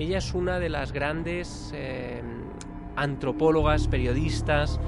Ella 0.00 0.16
es 0.16 0.32
una 0.32 0.58
de 0.58 0.70
las 0.70 0.92
grandes 0.92 1.72
eh, 1.74 2.22
antropólogas, 2.96 3.86
periodistas, 3.86 4.80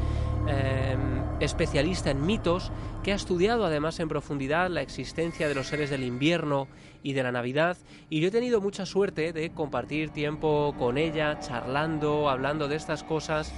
eh, 0.48 0.96
especialista 1.38 2.10
en 2.10 2.24
mitos, 2.24 2.72
que 3.02 3.12
ha 3.12 3.16
estudiado 3.16 3.66
además 3.66 4.00
en 4.00 4.08
profundidad 4.08 4.70
la 4.70 4.80
existencia 4.80 5.48
de 5.48 5.54
los 5.54 5.66
seres 5.66 5.90
del 5.90 6.02
invierno 6.02 6.66
y 7.02 7.12
de 7.12 7.22
la 7.24 7.30
Navidad. 7.30 7.76
Y 8.08 8.20
yo 8.20 8.28
he 8.28 8.30
tenido 8.30 8.62
mucha 8.62 8.86
suerte 8.86 9.34
de 9.34 9.50
compartir 9.50 10.08
tiempo 10.08 10.74
con 10.78 10.96
ella, 10.96 11.38
charlando, 11.40 12.30
hablando 12.30 12.66
de 12.66 12.76
estas 12.76 13.04
cosas. 13.04 13.52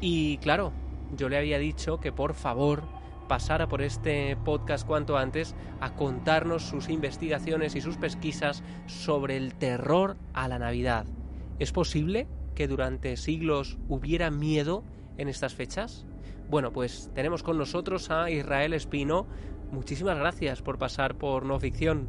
Y 0.00 0.36
claro, 0.36 0.72
yo 1.16 1.28
le 1.28 1.36
había 1.36 1.58
dicho 1.58 1.98
que 1.98 2.12
por 2.12 2.34
favor 2.34 2.84
pasara 3.32 3.66
por 3.66 3.80
este 3.80 4.36
podcast 4.36 4.86
cuanto 4.86 5.16
antes 5.16 5.54
a 5.80 5.94
contarnos 5.94 6.64
sus 6.64 6.90
investigaciones 6.90 7.74
y 7.74 7.80
sus 7.80 7.96
pesquisas 7.96 8.62
sobre 8.84 9.38
el 9.38 9.54
terror 9.54 10.18
a 10.34 10.48
la 10.48 10.58
Navidad. 10.58 11.06
¿Es 11.58 11.72
posible 11.72 12.28
que 12.54 12.68
durante 12.68 13.16
siglos 13.16 13.78
hubiera 13.88 14.30
miedo 14.30 14.84
en 15.16 15.28
estas 15.28 15.54
fechas? 15.54 16.04
Bueno, 16.50 16.74
pues 16.74 17.10
tenemos 17.14 17.42
con 17.42 17.56
nosotros 17.56 18.10
a 18.10 18.28
Israel 18.28 18.74
Espino. 18.74 19.26
Muchísimas 19.70 20.18
gracias 20.18 20.60
por 20.60 20.76
pasar 20.76 21.16
por 21.16 21.46
no 21.46 21.58
ficción. 21.58 22.08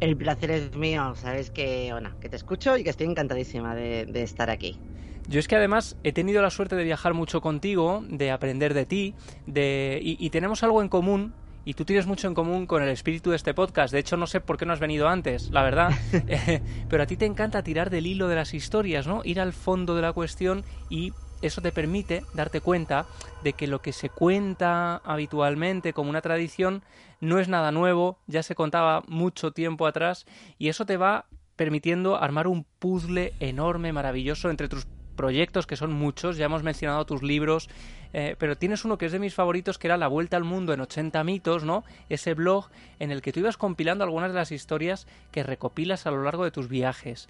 El 0.00 0.16
placer 0.16 0.50
es 0.50 0.74
mío, 0.74 1.14
sabes 1.14 1.52
que, 1.52 1.90
bueno, 1.92 2.18
que 2.18 2.28
te 2.28 2.34
escucho 2.34 2.76
y 2.76 2.82
que 2.82 2.90
estoy 2.90 3.06
encantadísima 3.06 3.76
de, 3.76 4.04
de 4.04 4.22
estar 4.24 4.50
aquí. 4.50 4.80
Yo 5.28 5.38
es 5.38 5.48
que 5.48 5.56
además 5.56 5.96
he 6.02 6.12
tenido 6.12 6.42
la 6.42 6.50
suerte 6.50 6.76
de 6.76 6.84
viajar 6.84 7.14
mucho 7.14 7.40
contigo, 7.40 8.02
de 8.08 8.30
aprender 8.30 8.74
de 8.74 8.86
ti, 8.86 9.14
de 9.46 10.00
y, 10.02 10.16
y, 10.24 10.30
tenemos 10.30 10.62
algo 10.62 10.82
en 10.82 10.88
común. 10.88 11.34
Y 11.62 11.74
tú 11.74 11.84
tienes 11.84 12.06
mucho 12.06 12.26
en 12.26 12.34
común 12.34 12.66
con 12.66 12.82
el 12.82 12.88
espíritu 12.88 13.30
de 13.30 13.36
este 13.36 13.52
podcast. 13.52 13.92
De 13.92 14.00
hecho, 14.00 14.16
no 14.16 14.26
sé 14.26 14.40
por 14.40 14.56
qué 14.56 14.64
no 14.64 14.72
has 14.72 14.80
venido 14.80 15.08
antes, 15.08 15.50
la 15.50 15.62
verdad. 15.62 15.90
Pero 16.88 17.02
a 17.02 17.06
ti 17.06 17.16
te 17.16 17.26
encanta 17.26 17.62
tirar 17.62 17.90
del 17.90 18.06
hilo 18.06 18.28
de 18.28 18.36
las 18.36 18.54
historias, 18.54 19.06
¿no? 19.06 19.20
Ir 19.24 19.40
al 19.40 19.52
fondo 19.52 19.94
de 19.94 20.02
la 20.02 20.14
cuestión 20.14 20.64
y 20.88 21.12
eso 21.42 21.62
te 21.62 21.72
permite 21.72 22.22
darte 22.34 22.60
cuenta 22.60 23.06
de 23.42 23.52
que 23.52 23.66
lo 23.66 23.80
que 23.80 23.92
se 23.92 24.10
cuenta 24.10 24.96
habitualmente 25.04 25.92
como 25.92 26.10
una 26.10 26.20
tradición 26.20 26.82
no 27.20 27.38
es 27.38 27.48
nada 27.48 27.72
nuevo, 27.72 28.18
ya 28.26 28.42
se 28.42 28.54
contaba 28.54 29.02
mucho 29.06 29.52
tiempo 29.52 29.86
atrás 29.86 30.26
y 30.58 30.68
eso 30.68 30.84
te 30.84 30.96
va 30.96 31.26
permitiendo 31.56 32.16
armar 32.16 32.46
un 32.46 32.64
puzzle 32.78 33.34
enorme, 33.40 33.92
maravilloso 33.92 34.50
entre 34.50 34.68
tus 34.68 34.86
proyectos, 35.20 35.66
que 35.66 35.76
son 35.76 35.92
muchos, 35.92 36.38
ya 36.38 36.46
hemos 36.46 36.62
mencionado 36.62 37.04
tus 37.04 37.22
libros, 37.22 37.68
eh, 38.14 38.36
pero 38.38 38.56
tienes 38.56 38.86
uno 38.86 38.96
que 38.96 39.04
es 39.04 39.12
de 39.12 39.18
mis 39.18 39.34
favoritos, 39.34 39.76
que 39.76 39.86
era 39.86 39.98
La 39.98 40.08
Vuelta 40.08 40.38
al 40.38 40.44
Mundo 40.44 40.72
en 40.72 40.80
80 40.80 41.22
mitos, 41.24 41.62
¿no? 41.62 41.84
Ese 42.08 42.32
blog 42.32 42.70
en 42.98 43.10
el 43.10 43.20
que 43.20 43.30
tú 43.30 43.40
ibas 43.40 43.58
compilando 43.58 44.02
algunas 44.02 44.32
de 44.32 44.38
las 44.38 44.50
historias 44.50 45.06
que 45.30 45.42
recopilas 45.42 46.06
a 46.06 46.10
lo 46.10 46.22
largo 46.22 46.44
de 46.44 46.52
tus 46.52 46.70
viajes. 46.70 47.28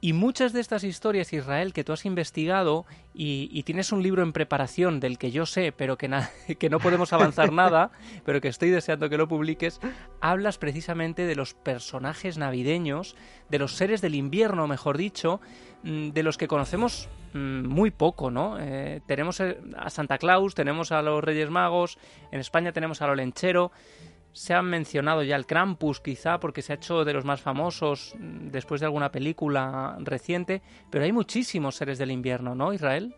Y 0.00 0.12
muchas 0.12 0.52
de 0.52 0.60
estas 0.60 0.82
historias, 0.82 1.32
Israel, 1.32 1.72
que 1.72 1.82
tú 1.82 1.92
has 1.92 2.04
investigado 2.04 2.86
y, 3.14 3.48
y, 3.52 3.64
tienes 3.64 3.90
un 3.90 4.00
libro 4.00 4.22
en 4.22 4.32
preparación 4.32 5.00
del 5.00 5.18
que 5.18 5.32
yo 5.32 5.44
sé, 5.44 5.72
pero 5.72 5.96
que, 5.96 6.08
que 6.58 6.70
no 6.70 6.78
podemos 6.80 7.12
avanzar 7.12 7.52
nada, 7.62 7.90
pero 8.24 8.40
que 8.40 8.48
estoy 8.48 8.70
deseando 8.70 9.08
que 9.08 9.16
lo 9.16 9.28
publiques, 9.28 9.80
hablas 10.20 10.58
precisamente 10.58 11.26
de 11.26 11.34
los 11.34 11.54
personajes 11.54 12.38
navideños, 12.38 13.16
de 13.48 13.58
los 13.58 13.74
seres 13.74 14.00
del 14.00 14.14
invierno, 14.14 14.68
mejor 14.68 14.98
dicho, 14.98 15.40
de 15.82 16.22
los 16.22 16.36
que 16.36 16.48
conocemos 16.48 17.08
mm, 17.34 17.66
muy 17.66 17.90
poco, 17.90 18.30
¿no? 18.30 18.58
Eh, 18.58 19.00
tenemos 19.06 19.40
a 19.40 19.90
Santa 19.90 20.18
Claus, 20.18 20.54
tenemos 20.54 20.92
a 20.92 21.02
los 21.02 21.22
Reyes 21.22 21.50
Magos, 21.50 21.98
en 22.32 22.40
España 22.40 22.72
tenemos 22.72 23.00
a 23.02 23.06
lo 23.06 23.14
lenchero, 23.14 23.70
se 24.32 24.54
han 24.54 24.66
mencionado 24.66 25.22
ya 25.22 25.36
el 25.36 25.46
Krampus, 25.46 26.00
quizá 26.00 26.38
porque 26.38 26.62
se 26.62 26.72
ha 26.72 26.76
hecho 26.76 27.04
de 27.04 27.12
los 27.12 27.24
más 27.24 27.40
famosos 27.40 28.14
después 28.18 28.80
de 28.80 28.86
alguna 28.86 29.10
película 29.10 29.96
reciente, 30.00 30.62
pero 30.90 31.04
hay 31.04 31.12
muchísimos 31.12 31.76
seres 31.76 31.98
del 31.98 32.10
invierno, 32.10 32.54
¿no, 32.54 32.72
Israel? 32.72 33.14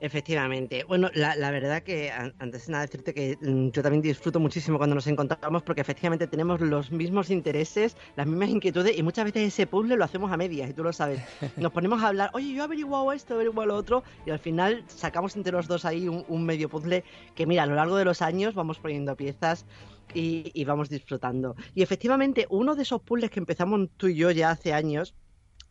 Efectivamente. 0.00 0.84
Bueno, 0.84 1.10
la, 1.14 1.34
la, 1.34 1.50
verdad 1.50 1.82
que 1.82 2.10
antes 2.10 2.66
de 2.66 2.72
nada 2.72 2.86
decirte 2.86 3.12
que 3.12 3.36
mm, 3.40 3.70
yo 3.70 3.82
también 3.82 4.00
disfruto 4.00 4.38
muchísimo 4.38 4.78
cuando 4.78 4.94
nos 4.94 5.06
encontramos 5.08 5.62
porque 5.62 5.80
efectivamente 5.80 6.26
tenemos 6.28 6.60
los 6.60 6.92
mismos 6.92 7.30
intereses, 7.30 7.96
las 8.14 8.26
mismas 8.26 8.50
inquietudes 8.50 8.96
y 8.96 9.02
muchas 9.02 9.24
veces 9.24 9.48
ese 9.48 9.66
puzzle 9.66 9.96
lo 9.96 10.04
hacemos 10.04 10.30
a 10.30 10.36
medias 10.36 10.70
y 10.70 10.72
tú 10.72 10.84
lo 10.84 10.92
sabes. 10.92 11.20
Nos 11.56 11.72
ponemos 11.72 12.02
a 12.02 12.08
hablar, 12.08 12.30
oye, 12.32 12.52
yo 12.52 12.62
he 12.62 12.64
averiguado 12.64 13.12
esto, 13.12 13.34
he 13.34 13.36
averiguado 13.36 13.66
lo 13.66 13.76
otro 13.76 14.04
y 14.24 14.30
al 14.30 14.38
final 14.38 14.84
sacamos 14.86 15.34
entre 15.36 15.52
los 15.52 15.66
dos 15.66 15.84
ahí 15.84 16.08
un, 16.08 16.24
un 16.28 16.44
medio 16.44 16.68
puzzle 16.68 17.02
que 17.34 17.46
mira, 17.46 17.64
a 17.64 17.66
lo 17.66 17.74
largo 17.74 17.96
de 17.96 18.04
los 18.04 18.22
años 18.22 18.54
vamos 18.54 18.78
poniendo 18.78 19.16
piezas 19.16 19.66
y, 20.14 20.50
y 20.54 20.64
vamos 20.64 20.88
disfrutando. 20.88 21.56
Y 21.74 21.82
efectivamente 21.82 22.46
uno 22.50 22.76
de 22.76 22.82
esos 22.82 23.02
puzzles 23.02 23.30
que 23.30 23.40
empezamos 23.40 23.88
tú 23.96 24.06
y 24.06 24.14
yo 24.14 24.30
ya 24.30 24.50
hace 24.50 24.72
años, 24.72 25.14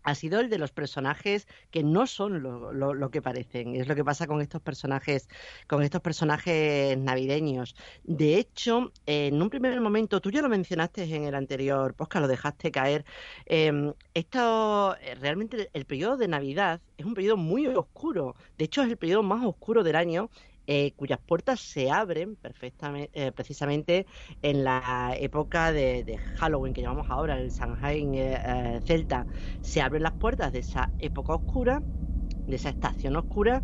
ha 0.07 0.15
sido 0.15 0.39
el 0.39 0.49
de 0.49 0.57
los 0.57 0.71
personajes 0.71 1.49
que 1.69 1.83
no 1.83 2.07
son 2.07 2.41
lo, 2.41 3.11
que 3.11 3.21
parecen. 3.21 3.75
Es 3.75 3.89
lo 3.89 3.95
que 3.95 4.05
pasa 4.05 4.25
con 4.25 4.39
estos 4.39 4.61
personajes, 4.61 5.27
con 5.67 5.83
estos 5.83 5.99
personajes 5.99 6.97
navideños. 6.97 7.75
De 8.05 8.37
hecho, 8.37 8.93
en 9.05 9.41
un 9.41 9.49
primer 9.49 9.81
momento, 9.81 10.21
tú 10.21 10.31
ya 10.31 10.41
lo 10.41 10.47
mencionaste 10.47 11.03
en 11.13 11.25
el 11.25 11.35
anterior 11.35 11.93
podcast, 11.93 12.21
lo 12.21 12.29
dejaste 12.29 12.71
caer. 12.71 13.03
Eh, 13.47 13.91
esto 14.13 14.95
realmente 15.19 15.69
el 15.73 15.83
periodo 15.83 16.15
de 16.15 16.29
Navidad 16.29 16.79
es 16.97 17.05
un 17.05 17.13
periodo 17.13 17.35
muy 17.35 17.67
oscuro. 17.67 18.33
De 18.57 18.63
hecho, 18.63 18.83
es 18.83 18.89
el 18.89 18.95
periodo 18.95 19.23
más 19.23 19.45
oscuro 19.45 19.83
del 19.83 19.97
año 19.97 20.29
eh, 20.69 20.91
cuyas 20.97 21.19
puertas 21.25 21.61
se 21.61 21.89
abren 21.89 22.35
perfectamente, 22.35 23.09
eh, 23.13 23.31
precisamente 23.31 24.05
en 24.41 24.65
la 24.65 25.15
época 25.17 25.71
de, 25.71 26.19
Halloween 26.35 26.73
que 26.73 26.81
llamamos 26.81 27.09
ahora, 27.09 27.39
el 27.39 27.51
Samhain 27.51 28.13
eh, 28.15 28.81
celta. 28.85 29.25
Se 29.61 29.81
abren 29.81 30.03
las 30.03 30.13
puertas 30.13 30.51
de 30.51 30.59
esa 30.59 30.91
época 30.99 31.35
oscura, 31.35 31.81
de 32.47 32.55
esa 32.55 32.69
estación 32.69 33.15
oscura, 33.15 33.63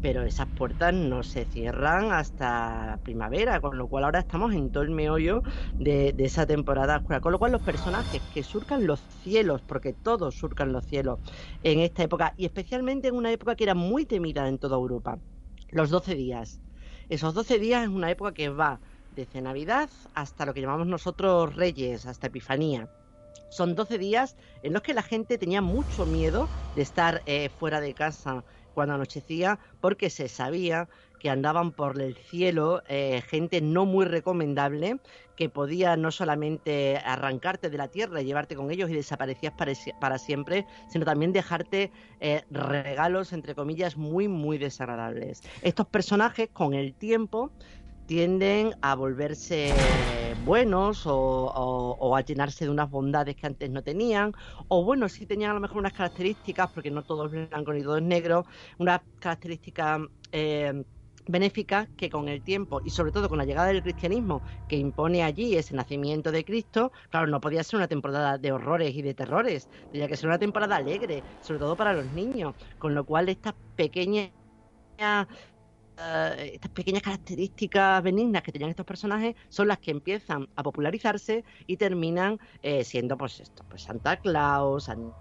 pero 0.00 0.22
esas 0.22 0.46
puertas 0.46 0.94
no 0.94 1.24
se 1.24 1.44
cierran 1.44 2.12
hasta 2.12 3.00
primavera, 3.02 3.60
con 3.60 3.76
lo 3.76 3.88
cual 3.88 4.04
ahora 4.04 4.20
estamos 4.20 4.52
en 4.54 4.70
todo 4.70 4.84
el 4.84 4.90
meollo 4.90 5.42
de 5.78 6.14
esa 6.18 6.46
temporada 6.46 6.98
oscura. 6.98 7.20
Con 7.20 7.32
lo 7.32 7.38
cual 7.40 7.52
los 7.52 7.62
personajes 7.62 8.22
que 8.32 8.44
surcan 8.44 8.86
los 8.86 9.00
cielos, 9.00 9.62
porque 9.62 9.92
todos 9.92 10.36
surcan 10.36 10.72
los 10.72 10.84
cielos 10.84 11.18
en 11.62 11.80
esta 11.80 12.04
época, 12.04 12.34
y 12.36 12.44
especialmente 12.44 13.08
en 13.08 13.16
una 13.16 13.32
época 13.32 13.56
que 13.56 13.64
era 13.64 13.74
muy 13.74 14.04
temida 14.06 14.46
en 14.46 14.58
toda 14.58 14.76
Europa 14.76 15.18
los 15.74 15.90
12 15.90 16.14
días. 16.14 16.60
Esos 17.08 17.34
12 17.34 17.58
días 17.58 17.82
es 17.82 17.88
una 17.88 18.08
época 18.08 18.32
que 18.32 18.48
va 18.48 18.80
desde 19.10 19.42
Navidad 19.42 19.90
hasta 20.14 20.46
lo 20.46 20.54
que 20.54 20.60
llamamos 20.60 20.86
nosotros 20.86 21.56
Reyes, 21.56 22.06
hasta 22.06 22.28
Epifanía. 22.28 22.88
Son 23.50 23.74
12 23.74 23.98
días 23.98 24.36
en 24.62 24.72
los 24.72 24.82
que 24.82 24.94
la 24.94 25.02
gente 25.02 25.36
tenía 25.36 25.62
mucho 25.62 26.06
miedo 26.06 26.48
de 26.76 26.82
estar 26.82 27.22
eh, 27.26 27.48
fuera 27.48 27.80
de 27.80 27.92
casa 27.92 28.44
cuando 28.72 28.94
anochecía 28.94 29.58
porque 29.80 30.10
se 30.10 30.28
sabía 30.28 30.88
que 31.24 31.30
andaban 31.30 31.72
por 31.72 31.98
el 32.02 32.14
cielo 32.16 32.82
eh, 32.86 33.22
gente 33.26 33.62
no 33.62 33.86
muy 33.86 34.04
recomendable 34.04 34.98
que 35.36 35.48
podía 35.48 35.96
no 35.96 36.10
solamente 36.10 36.98
arrancarte 36.98 37.70
de 37.70 37.78
la 37.78 37.88
tierra 37.88 38.20
y 38.20 38.26
llevarte 38.26 38.54
con 38.54 38.70
ellos 38.70 38.90
y 38.90 38.94
desaparecías 38.94 39.54
para, 39.98 40.18
siempre, 40.18 40.66
sino 40.90 41.06
también 41.06 41.32
dejarte 41.32 41.90
eh, 42.20 42.42
regalos, 42.50 43.32
entre 43.32 43.54
comillas, 43.54 43.96
muy, 43.96 44.28
muy 44.28 44.58
desagradables. 44.58 45.40
Estos 45.62 45.86
personajes 45.86 46.50
con 46.52 46.74
el 46.74 46.92
tiempo 46.92 47.50
tienden 48.04 48.74
a 48.82 48.94
volverse 48.94 49.72
buenos 50.44 51.04
o, 51.06 52.14
a 52.14 52.20
llenarse 52.20 52.66
de 52.66 52.70
unas 52.70 52.90
bondades 52.90 53.34
que 53.34 53.46
antes 53.46 53.70
no 53.70 53.82
tenían, 53.82 54.32
o 54.68 54.84
bueno, 54.84 55.08
sí 55.08 55.24
tenían 55.24 55.52
a 55.52 55.54
lo 55.54 55.60
mejor 55.60 55.78
unas 55.78 55.94
características, 55.94 56.70
porque 56.70 56.90
no 56.90 57.02
todo 57.02 57.24
es 57.24 57.48
blanco 57.48 57.72
ni 57.72 57.82
todo 57.82 57.96
es 57.96 58.02
negro, 58.02 58.44
unas 58.78 59.00
características 59.20 60.02
eh, 60.32 60.84
benéficas 61.26 61.88
que 61.96 62.10
con 62.10 62.28
el 62.28 62.42
tiempo 62.42 62.80
y 62.84 62.90
sobre 62.90 63.12
todo 63.12 63.28
con 63.28 63.38
la 63.38 63.44
llegada 63.44 63.68
del 63.68 63.82
cristianismo 63.82 64.42
que 64.66 64.76
impone 64.76 65.22
allí 65.22 65.56
ese 65.56 65.74
nacimiento 65.74 66.32
de 66.32 66.44
Cristo, 66.44 66.92
claro, 67.10 67.26
no 67.26 67.40
podía 67.40 67.64
ser 67.64 67.78
una 67.78 67.88
temporada 67.88 68.38
de 68.38 68.52
horrores 68.52 68.94
y 68.94 69.02
de 69.02 69.14
terrores, 69.14 69.68
tenía 69.90 70.08
que 70.08 70.16
ser 70.16 70.28
una 70.28 70.38
temporada 70.38 70.76
alegre, 70.76 71.24
sobre 71.40 71.58
todo 71.60 71.76
para 71.76 71.94
los 71.94 72.10
niños, 72.10 72.54
con 72.78 72.94
lo 72.94 73.04
cual 73.04 73.28
estas 73.28 73.54
pequeñas 73.74 74.32
Uh, 75.96 76.34
estas 76.36 76.72
pequeñas 76.72 77.02
características 77.02 78.02
benignas 78.02 78.42
que 78.42 78.50
tenían 78.50 78.70
estos 78.70 78.84
personajes 78.86 79.36
son 79.48 79.68
las 79.68 79.78
que 79.78 79.92
empiezan 79.92 80.48
a 80.56 80.62
popularizarse 80.64 81.44
y 81.68 81.76
terminan 81.76 82.38
eh, 82.62 82.82
siendo 82.82 83.16
pues 83.16 83.38
esto, 83.38 83.64
pues 83.68 83.82
Santa 83.84 84.16
Claus, 84.16 84.84
San 84.84 85.14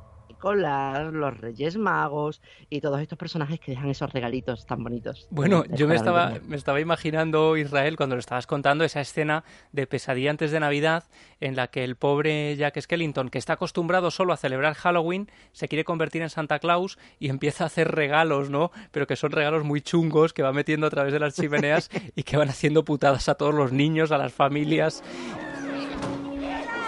escolar, 0.43 1.13
los 1.13 1.37
Reyes 1.37 1.77
Magos 1.77 2.41
y 2.69 2.81
todos 2.81 2.99
estos 2.99 3.17
personajes 3.17 3.61
que 3.61 3.71
dejan 3.71 3.89
esos 3.89 4.11
regalitos 4.11 4.65
tan 4.65 4.83
bonitos. 4.83 5.25
Bueno, 5.29 5.63
yo 5.69 5.87
me 5.87 5.95
estaba, 5.95 6.33
me 6.45 6.57
estaba 6.57 6.81
imaginando, 6.81 7.55
Israel, 7.55 7.95
cuando 7.95 8.17
lo 8.17 8.19
estabas 8.19 8.45
contando, 8.45 8.83
esa 8.83 8.99
escena 8.99 9.45
de 9.71 9.87
pesadilla 9.87 10.31
antes 10.31 10.51
de 10.51 10.59
Navidad 10.59 11.05
en 11.39 11.55
la 11.55 11.67
que 11.67 11.85
el 11.85 11.95
pobre 11.95 12.57
Jack 12.57 12.77
Skellington, 12.81 13.29
que 13.29 13.37
está 13.37 13.53
acostumbrado 13.53 14.11
solo 14.11 14.33
a 14.33 14.37
celebrar 14.37 14.73
Halloween, 14.73 15.31
se 15.53 15.69
quiere 15.69 15.85
convertir 15.85 16.21
en 16.21 16.29
Santa 16.29 16.59
Claus 16.59 16.99
y 17.19 17.29
empieza 17.29 17.63
a 17.63 17.67
hacer 17.67 17.91
regalos, 17.91 18.49
¿no? 18.49 18.71
Pero 18.91 19.07
que 19.07 19.15
son 19.15 19.31
regalos 19.31 19.63
muy 19.63 19.79
chungos 19.79 20.33
que 20.33 20.43
va 20.43 20.51
metiendo 20.51 20.87
a 20.87 20.89
través 20.89 21.13
de 21.13 21.19
las 21.19 21.35
chimeneas 21.35 21.89
y 22.17 22.23
que 22.23 22.35
van 22.35 22.49
haciendo 22.49 22.83
putadas 22.83 23.29
a 23.29 23.35
todos 23.35 23.55
los 23.55 23.71
niños, 23.71 24.11
a 24.11 24.17
las 24.17 24.33
familias. 24.33 25.03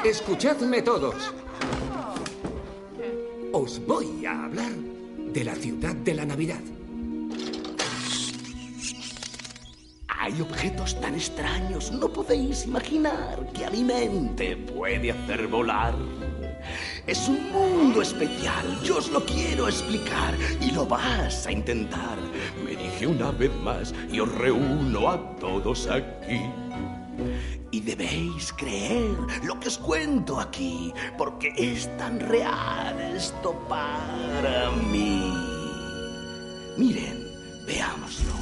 Escuchadme 0.04 0.82
todos. 0.82 1.34
Os 3.58 3.80
voy 3.88 4.26
a 4.26 4.44
hablar 4.44 4.74
de 5.32 5.46
la 5.46 5.56
ciudad 5.56 5.96
de 5.96 6.14
la 6.14 6.26
Navidad. 6.26 6.60
Hay 10.10 10.42
objetos 10.42 11.00
tan 11.00 11.16
extraños, 11.16 11.90
no 11.94 12.10
podéis 12.10 12.66
imaginar 12.66 13.48
que 13.54 13.64
a 13.64 13.70
mi 13.70 13.86
mente 13.86 14.58
puede 14.58 15.14
hacer 15.14 15.48
volar. 15.48 15.96
Es 17.08 17.30
un 17.30 17.50
mundo 17.54 18.02
especial, 18.02 18.78
yo 18.84 18.98
os 18.98 19.10
lo 19.10 19.24
quiero 19.24 19.70
explicar 19.70 20.36
y 20.60 20.72
lo 20.72 20.86
vas 20.86 21.48
a 21.48 21.52
intentar. 21.54 22.18
Me 22.62 22.72
dije 22.72 23.08
una 23.08 23.32
vez 23.32 23.56
más 23.64 23.96
y 24.12 24.20
os 24.20 24.30
reúno 24.36 25.10
a 25.10 25.38
todos 25.38 25.88
aquí. 25.88 26.42
Debéis 27.86 28.52
creer 28.52 29.16
lo 29.44 29.60
que 29.60 29.68
os 29.68 29.78
cuento 29.78 30.40
aquí, 30.40 30.92
porque 31.20 31.54
es 31.56 31.86
tan 31.98 32.20
real 32.20 33.00
esto 33.16 33.54
para 33.70 34.72
mí. 34.72 35.32
Miren, 36.78 37.28
veámoslo. 37.68 38.34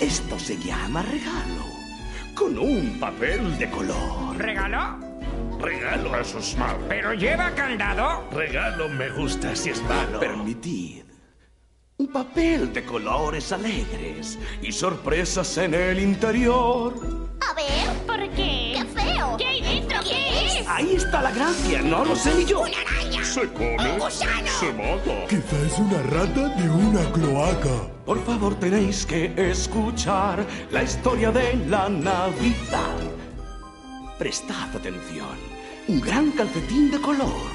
Esto 0.00 0.38
se 0.38 0.56
llama 0.56 1.02
regalo, 1.02 1.66
con 2.34 2.58
un 2.58 2.98
papel 2.98 3.58
de 3.58 3.68
color. 3.68 4.34
¿Regalo? 4.38 4.98
Regalo, 5.60 6.18
eso 6.18 6.38
es 6.38 6.56
malo. 6.56 6.78
¿Pero 6.88 7.12
lleva 7.12 7.50
candado? 7.50 8.24
Regalo 8.30 8.88
me 8.88 9.10
gusta 9.10 9.54
si 9.54 9.70
es 9.70 9.82
malo. 9.82 10.20
Permitid. 10.20 11.03
Un 12.04 12.12
papel 12.12 12.70
de 12.74 12.84
colores 12.84 13.50
alegres 13.50 14.38
y 14.60 14.70
sorpresas 14.72 15.56
en 15.56 15.72
el 15.72 15.98
interior. 15.98 16.92
A 17.40 17.54
ver. 17.54 17.96
¿Por 18.06 18.18
qué? 18.36 18.74
¡Qué 18.76 18.84
feo! 18.94 19.36
¿Qué 19.38 19.46
hay 19.46 19.62
dentro? 19.62 20.00
¿Qué, 20.02 20.60
es? 20.60 20.68
Ahí 20.68 20.96
está 20.96 21.22
la 21.22 21.30
gracia, 21.30 21.80
no 21.80 22.04
lo 22.04 22.14
sé 22.14 22.34
ni 22.34 22.44
yo. 22.44 22.60
¡Una 22.60 22.76
araña! 22.78 23.24
Se 23.24 23.50
come, 23.54 23.92
¡Un 23.92 23.98
gusano! 23.98 24.50
se 24.60 24.72
mata. 24.74 25.26
Quizá 25.30 25.66
es 25.66 25.78
una 25.78 26.02
rata 26.02 26.48
de 26.50 26.68
una 26.68 27.10
cloaca. 27.10 27.88
Por 28.04 28.22
favor, 28.26 28.54
tenéis 28.56 29.06
que 29.06 29.32
escuchar 29.38 30.44
la 30.70 30.82
historia 30.82 31.30
de 31.30 31.56
la 31.68 31.88
Navidad. 31.88 32.98
Prestad 34.18 34.76
atención. 34.76 35.38
Un 35.88 36.02
gran 36.02 36.32
calcetín 36.32 36.90
de 36.90 37.00
color. 37.00 37.48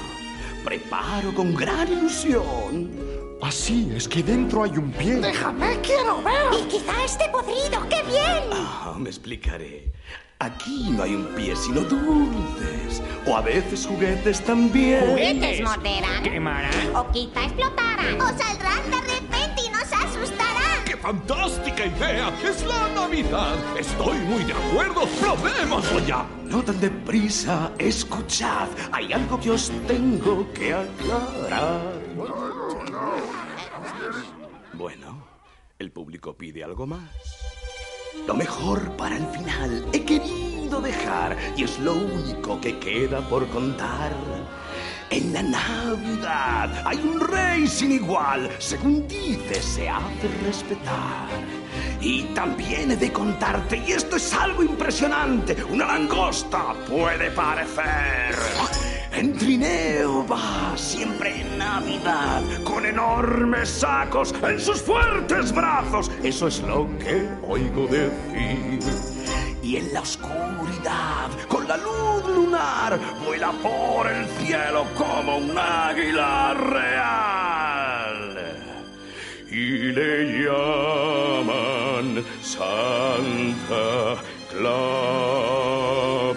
Preparo 0.64 1.32
con 1.36 1.54
gran 1.54 1.86
ilusión. 1.92 3.19
Así 3.42 3.90
es 3.96 4.06
que 4.06 4.22
dentro 4.22 4.64
hay 4.64 4.76
un 4.76 4.92
pie. 4.92 5.16
¡Déjame, 5.16 5.80
quiero 5.80 6.22
ver! 6.22 6.60
Y 6.60 6.64
quizá 6.64 7.04
esté 7.04 7.28
podrido. 7.30 7.88
¡Qué 7.88 8.02
bien! 8.02 8.44
Ah, 8.52 8.94
me 8.98 9.08
explicaré. 9.08 9.90
Aquí 10.38 10.90
no 10.90 11.02
hay 11.02 11.14
un 11.14 11.26
pie, 11.34 11.54
sino 11.56 11.80
dulces. 11.80 13.02
O 13.26 13.36
a 13.36 13.40
veces 13.42 13.86
juguetes 13.86 14.42
también. 14.42 15.06
¿Juguetes 15.10 15.62
morderán? 15.62 16.22
¿Quemarán? 16.22 16.96
¿O 16.96 17.10
quizá 17.12 17.44
explotarán? 17.44 18.20
¿O 18.20 18.26
saldrán 18.26 18.90
de 18.90 19.00
repente 19.14 19.62
y 19.66 19.68
nos 19.70 19.92
asustarán? 19.92 20.84
¡Qué 20.84 20.96
fantástica 20.96 21.86
idea! 21.86 22.32
¡Es 22.44 22.64
la 22.64 22.88
Navidad! 22.94 23.56
Estoy 23.78 24.18
muy 24.18 24.44
de 24.44 24.52
acuerdo. 24.52 25.06
¡Probémoslo 25.20 25.98
ya! 26.06 26.26
No 26.44 26.62
tan 26.62 26.80
deprisa. 26.80 27.72
Escuchad. 27.78 28.68
Hay 28.92 29.12
algo 29.12 29.40
que 29.40 29.50
os 29.50 29.70
tengo 29.86 30.46
que 30.52 30.74
aclarar. 30.74 32.00
Bueno, 34.74 35.26
el 35.78 35.92
público 35.92 36.34
pide 36.34 36.64
algo 36.64 36.86
más. 36.86 37.10
Lo 38.26 38.34
mejor 38.34 38.96
para 38.96 39.16
el 39.16 39.26
final 39.26 39.86
he 39.92 40.04
querido 40.04 40.80
dejar 40.80 41.36
y 41.56 41.64
es 41.64 41.78
lo 41.78 41.94
único 41.94 42.60
que 42.60 42.78
queda 42.78 43.20
por 43.28 43.48
contar. 43.48 44.12
En 45.10 45.32
la 45.32 45.42
Navidad 45.42 46.82
hay 46.86 46.98
un 46.98 47.20
rey 47.20 47.66
sin 47.66 47.92
igual, 47.92 48.48
según 48.58 49.08
dice 49.08 49.60
se 49.60 49.88
hace 49.88 50.28
respetar. 50.44 51.28
Y 52.00 52.22
también 52.34 52.92
he 52.92 52.96
de 52.96 53.12
contarte, 53.12 53.76
y 53.76 53.92
esto 53.92 54.16
es 54.16 54.32
algo 54.32 54.62
impresionante, 54.62 55.62
una 55.64 55.86
langosta 55.86 56.74
puede 56.88 57.30
parecer. 57.32 58.34
En 59.20 59.36
trineo 59.36 60.26
va 60.26 60.74
siempre 60.78 61.42
en 61.42 61.58
Navidad, 61.58 62.42
con 62.64 62.86
enormes 62.86 63.68
sacos 63.68 64.34
en 64.42 64.58
sus 64.58 64.80
fuertes 64.80 65.52
brazos. 65.52 66.10
Eso 66.22 66.48
es 66.48 66.62
lo 66.62 66.88
que 66.98 67.28
oigo 67.46 67.86
decir. 67.86 68.80
Y 69.62 69.76
en 69.76 69.92
la 69.92 70.00
oscuridad, 70.00 71.28
con 71.48 71.68
la 71.68 71.76
luz 71.76 72.34
lunar, 72.34 72.98
vuela 73.22 73.52
por 73.62 74.06
el 74.06 74.26
cielo 74.38 74.86
como 74.96 75.36
un 75.36 75.52
águila 75.54 76.54
real. 76.54 78.38
Y 79.50 79.92
le 79.92 80.44
llaman 80.46 82.24
Santa 82.40 84.16
Claus. 84.48 86.29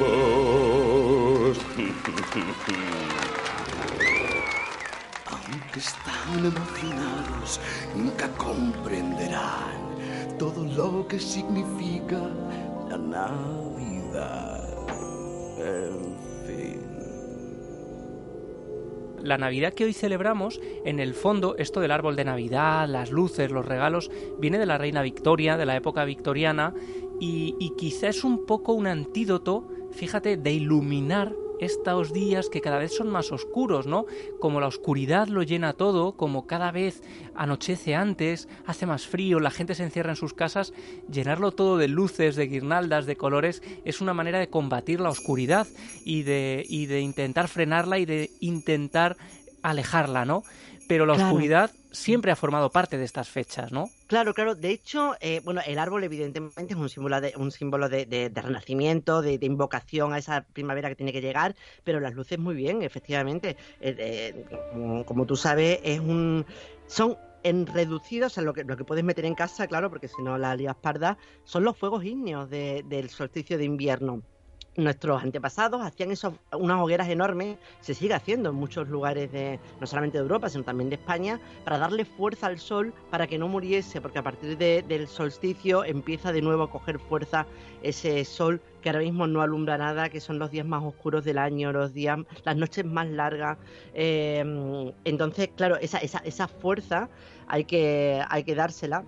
Nunca 7.96 8.28
comprenderán 8.38 9.84
todo 10.38 10.64
lo 10.76 11.08
que 11.08 11.20
significa 11.20 12.20
la 12.90 12.98
Navidad. 12.98 14.64
En 15.58 16.18
fin. 16.48 16.80
La 19.22 19.38
Navidad 19.38 19.74
que 19.74 19.86
hoy 19.86 19.94
celebramos, 19.94 20.60
en 20.84 21.00
el 21.00 21.14
fondo, 21.14 21.56
esto 21.58 21.80
del 21.80 21.92
árbol 21.92 22.16
de 22.16 22.26
Navidad, 22.26 22.88
las 22.90 23.12
luces, 23.12 23.52
los 23.52 23.66
regalos, 23.66 24.12
viene 24.40 24.60
de 24.60 24.66
la 24.66 24.78
reina 24.78 25.02
Victoria, 25.02 25.56
de 25.56 25.66
la 25.66 25.76
época 25.76 26.04
victoriana, 26.04 26.74
y, 27.20 27.56
y 27.60 27.74
quizá 27.78 28.10
es 28.10 28.24
un 28.24 28.46
poco 28.46 28.74
un 28.74 28.88
antídoto, 28.88 29.68
fíjate, 29.92 30.36
de 30.36 30.52
iluminar 30.52 31.34
estos 31.60 32.14
días 32.14 32.50
que 32.50 32.62
cada 32.62 32.78
vez 32.78 32.96
son 32.96 33.10
más 33.10 33.32
oscuros, 33.32 33.88
¿no? 33.88 34.06
Como 34.40 34.60
la 34.60 34.68
oscuridad 34.68 35.28
lo 35.28 35.44
llena 35.44 35.74
todo, 35.74 36.18
como 36.18 36.48
cada 36.48 36.72
vez 36.72 37.02
anochece 37.36 37.96
antes, 37.96 38.48
hace 38.66 38.86
más 38.86 39.08
frío, 39.08 39.40
la 39.40 39.52
gente 39.52 39.76
se 39.76 39.84
encierra 39.84 40.12
en 40.12 40.16
sus 40.16 40.34
casas, 40.34 40.74
llenarlo 41.10 41.52
todo 41.52 41.78
de 41.78 41.88
luces, 41.88 42.36
de 42.36 42.48
guirnaldas, 42.48 43.06
de 43.06 43.16
colores, 43.16 43.62
es 43.86 44.02
una 44.02 44.14
manera 44.14 44.40
de 44.40 44.50
combatir 44.50 45.00
la 45.00 45.10
oscuridad 45.10 45.68
y 46.06 46.24
de, 46.24 46.66
y 46.68 46.86
de 46.88 47.02
intentar 47.02 47.48
frenarla 47.48 48.00
y 48.00 48.06
de 48.06 48.30
intentar 48.40 49.18
alejarla, 49.62 50.26
¿no? 50.26 50.44
Pero 50.88 51.06
la 51.06 51.14
Claro. 51.16 51.30
oscuridad 51.30 51.72
siempre 51.94 52.32
ha 52.32 52.36
formado 52.36 52.70
parte 52.70 52.98
de 52.98 53.06
estas 53.06 53.30
fechas, 53.30 53.72
¿no? 53.72 53.90
Claro, 54.08 54.34
claro. 54.34 54.56
De 54.56 54.72
hecho, 54.72 55.16
eh, 55.22 55.40
bueno, 55.46 55.62
el 55.66 55.80
árbol 55.80 56.04
evidentemente 56.04 56.74
es 56.74 56.76
un 56.76 56.90
símbolo 56.90 57.22
de, 57.22 57.34
un 57.38 57.52
símbolo 57.52 57.88
de, 57.88 58.32
renacimiento, 58.36 59.22
de, 59.22 59.38
de 59.38 59.46
invocación 59.46 60.12
a 60.12 60.18
esa 60.18 60.46
primavera 60.54 60.90
que 60.90 60.96
tiene 60.96 61.14
que 61.14 61.22
llegar, 61.22 61.56
pero 61.86 62.00
las 62.02 62.14
luces 62.14 62.38
muy 62.40 62.56
bien, 62.56 62.82
efectivamente. 62.82 63.56
Eh, 63.80 63.96
eh, 63.98 65.04
como, 65.06 65.26
tú 65.26 65.36
sabes, 65.36 65.80
es 65.84 66.00
un 66.00 66.46
son 66.88 67.18
en 67.44 67.66
reducidos, 67.68 68.32
o 68.32 68.36
sea, 68.36 68.44
lo 68.44 68.54
que, 68.54 68.64
lo 68.64 68.76
que 68.78 68.84
puedes 68.86 69.04
meter 69.04 69.26
en 69.26 69.36
casa, 69.36 69.68
claro, 69.68 69.90
porque 69.90 70.08
si 70.08 70.22
no 70.22 70.38
la 70.38 70.56
lías 70.56 70.76
parda, 70.76 71.18
son 71.44 71.64
los 71.64 71.78
fuegos 71.78 72.04
ígneos 72.04 72.50
de- 72.50 72.84
del 72.86 73.10
solsticio 73.10 73.58
de 73.58 73.66
invierno. 73.66 74.22
Nuestros 74.76 75.22
antepasados 75.22 75.84
hacían 75.84 76.10
esos, 76.10 76.34
unas 76.52 76.82
hogueras 76.82 77.08
enormes, 77.08 77.60
se 77.80 77.94
sigue 77.94 78.16
haciendo 78.16 78.50
en 78.50 78.56
muchos 78.56 78.88
lugares 78.88 79.32
de, 79.32 79.60
no 79.80 79.86
solamente 79.86 80.18
de 80.18 80.24
Europa, 80.24 80.50
sino 80.50 80.64
también 80.64 80.90
de 80.90 80.96
España, 80.96 81.40
para 81.64 81.78
darle 81.78 82.06
fuerza 82.06 82.48
al 82.48 82.58
sol 82.58 82.92
para 83.12 83.28
que 83.28 83.38
no 83.38 83.48
muriese, 83.48 84.02
porque 84.02 84.18
a 84.18 84.24
partir 84.24 84.58
de- 84.58 84.82
del 84.82 85.08
solsticio 85.08 85.84
empieza 85.84 86.32
de 86.32 86.42
nuevo 86.42 86.64
a 86.64 86.72
coger 86.72 86.98
fuerza 86.98 87.46
ese 87.84 88.26
sol 88.26 88.62
que 88.82 88.90
ahora 88.90 89.02
mismo 89.02 89.28
no 89.28 89.44
alumbra 89.44 89.78
nada, 89.78 90.10
que 90.10 90.20
son 90.20 90.40
los 90.40 90.50
días 90.50 90.66
más 90.66 90.84
oscuros 90.84 91.24
del 91.24 91.38
año, 91.38 91.72
los 91.72 91.94
días, 91.94 92.18
las 92.44 92.56
noches 92.58 92.84
más 92.84 93.08
largas. 93.08 93.60
Eh, 93.94 94.44
entonces, 95.06 95.50
claro, 95.56 95.78
esa, 95.78 96.00
esa, 96.00 96.18
esa 96.20 96.48
fuerza 96.48 97.10
hay 97.48 97.66
que, 97.66 98.24
hay 98.28 98.44
que 98.44 98.56
dársela. 98.56 99.04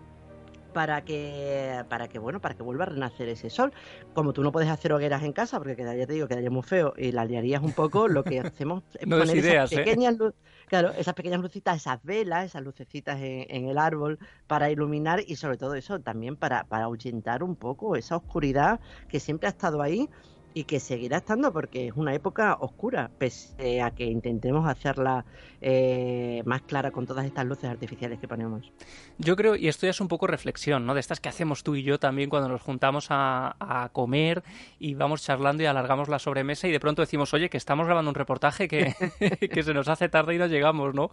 Para 0.75 1.03
que 1.03 1.85
para 1.89 2.07
que 2.09 2.19
bueno 2.19 2.41
para 2.41 2.55
que 2.55 2.63
vuelva 2.63 2.83
a 2.83 2.87
renacer 2.87 3.29
ese 3.29 3.49
sol 3.49 3.71
como 4.13 4.33
tú 4.33 4.43
no 4.43 4.51
puedes 4.51 4.69
hacer 4.69 4.91
hogueras 4.93 5.23
en 5.23 5.31
casa 5.33 5.57
porque 5.57 5.75
quedaría 5.77 6.05
te 6.05 6.13
digo 6.13 6.27
quedaría 6.27 6.49
muy 6.51 6.63
feo 6.63 6.93
y 6.97 7.11
la 7.13 7.23
liarías 7.25 7.61
un 7.63 7.73
poco 7.73 8.07
lo 8.09 8.25
que 8.25 8.39
hacemos 8.41 8.83
es 8.99 9.07
No 9.07 9.17
poner 9.17 9.37
ideas, 9.37 9.75
¿eh? 9.77 9.85
esas 9.85 9.85
pequeñas 9.85 10.17
lu- 10.17 10.33
claro 10.67 10.91
esas 10.93 11.13
pequeñas 11.15 11.39
lucitas 11.41 11.77
esas 11.77 12.03
velas 12.03 12.45
esas 12.45 12.61
lucecitas 12.63 13.19
en, 13.21 13.45
en 13.49 13.67
el 13.69 13.77
árbol 13.77 14.19
para 14.47 14.69
iluminar 14.69 15.21
y 15.25 15.37
sobre 15.37 15.57
todo 15.57 15.75
eso 15.75 16.01
también 16.01 16.35
para 16.37 16.65
para 16.67 16.85
ahuyentar 16.85 17.41
un 17.43 17.55
poco 17.55 17.95
esa 17.95 18.17
oscuridad 18.17 18.81
que 19.07 19.19
siempre 19.21 19.47
ha 19.47 19.51
estado 19.51 19.81
ahí 19.81 20.09
y 20.55 20.63
que 20.63 20.79
seguirá 20.79 21.17
estando 21.17 21.51
porque 21.51 21.87
es 21.87 21.93
una 21.97 22.15
época 22.15 22.57
oscura, 22.61 23.11
pese 23.17 23.81
a 23.81 23.91
que 23.91 24.05
intentemos 24.05 24.65
hacerla 24.65 25.25
eh, 25.59 26.41
más 26.45 26.61
clara 26.61 26.91
con 26.91 27.05
todas 27.05 27.25
estas 27.25 27.45
luces 27.45 27.69
artificiales 27.69 28.19
que 28.19 28.27
ponemos. 28.29 28.71
Yo 29.17 29.35
creo, 29.35 29.57
y 29.57 29.67
esto 29.67 29.85
ya 29.85 29.89
es 29.89 29.99
un 29.99 30.07
poco 30.07 30.27
reflexión, 30.27 30.85
¿no? 30.85 30.93
De 30.93 31.01
estas 31.01 31.19
que 31.19 31.27
hacemos 31.27 31.61
tú 31.61 31.75
y 31.75 31.83
yo 31.83 31.99
también 31.99 32.29
cuando 32.29 32.47
nos 32.47 32.61
juntamos 32.61 33.07
a, 33.09 33.53
comer 33.91 34.43
y 34.79 34.93
vamos 34.93 35.23
charlando 35.23 35.61
y 35.61 35.65
alargamos 35.65 36.07
la 36.07 36.19
sobremesa 36.19 36.69
y 36.69 36.71
de 36.71 36.79
pronto 36.79 37.01
decimos, 37.01 37.33
oye, 37.33 37.49
que 37.49 37.57
estamos 37.57 37.85
grabando 37.85 38.09
un 38.09 38.15
reportaje 38.15 38.69
que, 38.69 38.95
que 39.51 39.63
se 39.63 39.73
nos 39.73 39.89
hace 39.89 40.07
tarde 40.07 40.35
y 40.35 40.37
no 40.37 40.47
llegamos, 40.47 40.93
¿no? 40.93 41.11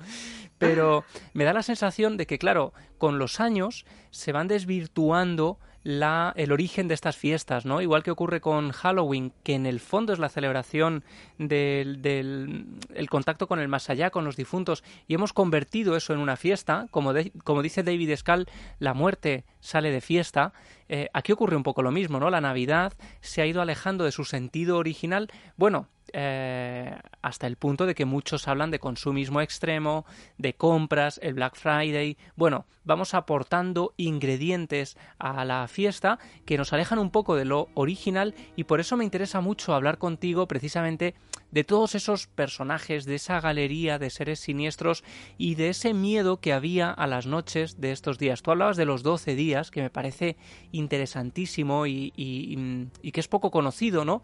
Pero 0.58 1.04
me 1.34 1.42
da 1.42 1.52
la 1.52 1.64
sensación 1.64 2.16
de 2.16 2.26
que, 2.26 2.38
claro, 2.38 2.72
con 2.96 3.18
los 3.18 3.40
años 3.40 3.86
se 4.10 4.30
van 4.30 4.46
desvirtuando 4.46 5.58
la, 5.84 6.32
el 6.36 6.52
origen 6.52 6.86
de 6.88 6.94
estas 6.94 7.16
fiestas, 7.16 7.66
¿no? 7.66 7.80
Igual 7.80 8.02
que 8.02 8.10
ocurre 8.10 8.40
con 8.40 8.70
Halloween, 8.70 9.32
que 9.42 9.54
en 9.54 9.66
el 9.66 9.80
fondo 9.80 10.12
es 10.12 10.18
la 10.18 10.28
celebración 10.28 11.02
del, 11.38 12.02
del 12.02 12.66
el 12.94 13.10
contacto 13.10 13.46
con 13.48 13.58
el 13.58 13.68
más 13.68 13.90
allá, 13.90 14.10
con 14.10 14.24
los 14.24 14.36
difuntos, 14.36 14.84
y 15.08 15.14
hemos 15.14 15.32
convertido 15.32 15.96
eso 15.96 16.12
en 16.12 16.20
una 16.20 16.36
fiesta, 16.36 16.86
como, 16.90 17.12
de- 17.12 17.32
como 17.44 17.62
dice 17.62 17.82
David 17.82 18.14
Scal, 18.16 18.46
la 18.78 18.94
muerte 18.94 19.44
sale 19.60 19.90
de 19.90 20.00
fiesta. 20.00 20.52
Eh, 20.88 21.08
aquí 21.12 21.32
ocurre 21.32 21.56
un 21.56 21.62
poco 21.62 21.82
lo 21.82 21.90
mismo, 21.90 22.20
¿no? 22.20 22.30
La 22.30 22.40
Navidad 22.40 22.92
se 23.20 23.42
ha 23.42 23.46
ido 23.46 23.62
alejando 23.62 24.04
de 24.04 24.12
su 24.12 24.24
sentido 24.24 24.78
original. 24.78 25.28
Bueno, 25.56 25.88
eh, 26.12 26.94
hasta 27.22 27.46
el 27.46 27.56
punto 27.56 27.86
de 27.86 27.94
que 27.94 28.04
muchos 28.04 28.48
hablan 28.48 28.70
de 28.70 28.78
consumismo 28.78 29.40
extremo, 29.40 30.04
de 30.36 30.54
compras, 30.54 31.18
el 31.22 31.34
Black 31.34 31.56
Friday. 31.56 32.18
Bueno, 32.36 32.66
vamos 32.84 33.14
aportando 33.14 33.94
ingredientes 33.96 34.98
a 35.18 35.44
la 35.44 35.66
fiesta 35.68 36.18
que 36.44 36.58
nos 36.58 36.72
alejan 36.72 36.98
un 36.98 37.10
poco 37.10 37.36
de 37.36 37.44
lo 37.44 37.68
original 37.74 38.34
y 38.56 38.64
por 38.64 38.80
eso 38.80 38.96
me 38.96 39.04
interesa 39.04 39.40
mucho 39.40 39.74
hablar 39.74 39.98
contigo 39.98 40.46
precisamente 40.46 41.14
de 41.52 41.64
todos 41.64 41.94
esos 41.94 42.26
personajes, 42.26 43.04
de 43.04 43.14
esa 43.14 43.40
galería 43.40 43.98
de 43.98 44.10
seres 44.10 44.40
siniestros 44.40 45.04
y 45.38 45.54
de 45.54 45.68
ese 45.68 45.94
miedo 45.94 46.40
que 46.40 46.52
había 46.52 46.90
a 46.90 47.06
las 47.06 47.26
noches 47.26 47.80
de 47.80 47.92
estos 47.92 48.18
días. 48.18 48.42
Tú 48.42 48.50
hablabas 48.50 48.76
de 48.76 48.86
los 48.86 49.02
12 49.02 49.34
días, 49.36 49.70
que 49.70 49.82
me 49.82 49.90
parece 49.90 50.36
interesantísimo 50.72 51.86
y, 51.86 52.12
y- 52.16 53.12
que 53.12 53.20
es 53.20 53.28
poco 53.28 53.50
conocido, 53.50 54.04
¿no? 54.04 54.22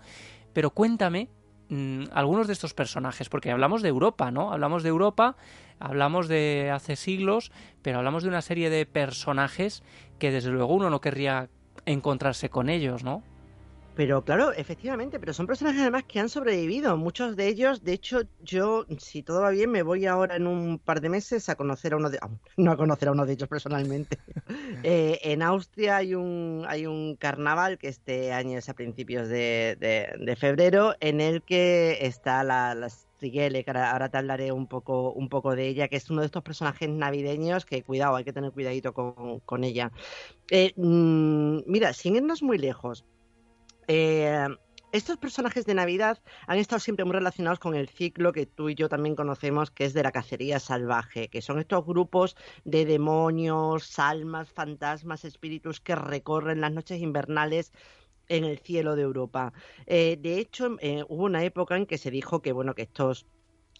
Pero 0.54 0.70
cuéntame 0.70 1.28
mm, 1.68 2.04
algunos 2.12 2.47
de 2.47 2.54
estos 2.54 2.73
personajes, 2.75 3.28
porque 3.28 3.50
hablamos 3.50 3.82
de 3.82 3.90
Europa, 3.90 4.30
¿no? 4.30 4.52
Hablamos 4.52 4.82
de 4.82 4.88
Europa, 4.88 5.37
hablamos 5.78 6.28
de 6.28 6.70
hace 6.73 6.97
siglos, 6.97 7.52
pero 7.82 7.99
hablamos 7.99 8.23
de 8.23 8.30
una 8.30 8.42
serie 8.42 8.70
de 8.70 8.87
personajes 8.87 9.82
que 10.18 10.30
desde 10.30 10.50
luego 10.50 10.75
uno 10.75 10.88
no 10.90 11.00
querría 11.00 11.50
encontrarse 11.85 12.49
con 12.49 12.68
ellos, 12.70 13.04
¿no? 13.04 13.23
Pero 13.99 14.23
claro, 14.23 14.52
efectivamente, 14.52 15.19
pero 15.19 15.33
son 15.35 15.49
personajes 15.49 15.81
además 15.83 16.05
que 16.07 16.21
han 16.21 16.28
sobrevivido. 16.28 16.97
Muchos 16.97 17.35
de 17.35 17.49
ellos, 17.49 17.83
de 17.83 17.95
hecho, 17.95 18.21
yo, 18.38 18.87
si 19.00 19.25
todo 19.25 19.40
va 19.43 19.50
bien, 19.50 19.73
me 19.73 19.83
voy 19.83 20.07
ahora 20.07 20.37
en 20.37 20.47
un 20.47 20.78
par 20.78 21.00
de 21.00 21.09
meses 21.09 21.49
a 21.49 21.57
conocer 21.57 21.95
a 21.95 21.97
uno 21.97 22.09
de, 22.09 22.21
no 22.57 22.71
a 22.71 22.76
conocer 22.76 23.09
a 23.09 23.12
uno 23.12 23.26
de 23.26 23.33
ellos 23.33 23.49
personalmente. 23.49 24.19
Eh, 24.85 25.19
en 25.23 25.43
Austria 25.43 25.97
hay 25.97 26.14
un 26.14 26.64
hay 26.69 26.87
un 26.87 27.17
carnaval 27.17 27.78
que 27.78 27.88
este 27.88 28.33
año 28.33 28.59
es 28.59 28.69
a 28.69 28.75
principios 28.75 29.28
de, 29.28 29.76
de- 29.81 30.14
de 30.25 30.37
febrero, 30.37 30.95
en 31.00 31.21
el 31.21 31.43
que 31.43 31.99
está 32.07 32.45
la, 32.45 32.75
la 32.76 32.88
que 33.21 33.64
ahora, 33.67 33.90
ahora 33.90 34.09
te 34.11 34.19
hablaré 34.19 34.52
un 34.52 34.69
poco 34.69 35.12
un 35.12 35.28
poco 35.28 35.57
de 35.57 35.67
ella, 35.67 35.88
que 35.88 35.97
es 35.97 36.09
uno 36.11 36.21
de 36.21 36.26
estos 36.26 36.43
personajes 36.45 36.88
navideños 36.88 37.64
que 37.67 37.83
cuidado, 37.83 38.14
hay 38.17 38.25
que 38.25 38.33
tener 38.33 38.52
cuidadito 38.52 38.95
con, 38.95 39.40
con 39.40 39.64
ella. 39.64 39.90
Eh, 40.50 40.73
mm, 40.76 41.61
mira, 41.67 41.93
sin 41.93 42.17
irnos 42.17 42.43
muy 42.43 42.59
lejos. 42.59 43.05
Eh, 43.88 44.47
estos 44.92 45.18
personajes 45.18 45.66
de 45.66 45.75
Navidad 45.75 46.18
han 46.47 46.59
estado 46.59 46.80
siempre 46.80 47.04
muy 47.04 47.14
relacionados 47.14 47.59
con 47.59 47.75
el 47.75 47.88
ciclo 47.88 48.33
que 48.33 48.47
tú 48.47 48.68
y 48.71 48.75
yo 48.75 48.88
también 48.88 49.16
conocemos, 49.16 49.71
que 49.71 49.85
es 49.85 49.92
de 49.92 50.02
la 50.02 50.12
cacería 50.12 50.61
salvaje, 50.61 51.28
que 51.28 51.42
son 51.42 51.59
estos 51.59 51.85
grupos 51.85 52.37
de 52.64 52.87
demonios, 52.87 53.99
almas, 53.99 54.50
fantasmas, 54.50 55.25
espíritus 55.25 55.80
que 55.80 55.95
recorren 55.95 56.61
las 56.62 56.73
noches 56.73 57.00
invernales 57.00 57.73
en 58.28 58.45
el 58.45 58.59
cielo 58.59 58.97
de 58.97 59.02
Europa. 59.02 59.52
Eh, 59.87 60.18
de 60.21 60.38
hecho, 60.38 60.76
eh, 60.80 61.04
hubo 61.09 61.25
una 61.25 61.45
época 61.45 61.76
en 61.76 61.87
que 61.87 61.99
se 61.99 62.11
dijo 62.11 62.40
que 62.40 62.52
bueno 62.52 62.75
que 62.75 62.83
estos 62.83 63.26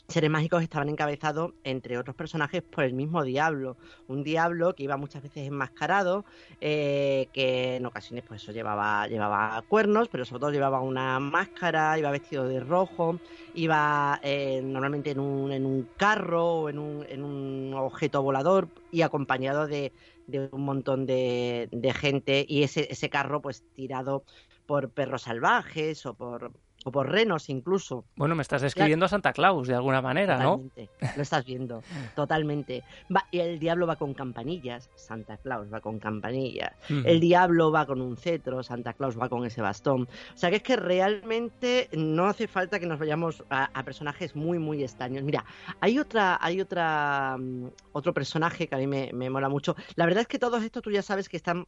seres 0.09 0.31
mágicos 0.31 0.63
estaban 0.63 0.89
encabezados, 0.89 1.53
entre 1.65 1.99
otros 1.99 2.17
personajes, 2.17 2.63
por 2.63 2.85
el 2.85 2.95
mismo 2.95 3.25
diablo. 3.25 3.77
Un 4.07 4.25
diablo 4.25 4.75
que 4.75 4.85
iba 4.85 4.97
muchas 4.97 5.23
veces 5.23 5.47
enmascarado, 5.47 6.25
eh, 6.63 7.29
que 7.35 7.77
en 7.77 7.85
ocasiones 7.85 8.25
pues 8.27 8.43
eso 8.43 8.53
llevaba, 8.53 9.07
llevaba 9.07 9.63
cuernos, 9.69 10.09
pero 10.09 10.25
sobre 10.25 10.41
todo 10.41 10.51
llevaba 10.51 10.81
una 10.81 11.21
máscara, 11.21 11.99
iba 11.99 12.11
vestido 12.11 12.49
de 12.49 12.61
rojo, 12.61 13.21
iba 13.53 14.19
eh, 14.23 14.63
normalmente 14.65 15.11
en 15.11 15.21
un, 15.21 15.53
en 15.53 15.67
un 15.67 15.91
carro 15.99 16.63
o 16.63 16.69
en 16.71 16.79
un, 16.79 17.05
en 17.07 17.23
un 17.23 17.75
objeto 17.75 18.23
volador 18.23 18.69
y 18.91 19.03
acompañado 19.03 19.67
de, 19.67 19.93
de 20.27 20.49
un 20.51 20.63
montón 20.63 21.05
de, 21.05 21.69
de 21.71 21.93
gente 21.93 22.47
y 22.49 22.63
ese, 22.63 22.91
ese 22.91 23.11
carro 23.11 23.43
pues 23.43 23.63
tirado 23.75 24.25
por 24.65 24.91
perros 24.91 25.23
salvajes 25.23 26.07
o 26.07 26.15
por, 26.15 26.53
o 26.85 26.93
por 26.93 27.11
renos 27.11 27.49
incluso. 27.49 28.05
Bueno, 28.17 28.35
me 28.35 28.43
estás 28.43 28.63
describiendo 28.63 29.07
a 29.07 29.09
Santa 29.09 29.33
Claus 29.33 29.69
de 29.69 29.75
alguna 29.75 30.01
manera, 30.01 30.39
¿no? 30.39 30.59
Totalmente. 30.59 30.91
Lo 31.17 31.23
estás 31.23 31.45
viendo, 31.45 31.83
totalmente. 32.15 32.85
Va, 33.15 33.27
y 33.31 33.41
el 33.41 33.59
diablo 33.59 33.87
va 33.87 33.97
con 33.97 34.15
campanillas, 34.15 34.91
Santa 34.95 35.37
Claus 35.39 35.73
va 35.73 35.81
con 35.81 35.99
campanillas. 35.99 36.73
Ujú. 36.91 37.03
El 37.05 37.21
diablo 37.21 37.73
va 37.73 37.87
con 37.87 38.01
un 38.01 38.17
cetro, 38.17 38.63
Santa 38.63 38.93
Claus 38.93 39.19
va 39.19 39.29
con 39.29 39.45
ese 39.45 39.61
bastón. 39.61 40.09
O 40.35 40.39
sea 40.39 40.51
que 40.51 40.57
es 40.57 40.63
que 40.63 40.77
realmente 40.77 41.89
no 41.93 42.27
hace 42.27 42.47
falta 42.47 42.79
que 42.79 42.87
nos 42.87 42.99
vayamos 42.99 43.45
a, 43.51 43.71
a 43.73 43.83
personajes 43.83 44.37
muy, 44.37 44.59
muy 44.59 44.83
extraños. 44.83 45.25
Mira, 45.25 45.45
hay 45.81 45.99
otra, 45.99 46.39
hay 46.41 46.61
otra, 46.61 47.37
mm, 47.39 47.69
otro 47.93 48.15
personaje 48.15 48.69
que 48.69 48.75
a 48.75 48.79
mí 48.79 48.87
me, 48.87 49.11
me 49.13 49.31
mola 49.31 49.49
mucho. 49.49 49.77
La 49.97 50.07
verdad 50.07 50.23
es 50.23 50.29
que 50.29 50.39
todos 50.39 50.63
estos 50.63 50.83
tú 50.83 50.91
ya 50.91 51.03
sabes 51.03 51.29
que 51.29 51.37
están 51.37 51.67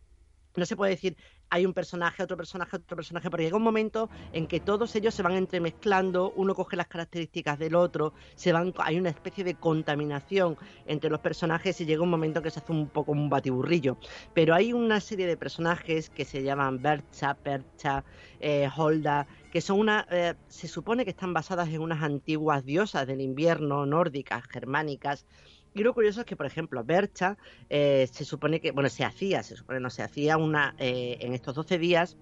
no 0.57 0.67
se 0.67 0.77
puede 0.77 0.93
decir 0.93 1.17
hay 1.51 1.67
un 1.67 1.75
personaje, 1.75 2.23
otro 2.23 2.37
personaje, 2.37 2.77
otro 2.77 2.97
personaje, 2.97 3.29
porque 3.29 3.45
llega 3.45 3.57
un 3.57 3.63
momento 3.65 4.09
en 4.33 4.47
que 4.47 4.61
todos 4.61 4.95
ellos 4.95 5.15
se 5.15 5.23
van 5.23 5.33
entremezclando, 5.33 6.33
uno 6.37 6.55
coge 6.55 6.77
las 6.77 6.87
características 6.87 7.59
del 7.59 7.75
otro, 7.75 8.15
se 8.37 8.53
van, 8.53 8.73
hay 8.79 8.99
una 8.99 9.11
especie 9.11 9.43
de 9.43 9.57
contaminación 9.57 10.57
entre 10.87 11.11
los 11.11 11.21
personajes 11.21 11.81
y 11.81 11.87
llega 11.87 12.03
un 12.03 12.11
momento 12.11 12.41
que 12.41 12.51
se 12.51 12.61
hace 12.61 12.73
un 12.73 12.89
poco 12.89 13.13
un 13.13 13.29
batiburrillo. 13.29 13.99
Pero 14.33 14.55
hay 14.55 14.73
una 14.73 15.01
serie 15.01 15.27
de 15.27 15.37
personajes 15.37 16.09
que 16.09 16.25
se 16.25 16.43
llaman 16.43 16.81
Bercha, 16.81 17.35
Percha, 17.35 18.05
eh, 18.39 18.69
Holda, 18.75 19.27
que 19.51 19.61
son 19.61 19.81
una, 19.81 20.07
eh, 20.11 20.35
se 20.47 20.69
supone 20.69 21.05
que 21.05 21.11
están 21.11 21.35
basadas 21.35 21.69
en 21.69 21.81
unas 21.81 22.03
antiguas 22.03 22.65
diosas 22.65 23.09
del 23.09 23.21
invierno 23.21 23.87
nórdicas, 23.87 24.45
germánicas, 24.49 25.27
y 25.75 25.83
lo 25.83 25.95
curioso 25.95 26.21
es 26.21 26.27
que, 26.27 26.37
por 26.37 26.47
ejemplo, 26.47 26.83
Bercha 26.85 27.37
eh, 27.69 28.09
se 28.13 28.25
supone 28.25 28.61
que, 28.61 28.73
bueno, 28.73 28.89
se 28.89 29.05
hacía, 29.05 29.43
se 29.43 29.57
supone 29.57 29.81
no 29.81 29.91
se 29.91 30.03
hacía 30.03 30.37
una, 30.37 30.75
eh, 30.79 31.19
en 31.21 31.33
estos 31.33 31.55
12 31.55 31.79
días 31.79 32.17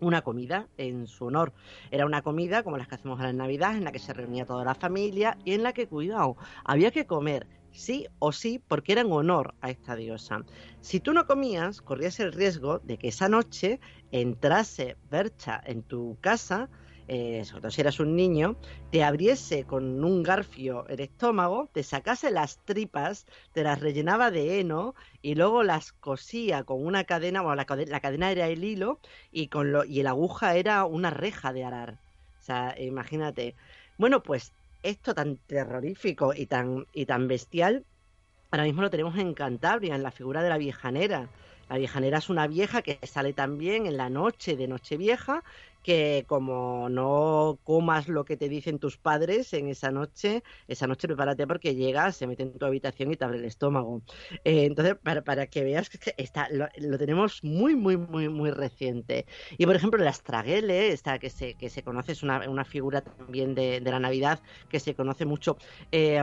una 0.00 0.22
comida 0.22 0.68
en 0.78 1.06
su 1.06 1.26
honor. 1.26 1.52
Era 1.90 2.06
una 2.06 2.22
comida 2.22 2.62
como 2.62 2.78
las 2.78 2.88
que 2.88 2.94
hacemos 2.94 3.18
ahora 3.18 3.30
en 3.30 3.36
Navidad, 3.36 3.76
en 3.76 3.84
la 3.84 3.92
que 3.92 3.98
se 3.98 4.12
reunía 4.12 4.46
toda 4.46 4.64
la 4.64 4.74
familia 4.74 5.36
y 5.44 5.52
en 5.52 5.62
la 5.62 5.72
que, 5.72 5.86
cuidado, 5.86 6.36
había 6.64 6.90
que 6.90 7.06
comer 7.06 7.46
sí 7.72 8.06
o 8.18 8.32
sí 8.32 8.62
porque 8.66 8.92
era 8.92 9.02
en 9.02 9.12
honor 9.12 9.54
a 9.60 9.70
esta 9.70 9.96
diosa. 9.96 10.44
Si 10.80 11.00
tú 11.00 11.12
no 11.12 11.26
comías, 11.26 11.80
corrías 11.80 12.18
el 12.20 12.32
riesgo 12.32 12.78
de 12.80 12.98
que 12.98 13.08
esa 13.08 13.28
noche 13.28 13.80
entrase 14.10 14.96
Bercha 15.10 15.60
en 15.64 15.82
tu 15.82 16.18
casa 16.20 16.68
eh, 17.12 17.44
sobre 17.44 17.62
todo 17.62 17.72
si 17.72 17.80
eras 17.80 17.98
un 17.98 18.14
niño, 18.14 18.54
te 18.92 19.02
abriese 19.02 19.64
con 19.64 20.04
un 20.04 20.22
garfio 20.22 20.86
el 20.86 21.00
estómago, 21.00 21.68
te 21.72 21.82
sacase 21.82 22.30
las 22.30 22.58
tripas, 22.64 23.26
te 23.52 23.64
las 23.64 23.80
rellenaba 23.80 24.30
de 24.30 24.60
heno 24.60 24.94
y 25.20 25.34
luego 25.34 25.64
las 25.64 25.90
cosía 25.90 26.62
con 26.62 26.86
una 26.86 27.02
cadena, 27.02 27.42
bueno, 27.42 27.56
la, 27.56 27.84
la 27.84 27.98
cadena 27.98 28.30
era 28.30 28.46
el 28.46 28.62
hilo 28.62 29.00
y, 29.32 29.48
con 29.48 29.72
lo, 29.72 29.84
y 29.84 30.04
la 30.04 30.10
aguja 30.10 30.54
era 30.54 30.84
una 30.84 31.10
reja 31.10 31.52
de 31.52 31.64
arar. 31.64 31.98
O 32.38 32.42
sea, 32.44 32.76
imagínate. 32.78 33.56
Bueno, 33.98 34.22
pues 34.22 34.52
esto 34.84 35.12
tan 35.12 35.36
terrorífico 35.48 36.32
y 36.32 36.46
tan, 36.46 36.86
y 36.92 37.06
tan 37.06 37.26
bestial, 37.26 37.84
ahora 38.52 38.62
mismo 38.62 38.82
lo 38.82 38.90
tenemos 38.90 39.18
en 39.18 39.34
Cantabria, 39.34 39.96
en 39.96 40.04
la 40.04 40.12
figura 40.12 40.44
de 40.44 40.48
la 40.48 40.58
viejanera. 40.58 41.28
La 41.68 41.78
viejanera 41.78 42.18
es 42.18 42.28
una 42.28 42.48
vieja 42.48 42.82
que 42.82 42.98
sale 43.04 43.32
también 43.32 43.86
en 43.86 43.96
la 43.96 44.10
noche 44.10 44.56
de 44.56 44.66
Nochevieja, 44.66 45.44
que 45.82 46.24
como 46.26 46.88
no 46.88 47.58
comas 47.64 48.08
lo 48.08 48.24
que 48.24 48.36
te 48.36 48.48
dicen 48.48 48.78
tus 48.78 48.98
padres 48.98 49.52
en 49.52 49.68
esa 49.68 49.90
noche, 49.90 50.42
esa 50.68 50.86
noche 50.86 51.08
prepárate 51.08 51.46
porque 51.46 51.74
llegas, 51.74 52.16
se 52.16 52.26
mete 52.26 52.42
en 52.42 52.58
tu 52.58 52.66
habitación 52.66 53.12
y 53.12 53.16
te 53.16 53.24
abre 53.24 53.38
el 53.38 53.44
estómago. 53.44 54.02
Eh, 54.44 54.64
entonces, 54.64 54.96
para, 55.02 55.22
para, 55.22 55.46
que 55.46 55.64
veas 55.64 55.88
que 55.88 56.14
está, 56.16 56.48
lo, 56.50 56.98
tenemos 56.98 57.42
muy, 57.42 57.74
muy, 57.74 57.96
muy, 57.96 58.28
muy 58.28 58.50
reciente. 58.50 59.26
Y 59.58 59.66
por 59.66 59.76
ejemplo, 59.76 60.02
la 60.02 60.10
Astraguele, 60.10 60.88
esta 60.92 61.18
que 61.18 61.30
se, 61.30 61.54
que 61.54 61.70
se 61.70 61.82
conoce, 61.82 62.12
es 62.12 62.22
una, 62.22 62.48
una 62.48 62.64
figura 62.64 63.00
también 63.00 63.54
de, 63.54 63.80
de, 63.80 63.90
la 63.90 64.00
Navidad 64.00 64.40
que 64.68 64.80
se 64.80 64.94
conoce 64.94 65.24
mucho. 65.24 65.56
Eh, 65.92 66.22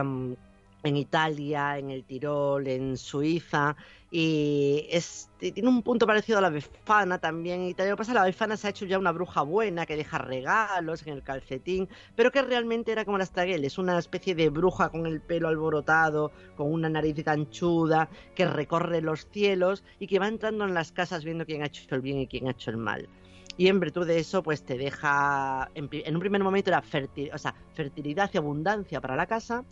en 0.82 0.96
Italia, 0.96 1.78
en 1.78 1.90
el 1.90 2.04
Tirol, 2.04 2.66
en 2.68 2.96
Suiza, 2.96 3.76
y 4.10 4.86
es, 4.90 5.28
tiene 5.38 5.68
un 5.68 5.82
punto 5.82 6.06
parecido 6.06 6.38
a 6.38 6.40
la 6.40 6.48
Befana 6.48 7.18
también. 7.18 7.60
En 7.60 7.68
Italia, 7.68 7.90
lo 7.90 7.96
que 7.96 8.00
pasa 8.00 8.14
la 8.14 8.24
Befana 8.24 8.56
se 8.56 8.66
ha 8.66 8.70
hecho 8.70 8.86
ya 8.86 8.98
una 8.98 9.12
bruja 9.12 9.42
buena 9.42 9.84
que 9.84 9.96
deja 9.96 10.18
regalos 10.18 11.06
en 11.06 11.14
el 11.14 11.22
calcetín, 11.22 11.88
pero 12.16 12.30
que 12.30 12.42
realmente 12.42 12.92
era 12.92 13.04
como 13.04 13.18
la 13.18 13.26
Straguel, 13.26 13.64
es 13.64 13.76
una 13.76 13.98
especie 13.98 14.34
de 14.34 14.48
bruja 14.48 14.88
con 14.88 15.06
el 15.06 15.20
pelo 15.20 15.48
alborotado, 15.48 16.32
con 16.56 16.72
una 16.72 16.88
nariz 16.88 17.16
ganchuda, 17.16 18.08
que 18.34 18.46
recorre 18.46 19.02
los 19.02 19.26
cielos 19.30 19.84
y 19.98 20.06
que 20.06 20.18
va 20.18 20.28
entrando 20.28 20.64
en 20.64 20.74
las 20.74 20.92
casas 20.92 21.24
viendo 21.24 21.44
quién 21.44 21.62
ha 21.62 21.66
hecho 21.66 21.82
el 21.94 22.00
bien 22.00 22.18
y 22.18 22.26
quién 22.26 22.48
ha 22.48 22.52
hecho 22.52 22.70
el 22.70 22.78
mal 22.78 23.08
y 23.58 23.66
en 23.66 23.80
virtud 23.80 24.06
de 24.06 24.20
eso 24.20 24.42
pues 24.42 24.62
te 24.62 24.78
deja 24.78 25.68
en, 25.74 26.14
un 26.14 26.20
primer 26.20 26.42
momento 26.42 26.70
era 26.70 26.80
fertil, 26.80 27.30
fertilidad 27.74 28.30
y 28.32 28.38
abundancia 28.38 29.00
para 29.00 29.16
la 29.16 29.26
casa 29.26 29.64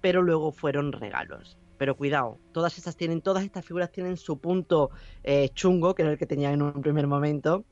pero 0.00 0.22
luego 0.22 0.52
fueron 0.52 0.92
regalos. 0.92 1.56
Pero 1.78 1.96
cuidado, 1.96 2.38
todas 2.52 2.76
estas 2.76 2.96
tienen, 2.96 3.22
todas 3.22 3.44
estas 3.44 3.64
figuras 3.64 3.90
tienen 3.90 4.16
su 4.16 4.38
punto 4.38 4.90
eh, 5.24 5.48
chungo, 5.54 5.94
que 5.94 6.02
era 6.02 6.12
el 6.12 6.18
que 6.18 6.26
tenían 6.26 6.54
en 6.54 6.62
un 6.62 6.82
primer 6.82 7.06
momento, 7.06 7.64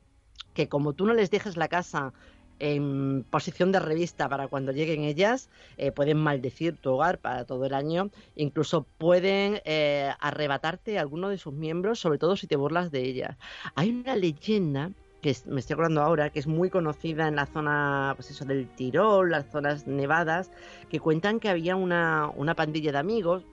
que 0.55 0.69
como 0.69 0.95
tú 0.95 1.07
no 1.07 1.15
les 1.15 1.31
dejes 1.31 1.57
la 1.57 1.69
casa 1.69 2.13
en 2.59 3.25
posición 3.31 3.71
de 3.71 3.81
revista 3.81 4.29
para 4.29 4.49
cuando 4.49 4.73
lleguen 4.73 5.05
ellas, 5.05 5.49
eh, 5.77 5.93
pueden 5.93 6.19
maldecir 6.19 6.77
tu 6.77 6.93
hogar 6.93 7.19
para 7.19 7.45
todo 7.45 7.67
el 7.67 7.75
año, 7.75 8.11
incluso 8.35 8.87
pueden 8.99 9.61
eh, 9.65 10.11
arrebatarte 10.21 10.99
alguno 10.99 11.29
de 11.29 11.39
sus 11.39 11.53
miembros, 11.53 12.01
sobre 12.01 12.19
todo 12.19 12.37
si 12.37 12.47
te 12.47 12.57
burlas 12.57 12.91
de 12.91 13.03
ellas. 13.03 13.37
Hay 13.75 13.91
una 13.91 14.17
leyenda 14.17 14.91
que 15.21 15.37
me 15.47 15.61
estoy 15.61 15.75
acordando 15.75 16.03
ahora, 16.03 16.31
que 16.31 16.39
es 16.39 16.47
muy 16.47 16.71
conocida 16.71 17.27
en 17.29 17.37
la 17.37 17.47
zona, 17.47 18.13
pues 18.17 18.31
eso, 18.31 18.45
del 18.45 18.69
Tirol, 18.69 19.31
las 19.31 19.51
zonas 19.51 19.87
nevadas, 19.87 20.51
que 20.89 21.01
cuentan 21.01 21.41
que 21.41 21.49
había 21.49 21.77
una, 21.77 22.31
una 22.37 22.55
pandilla 22.55 22.93
de 22.93 22.99
amigos, 22.99 23.45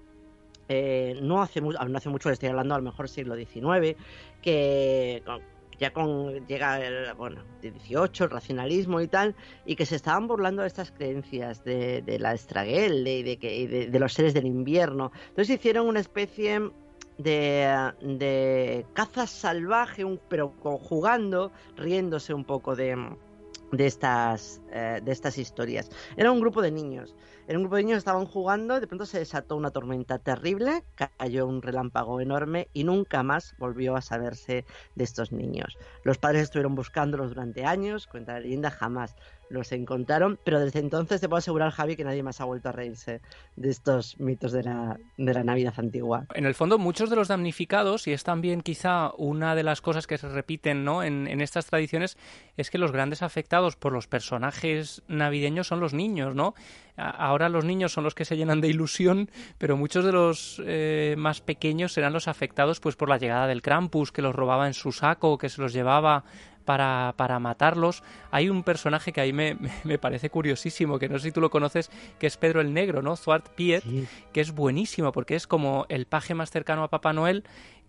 eh, 0.68 1.20
no, 1.22 1.42
hace 1.42 1.62
no 1.62 1.98
hace 1.98 2.10
mucho, 2.10 2.30
estoy 2.30 2.50
hablando 2.50 2.76
a 2.76 2.78
lo 2.78 2.84
mejor 2.84 3.10
siglo 3.10 3.36
XIX, 3.36 3.98
que 4.42 5.24
ya 5.80 5.92
con 5.92 6.46
llega 6.48 6.80
el, 6.86 7.14
bueno, 7.16 7.44
de 7.62 7.72
18, 7.72 8.26
el 8.26 8.30
racionalismo 8.30 9.02
y 9.02 9.08
tal, 9.08 9.36
y 9.66 9.76
que 9.76 9.86
se 9.86 9.96
estaban 9.96 10.28
burlando 10.28 10.62
de 10.62 10.68
estas 10.68 10.92
creencias 10.92 11.64
de, 11.64 12.02
de 12.02 12.20
la 12.20 12.34
estraguel 12.34 13.04
de, 13.04 13.24
de, 13.24 13.68
de, 13.68 13.88
de 13.88 14.00
los 14.00 14.14
seres 14.14 14.34
del 14.34 14.46
invierno. 14.46 15.12
Entonces 15.30 15.56
hicieron 15.56 15.88
una 15.88 16.00
especie 16.00 16.72
de, 17.18 17.94
de 18.02 18.86
caza 18.94 19.28
salvaje, 19.28 20.04
pero 20.30 20.54
jugando, 20.62 21.52
riéndose 21.76 22.34
un 22.34 22.46
poco 22.46 22.76
de, 22.76 22.96
de 23.72 23.86
estas, 23.86 24.62
eh, 24.72 25.02
de 25.04 25.12
estas 25.12 25.38
historias. 25.38 25.90
Era 26.18 26.32
un 26.32 26.40
grupo 26.40 26.62
de 26.62 26.72
niños. 26.72 27.16
Era 27.48 27.60
un 27.60 27.64
grupo 27.66 27.76
de 27.76 27.84
niños 27.84 28.00
estaban 28.00 28.26
jugando, 28.26 28.80
de 28.80 28.88
pronto 28.88 29.06
se 29.06 29.20
desató 29.20 29.56
una 29.56 29.70
tormenta 29.70 30.18
terrible, 30.18 30.84
cayó 31.18 31.46
un 31.46 31.62
relámpago 31.62 32.20
enorme 32.20 32.70
y 32.74 32.84
nunca 32.84 33.22
más 33.22 33.54
volvió 33.60 33.96
a 33.96 34.02
saberse 34.02 34.66
de 34.96 35.04
estos 35.04 35.32
niños. 35.32 35.78
Los 36.04 36.18
padres 36.18 36.44
estuvieron 36.44 36.74
buscándolos 36.74 37.30
durante 37.30 37.64
años, 37.64 38.08
cuenta 38.08 38.34
la 38.34 38.40
leyenda, 38.40 38.72
jamás 38.72 39.16
los 39.50 39.72
encontraron, 39.72 40.40
pero 40.44 40.60
desde 40.60 40.80
entonces 40.80 41.22
te 41.22 41.28
puedo 41.28 41.38
asegurar, 41.38 41.72
Javi, 41.72 41.96
que 41.96 42.04
nadie 42.04 42.24
más 42.24 42.42
ha 42.42 42.46
vuelto 42.46 42.70
a 42.70 42.72
reírse 42.72 43.22
de 43.56 43.70
estos 43.70 44.20
mitos 44.20 44.52
de 44.52 44.64
la, 44.64 45.00
de 45.18 45.34
la 45.34 45.44
Navidad 45.44 45.74
antigua. 45.78 46.26
En 46.34 46.46
el 46.46 46.56
fondo, 46.56 46.78
muchos 46.78 47.10
de 47.10 47.16
los 47.16 47.28
damnificados, 47.28 48.08
y 48.08 48.14
es 48.14 48.24
también 48.24 48.62
quizá 48.62 49.12
una 49.18 49.56
de 49.56 49.64
las 49.64 49.82
cosas 49.82 50.08
que 50.08 50.18
se 50.18 50.30
repiten 50.30 50.84
¿no? 50.84 51.04
en, 51.04 51.28
en 51.28 51.42
estas 51.42 51.66
tradiciones, 51.68 52.18
es 52.58 52.70
que 52.70 52.78
los 52.78 52.92
grandes 52.92 53.22
afectados 53.22 53.76
por 53.76 53.94
los 53.94 54.08
personajes 54.08 55.04
navideños 55.08 55.68
son 55.68 55.80
los 55.80 55.94
niños, 55.94 56.36
¿no? 56.36 56.54
Ahora 56.98 57.50
los 57.50 57.66
niños 57.66 57.92
son 57.92 58.06
los 58.06 58.16
que 58.16 58.24
se 58.24 58.38
llenan 58.38 58.62
de 58.62 58.70
ilusión, 58.70 59.30
pero 59.58 59.76
muchos 59.76 60.06
de 60.06 60.14
los 60.14 60.62
eh, 60.66 61.16
más 61.18 61.42
pequeños 61.42 61.92
serán 61.92 62.14
los 62.14 62.28
afectados 62.30 62.80
pues 62.80 62.96
por 62.96 63.10
la 63.10 63.18
llegada 63.18 63.48
del 63.48 63.62
Krampus, 63.62 64.14
que 64.14 64.22
los 64.22 64.34
robaba 64.34 64.68
en 64.68 64.74
su 64.74 64.94
saco, 64.94 65.38
que 65.38 65.50
se 65.50 65.62
los 65.62 65.74
llevaba 65.74 66.24
para, 66.66 67.14
para, 67.16 67.40
matarlos. 67.40 68.04
Hay 68.32 68.50
un 68.50 68.64
personaje 68.64 69.14
que 69.14 69.22
ahí 69.22 69.34
me, 69.34 69.58
me, 69.84 69.98
parece 69.98 70.30
curiosísimo, 70.30 71.00
que 71.00 71.08
no 71.08 71.20
sé 71.20 71.28
si 71.28 71.32
tú 71.32 71.42
lo 71.42 71.50
conoces, 71.50 71.90
que 72.20 72.28
es 72.28 72.38
Pedro 72.38 72.62
el 72.62 72.74
Negro, 72.74 73.02
¿no? 73.02 73.16
Zwart 73.16 73.50
Piet, 73.50 73.84
sí. 73.84 74.08
que 74.34 74.42
es 74.42 74.52
buenísimo 74.52 75.12
porque 75.12 75.36
es 75.36 75.48
como 75.48 75.86
el 75.90 76.06
paje 76.06 76.34
más 76.34 76.52
cercano 76.52 76.84
a 76.84 76.90
Papá 76.90 77.14
Noel 77.14 77.44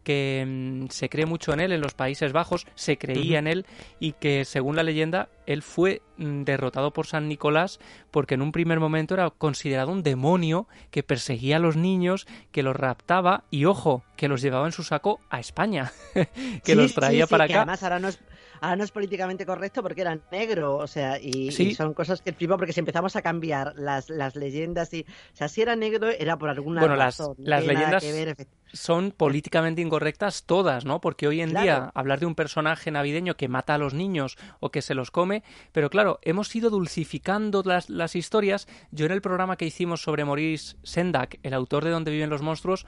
que 0.07 0.45
mmm, 0.47 0.87
se 0.89 1.09
cree 1.09 1.27
mucho 1.27 1.53
en 1.53 1.59
él 1.59 1.73
en 1.73 1.81
los 1.81 1.95
Países 1.95 2.33
Bajos, 2.33 2.65
se 2.77 2.97
creía 2.97 3.41
en 3.41 3.49
él 3.49 3.67
y 3.99 4.12
que 4.12 4.45
según 4.45 4.77
la 4.77 4.85
leyenda 4.85 5.29
él 5.47 5.62
fue 5.62 6.01
mmm, 6.17 6.45
derrotado 6.45 6.93
por 6.93 7.09
San 7.09 7.27
Nicolás 7.27 7.81
porque 8.12 8.35
en 8.35 8.43
un 8.43 8.53
primer 8.53 8.79
momento 8.79 9.15
era 9.15 9.29
considerado 9.31 9.91
un 9.91 10.05
demonio 10.05 10.69
que 10.93 11.03
perseguía 11.03 11.57
a 11.57 11.59
los 11.59 11.77
niños, 11.77 12.29
que 12.53 12.62
los 12.62 12.77
raptaba 12.77 13.43
y 13.51 13.65
ojo, 13.65 14.05
que 14.17 14.29
los 14.29 14.43
llevaba 14.43 14.67
en 14.67 14.73
su 14.73 14.85
saco 14.85 15.19
a 15.29 15.41
España, 15.41 15.91
que 16.15 16.61
sí, 16.62 16.75
los 16.77 16.95
traía 16.95 17.27
sí, 17.27 17.31
para 17.31 17.45
acá. 17.45 17.57
además 17.62 17.83
ahora 17.83 17.99
no 17.99 18.07
es 18.07 18.21
ahora 18.61 18.77
no 18.77 18.85
es 18.85 18.90
políticamente 18.90 19.47
correcto 19.47 19.83
porque 19.83 20.03
era 20.03 20.19
negro, 20.31 20.77
o 20.77 20.87
sea, 20.87 21.19
y, 21.19 21.53
sí. 21.53 21.69
y 21.69 21.75
son 21.75 21.95
cosas 21.95 22.23
que 22.23 22.33
flipo 22.33 22.57
porque 22.57 22.73
si 22.73 22.81
empezamos 22.81 23.16
a 23.16 23.23
cambiar 23.23 23.75
las, 23.77 24.11
las 24.11 24.37
leyendas 24.37 24.92
y, 24.95 25.03
o 25.03 25.37
sea, 25.37 25.49
si 25.49 25.62
era 25.62 25.77
negro 25.77 26.09
era 26.09 26.37
por 26.37 26.49
alguna 26.49 26.81
bueno, 26.81 26.97
razón. 26.97 27.35
Las, 27.38 27.64
las 27.64 27.75
leyendas 27.75 28.03
ver, 28.12 28.37
son 28.72 29.12
políticamente 29.12 29.83
incorrectas 29.83 30.44
todas, 30.44 30.85
¿no? 30.85 31.00
Porque 31.00 31.26
hoy 31.26 31.40
en 31.40 31.50
claro. 31.50 31.64
día 31.64 31.92
hablar 31.94 32.20
de 32.20 32.26
un 32.26 32.35
personaje 32.35 32.90
navideño 32.90 33.37
que 33.37 33.48
mata 33.48 33.74
a 33.74 33.79
los 33.79 33.94
niños 33.94 34.37
o 34.61 34.70
que 34.70 34.83
se 34.83 34.94
los 34.94 35.11
come, 35.11 35.42
pero 35.72 35.90
claro, 35.90 36.18
hemos 36.22 36.55
ido 36.55 36.70
dulcificando 36.70 37.62
las, 37.64 37.90
las 37.90 38.16
historias. 38.16 38.68
Yo 38.90 39.07
en 39.07 39.12
el 39.12 39.22
programa 39.22 39.57
que 39.57 39.66
hicimos 39.66 40.02
sobre 40.02 40.24
Maurice 40.24 40.76
Sendak, 40.83 41.38
el 41.42 41.55
autor 41.55 41.85
de 41.85 41.90
Donde 41.90 42.11
viven 42.11 42.31
los 42.31 42.42
monstruos, 42.42 42.87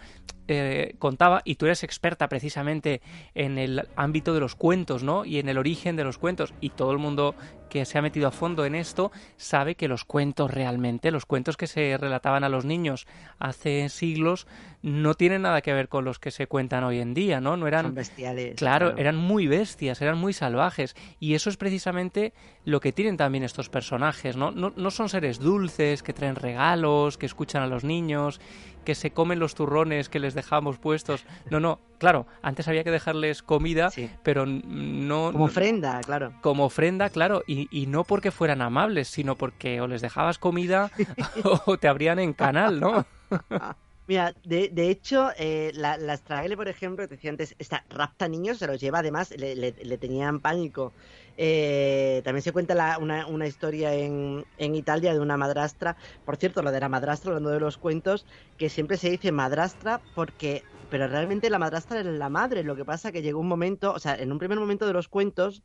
eh, 0.51 0.95
contaba, 0.99 1.43
y 1.45 1.57
tú 1.57 1.67
eres 1.67 1.85
experta 1.85 2.29
precisamente 2.29 3.03
en 3.35 3.59
el 3.59 3.87
ámbito 3.97 4.33
de 4.33 4.41
los 4.41 4.55
cuentos, 4.55 5.03
¿no? 5.03 5.27
Y 5.27 5.39
en 5.39 5.49
el 5.49 5.59
origen 5.59 5.95
de 5.95 6.05
los 6.05 6.17
cuentos, 6.17 6.55
y 6.61 6.71
todo 6.71 6.93
el 6.93 6.99
mundo 6.99 7.35
que 7.69 7.85
se 7.85 7.99
ha 7.99 8.03
metido 8.03 8.29
a 8.29 8.31
fondo 8.31 8.65
en 8.65 8.75
esto 8.75 9.13
sabe 9.37 9.75
que 9.75 9.89
los 9.89 10.05
cuentos 10.05 10.51
realmente, 10.51 11.11
los 11.11 11.27
cuentos 11.27 11.57
que 11.57 11.67
se 11.67 11.99
relataban 11.99 12.45
a 12.45 12.49
los 12.49 12.65
niños 12.65 13.07
hace 13.39 13.89
siglos, 13.91 14.47
no 14.83 15.15
tienen 15.15 15.43
nada 15.43 15.61
que 15.61 15.73
ver 15.73 15.89
con 15.89 16.05
los 16.05 16.19
que 16.19 16.31
se 16.31 16.47
cuentan 16.47 16.85
hoy 16.85 17.01
en 17.01 17.15
día, 17.15 17.41
¿no? 17.41 17.57
No 17.57 17.67
eran 17.67 17.87
Son 17.87 17.95
bestiales. 17.95 18.55
Claro, 18.57 18.87
claro, 18.87 19.01
eran 19.01 19.17
muy 19.17 19.47
bestias, 19.47 20.01
eran 20.01 20.19
muy 20.19 20.33
salvajes 20.33 20.95
y 21.19 21.35
eso 21.35 21.51
es 21.51 21.57
precisamente 21.57 22.33
lo 22.65 22.81
que 22.81 22.93
tienen 22.93 23.17
también 23.17 23.45
estos 23.45 23.69
personajes, 23.69 24.37
¿no? 24.37 24.51
No, 24.51 24.73
no 24.77 24.91
son 24.91 25.09
seres 25.09 25.39
dulces 25.39 26.03
que 26.03 26.13
traen 26.13 26.37
regalos, 26.37 27.19
que 27.19 27.27
escuchan 27.27 27.63
a 27.63 27.67
los 27.67 27.83
niños, 27.83 28.41
que 28.85 28.95
se 28.95 29.11
comen 29.11 29.39
los 29.39 29.55
turrones 29.55 30.09
que 30.09 30.19
les 30.19 30.35
dejamos 30.35 30.79
puestos. 30.79 31.27
No, 31.51 31.61
no, 31.61 31.81
claro, 31.99 32.27
antes 32.41 32.69
había 32.69 32.85
que 32.85 32.91
dejarles 32.91 33.43
comida, 33.43 33.91
sí. 33.91 34.11
pero 34.23 34.47
no... 34.47 35.31
Como 35.33 35.45
ofrenda, 35.45 36.01
claro. 36.01 36.33
Como 36.41 36.65
ofrenda, 36.65 37.11
claro, 37.11 37.43
y, 37.47 37.69
y, 37.71 37.87
no 37.87 38.05
porque 38.05 38.31
fueran 38.31 38.63
amables, 38.63 39.09
sino 39.09 39.37
porque 39.37 39.81
o 39.81 39.87
les 39.87 40.01
dejabas 40.01 40.39
comida 40.39 40.91
o 41.67 41.77
te 41.77 41.89
abrían 41.89 42.19
en 42.19 42.33
canal, 42.33 42.81
¿no? 42.81 43.05
Mira, 44.09 44.35
de, 44.43 44.71
de 44.71 44.89
hecho, 44.89 45.29
eh, 45.37 45.71
la, 45.75 45.99
la 45.99 46.17
Straggle, 46.17 46.57
por 46.57 46.69
ejemplo, 46.69 47.07
te 47.07 47.17
decía 47.17 47.29
antes, 47.31 47.55
esta 47.59 47.85
rapta 47.91 48.27
niños, 48.27 48.57
se 48.59 48.67
los 48.67 48.81
lleva 48.81 49.01
además, 49.01 49.35
le, 49.37 49.99
tenían 49.99 50.41
pánico. 50.41 50.95
Eh, 51.37 52.23
también 52.25 52.43
se 52.43 52.53
cuenta 52.53 52.97
una, 52.99 53.27
una, 53.27 53.47
historia 53.47 53.93
en, 53.95 54.47
en, 54.57 54.75
Italia 54.75 55.13
de 55.13 55.21
una 55.21 55.37
madrastra. 55.37 55.99
Por 56.25 56.37
cierto, 56.39 56.63
lo 56.63 56.73
de 56.73 56.81
la 56.81 56.89
madrastra, 56.89 57.31
hablando 57.33 57.51
de 57.51 57.61
los 57.61 57.77
cuentos, 57.77 58.25
que 58.57 58.71
siempre 58.71 58.97
se 58.97 59.11
dice 59.11 59.31
madrastra 59.31 60.01
porque. 60.15 60.67
Pero 60.89 61.07
realmente 61.07 61.51
la 61.51 61.59
madrastra 61.59 62.01
era 62.01 62.11
la 62.11 62.31
madre. 62.31 62.65
Lo 62.65 62.77
que 62.77 62.87
pasa 62.87 63.13
que 63.13 63.21
llegó 63.21 63.41
un 63.41 63.49
momento, 63.49 63.93
o 63.93 63.99
sea, 63.99 64.15
en 64.17 64.33
un 64.33 64.39
primer 64.39 64.59
momento 64.59 64.87
de 64.87 64.95
los 64.95 65.09
cuentos, 65.09 65.63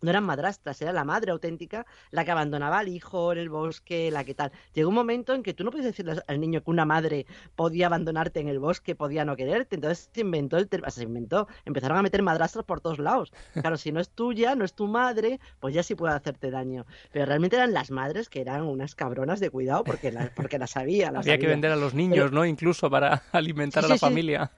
no 0.00 0.10
eran 0.10 0.24
madrastras, 0.24 0.80
era 0.82 0.92
la 0.92 1.04
madre 1.04 1.32
auténtica 1.32 1.86
la 2.10 2.24
que 2.24 2.30
abandonaba 2.30 2.78
al 2.78 2.88
hijo 2.88 3.32
en 3.32 3.38
el 3.38 3.48
bosque, 3.48 4.10
la 4.10 4.24
que 4.24 4.34
tal. 4.34 4.52
Llegó 4.74 4.88
un 4.88 4.94
momento 4.94 5.34
en 5.34 5.42
que 5.42 5.54
tú 5.54 5.64
no 5.64 5.70
puedes 5.70 5.86
decirle 5.86 6.22
al 6.26 6.40
niño 6.40 6.62
que 6.62 6.70
una 6.70 6.84
madre 6.84 7.26
podía 7.54 7.86
abandonarte 7.86 8.40
en 8.40 8.48
el 8.48 8.58
bosque, 8.58 8.94
podía 8.94 9.24
no 9.24 9.36
quererte. 9.36 9.76
Entonces 9.76 10.10
se 10.12 10.20
inventó 10.20 10.56
el 10.56 10.68
se 10.88 11.02
inventó, 11.02 11.48
empezaron 11.64 11.98
a 11.98 12.02
meter 12.02 12.22
madrastras 12.22 12.64
por 12.64 12.80
todos 12.80 12.98
lados. 12.98 13.32
Claro, 13.52 13.76
si 13.76 13.92
no 13.92 14.00
es 14.00 14.10
tuya, 14.10 14.54
no 14.54 14.64
es 14.64 14.74
tu 14.74 14.86
madre, 14.86 15.40
pues 15.60 15.74
ya 15.74 15.82
sí 15.82 15.94
puede 15.94 16.14
hacerte 16.14 16.50
daño. 16.50 16.86
Pero 17.12 17.26
realmente 17.26 17.56
eran 17.56 17.72
las 17.72 17.90
madres 17.90 18.28
que 18.28 18.40
eran 18.40 18.62
unas 18.62 18.94
cabronas 18.94 19.40
de 19.40 19.50
cuidado 19.50 19.84
porque 19.84 20.12
las 20.12 20.30
porque 20.30 20.58
las 20.58 20.70
sabía. 20.70 21.10
Las 21.10 21.26
Había 21.26 21.38
que 21.38 21.46
vender 21.46 21.72
a 21.72 21.76
los 21.76 21.94
niños, 21.94 22.26
Pero... 22.26 22.30
¿no? 22.30 22.44
Incluso 22.44 22.90
para 22.90 23.22
alimentar 23.32 23.82
sí, 23.82 23.86
a 23.86 23.88
la 23.90 23.94
sí, 23.96 24.00
familia. 24.00 24.50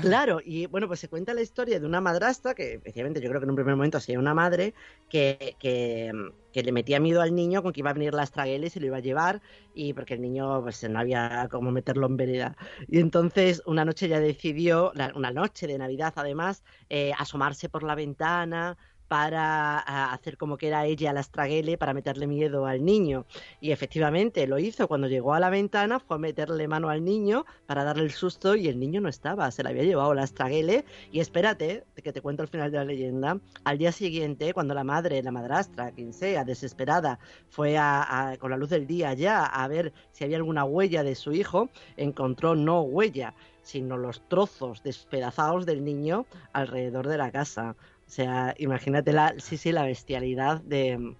Claro, 0.00 0.38
y 0.44 0.66
bueno, 0.66 0.86
pues 0.86 1.00
se 1.00 1.08
cuenta 1.08 1.34
la 1.34 1.40
historia 1.42 1.80
de 1.80 1.86
una 1.86 2.00
madrastra, 2.00 2.54
que 2.54 2.74
efectivamente 2.74 3.20
yo 3.20 3.28
creo 3.30 3.40
que 3.40 3.44
en 3.46 3.50
un 3.50 3.56
primer 3.56 3.74
momento 3.74 3.98
sería 3.98 4.20
una 4.20 4.32
madre, 4.32 4.74
que, 5.08 5.56
que, 5.58 6.12
que 6.52 6.62
le 6.62 6.70
metía 6.70 7.00
miedo 7.00 7.20
al 7.20 7.34
niño 7.34 7.64
con 7.64 7.72
que 7.72 7.80
iba 7.80 7.90
a 7.90 7.94
venir 7.94 8.14
las 8.14 8.30
tragueles 8.30 8.76
y 8.76 8.80
lo 8.80 8.86
iba 8.86 8.98
a 8.98 9.00
llevar, 9.00 9.42
y 9.72 9.94
porque 9.94 10.14
el 10.14 10.20
niño 10.20 10.62
pues 10.62 10.88
no 10.88 11.00
había 11.00 11.48
cómo 11.50 11.72
meterlo 11.72 12.06
en 12.06 12.16
vereda. 12.16 12.56
Y 12.86 13.00
entonces 13.00 13.60
una 13.66 13.84
noche 13.84 14.06
ya 14.06 14.20
decidió, 14.20 14.92
la- 14.94 15.10
una 15.16 15.32
noche 15.32 15.66
de 15.66 15.78
Navidad 15.78 16.12
además, 16.14 16.62
eh, 16.88 17.10
asomarse 17.18 17.68
por 17.68 17.82
la 17.82 17.96
ventana 17.96 18.78
para 19.08 19.78
a, 19.78 20.12
hacer 20.12 20.36
como 20.36 20.56
que 20.58 20.68
era 20.68 20.86
ella 20.86 21.12
la 21.12 21.20
estraguele 21.20 21.78
para 21.78 21.94
meterle 21.94 22.26
miedo 22.26 22.66
al 22.66 22.84
niño. 22.84 23.26
Y 23.60 23.72
efectivamente 23.72 24.46
lo 24.46 24.58
hizo. 24.58 24.86
Cuando 24.86 25.08
llegó 25.08 25.34
a 25.34 25.40
la 25.40 25.50
ventana 25.50 25.98
fue 25.98 26.16
a 26.16 26.18
meterle 26.20 26.68
mano 26.68 26.90
al 26.90 27.04
niño 27.04 27.44
para 27.66 27.84
darle 27.84 28.04
el 28.04 28.12
susto 28.12 28.54
y 28.54 28.68
el 28.68 28.78
niño 28.78 29.00
no 29.00 29.08
estaba, 29.08 29.50
se 29.50 29.62
le 29.62 29.70
había 29.70 29.84
llevado 29.84 30.14
la 30.14 30.24
estraguele. 30.24 30.84
Y 31.10 31.20
espérate, 31.20 31.84
que 32.02 32.12
te 32.12 32.20
cuento 32.20 32.42
el 32.42 32.48
final 32.48 32.70
de 32.70 32.78
la 32.78 32.84
leyenda. 32.84 33.40
Al 33.64 33.78
día 33.78 33.92
siguiente, 33.92 34.52
cuando 34.54 34.74
la 34.74 34.84
madre, 34.84 35.22
la 35.22 35.32
madrastra, 35.32 35.90
quien 35.92 36.12
sea, 36.12 36.44
desesperada, 36.44 37.18
fue 37.48 37.76
a- 37.78 38.36
con 38.38 38.50
la 38.50 38.56
luz 38.56 38.70
del 38.70 38.86
día 38.86 39.14
ya 39.14 39.44
a 39.44 39.66
ver 39.68 39.92
si 40.12 40.24
había 40.24 40.36
alguna 40.36 40.64
huella 40.64 41.02
de 41.02 41.14
su 41.14 41.32
hijo, 41.32 41.70
encontró 41.96 42.54
no 42.54 42.82
huella, 42.82 43.34
sino 43.62 43.96
los 43.96 44.26
trozos 44.28 44.82
despedazados 44.82 45.66
del 45.66 45.84
niño 45.84 46.26
alrededor 46.52 47.06
de 47.08 47.18
la 47.18 47.30
casa. 47.30 47.76
O 48.08 48.10
sea, 48.10 48.54
imagínate 48.56 49.12
la, 49.12 49.34
sí, 49.36 49.58
sí, 49.58 49.70
la 49.70 49.84
bestialidad 49.84 50.62
de, 50.62 51.14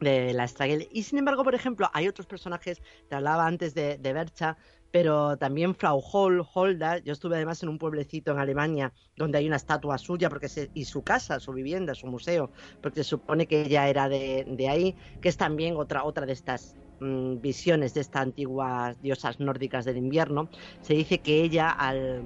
de 0.00 0.34
la 0.34 0.48
Stragel. 0.48 0.88
Y 0.90 1.04
sin 1.04 1.20
embargo, 1.20 1.44
por 1.44 1.54
ejemplo, 1.54 1.88
hay 1.92 2.08
otros 2.08 2.26
personajes, 2.26 2.82
te 3.08 3.14
hablaba 3.14 3.46
antes 3.46 3.72
de, 3.72 3.98
de 3.98 4.12
Bercha, 4.12 4.56
pero 4.90 5.36
también 5.36 5.76
Frau 5.76 6.02
Hol, 6.12 6.44
Holda. 6.52 6.98
Yo 6.98 7.12
estuve 7.12 7.36
además 7.36 7.62
en 7.62 7.68
un 7.68 7.78
pueblecito 7.78 8.32
en 8.32 8.38
Alemania 8.40 8.92
donde 9.16 9.38
hay 9.38 9.46
una 9.46 9.56
estatua 9.56 9.96
suya 9.96 10.28
porque 10.28 10.48
y 10.74 10.84
su 10.84 11.02
casa, 11.02 11.38
su 11.38 11.52
vivienda, 11.52 11.94
su 11.94 12.08
museo, 12.08 12.50
porque 12.80 13.04
se 13.04 13.10
supone 13.10 13.46
que 13.46 13.62
ella 13.62 13.88
era 13.88 14.08
de, 14.08 14.44
de 14.44 14.68
ahí, 14.68 14.96
que 15.20 15.28
es 15.28 15.36
también 15.36 15.76
otra, 15.76 16.02
otra 16.02 16.26
de 16.26 16.32
estas 16.32 16.76
mm, 16.98 17.40
visiones 17.40 17.94
de 17.94 18.00
estas 18.00 18.22
antiguas 18.22 19.00
diosas 19.00 19.38
nórdicas 19.38 19.84
del 19.84 19.98
invierno. 19.98 20.48
Se 20.80 20.94
dice 20.94 21.20
que 21.20 21.42
ella 21.42 21.70
al, 21.70 22.24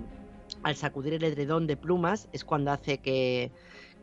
al 0.63 0.77
sacudir 0.77 1.13
el 1.13 1.25
edredón 1.25 1.67
de 1.67 1.77
plumas 1.77 2.29
es 2.33 2.45
cuando 2.45 2.71
hace 2.71 2.99
que, 2.99 3.51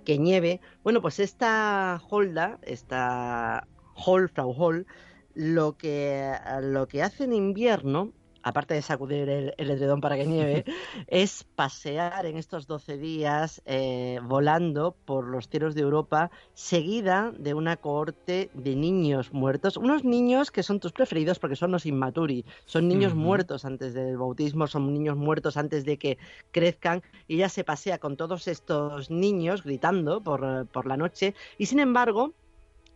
que 0.06 0.18
nieve. 0.20 0.62
Bueno, 0.84 1.02
pues 1.02 1.20
esta 1.20 2.02
Holda, 2.10 2.60
esta 2.63 3.68
Hol, 3.96 4.30
Frau 4.30 4.52
Hol, 4.58 4.88
lo 5.34 5.78
que, 5.78 6.32
lo 6.62 6.88
que 6.88 7.04
hace 7.04 7.26
en 7.26 7.34
invierno, 7.34 8.13
aparte 8.46 8.76
de 8.76 8.84
sacudir 8.84 9.28
el, 9.28 9.54
el 9.58 9.72
edredón 9.72 10.02
para 10.02 10.16
que 10.16 10.28
nieve, 10.28 10.66
es 11.08 11.44
pasear 11.56 12.28
en 12.28 12.38
estos 12.38 12.68
12 12.68 12.98
días 12.98 13.64
eh, 13.66 14.20
volando 14.24 14.96
por 15.06 15.26
los 15.26 15.50
cielos 15.50 15.74
de 15.74 15.82
Europa, 15.82 16.30
seguida 16.54 17.34
de 17.40 17.56
una 17.56 17.76
cohorte 17.76 18.52
de 18.54 18.76
niños 18.76 19.34
muertos. 19.34 19.78
Unos 19.78 20.04
niños 20.04 20.52
que 20.52 20.62
son 20.62 20.80
tus 20.80 20.92
preferidos 20.92 21.40
porque 21.40 21.56
son 21.56 21.72
los 21.72 21.88
inmaturi, 21.88 22.46
son 22.66 22.88
niños 22.88 23.16
muertos 23.16 23.66
antes 23.66 23.96
del 23.96 24.16
bautismo, 24.16 24.68
son 24.68 24.94
niños 24.94 25.18
muertos 25.18 25.58
antes 25.58 25.84
de 25.84 25.98
que 25.98 26.20
crezcan 26.52 27.02
y 27.28 27.38
ella 27.38 27.50
se 27.50 27.64
pasea 27.64 27.98
con 27.98 28.16
todos 28.16 28.48
estos 28.48 29.10
niños 29.10 29.64
gritando 29.64 30.22
por, 30.22 30.68
por 30.68 30.86
la 30.86 30.98
noche. 30.98 31.34
Y 31.58 31.66
sin 31.66 31.80
embargo 31.80 32.36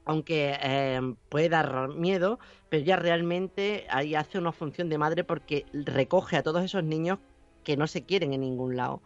aunque 0.09 0.57
eh, 0.61 0.99
puede 1.29 1.49
dar 1.49 1.89
miedo, 1.89 2.39
pero 2.69 2.83
ya 2.83 2.95
realmente 2.95 3.85
ahí 3.91 4.15
hace 4.15 4.39
una 4.39 4.51
función 4.51 4.89
de 4.89 4.97
madre 4.97 5.23
porque 5.23 5.65
recoge 5.71 6.35
a 6.37 6.41
todos 6.43 6.63
esos 6.63 6.83
niños 6.83 7.19
que 7.63 7.77
no 7.77 7.85
se 7.85 8.03
quieren 8.05 8.33
en 8.33 8.41
ningún 8.41 8.75
lado. 8.75 9.03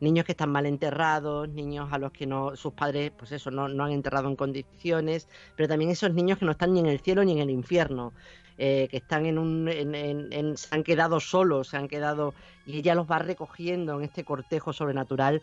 Niños 0.00 0.26
que 0.26 0.32
están 0.32 0.50
mal 0.50 0.66
enterrados, 0.66 1.48
niños 1.48 1.88
a 1.92 1.96
los 1.98 2.12
que 2.12 2.26
no, 2.26 2.54
sus 2.56 2.74
padres, 2.74 3.12
pues 3.16 3.32
eso, 3.32 3.50
no, 3.50 3.68
no 3.68 3.84
han 3.84 3.92
enterrado 3.92 4.28
en 4.28 4.36
condiciones, 4.36 5.26
pero 5.56 5.68
también 5.68 5.90
esos 5.90 6.12
niños 6.12 6.36
que 6.38 6.44
no 6.44 6.52
están 6.52 6.74
ni 6.74 6.80
en 6.80 6.86
el 6.86 7.00
cielo 7.00 7.24
ni 7.24 7.32
en 7.32 7.38
el 7.38 7.50
infierno, 7.50 8.12
eh, 8.58 8.88
que 8.90 8.98
están 8.98 9.24
en 9.24 9.38
un, 9.38 9.68
en- 9.68 9.94
en- 9.94 10.32
en- 10.32 10.56
se 10.58 10.68
han 10.74 10.82
quedado 10.84 11.18
solos, 11.20 11.68
se 11.68 11.78
han 11.78 11.88
quedado, 11.88 12.34
y 12.66 12.76
ella 12.78 12.94
los 12.94 13.06
va 13.10 13.20
recogiendo 13.20 13.96
en 13.98 14.04
este 14.04 14.24
cortejo 14.24 14.72
sobrenatural 14.74 15.40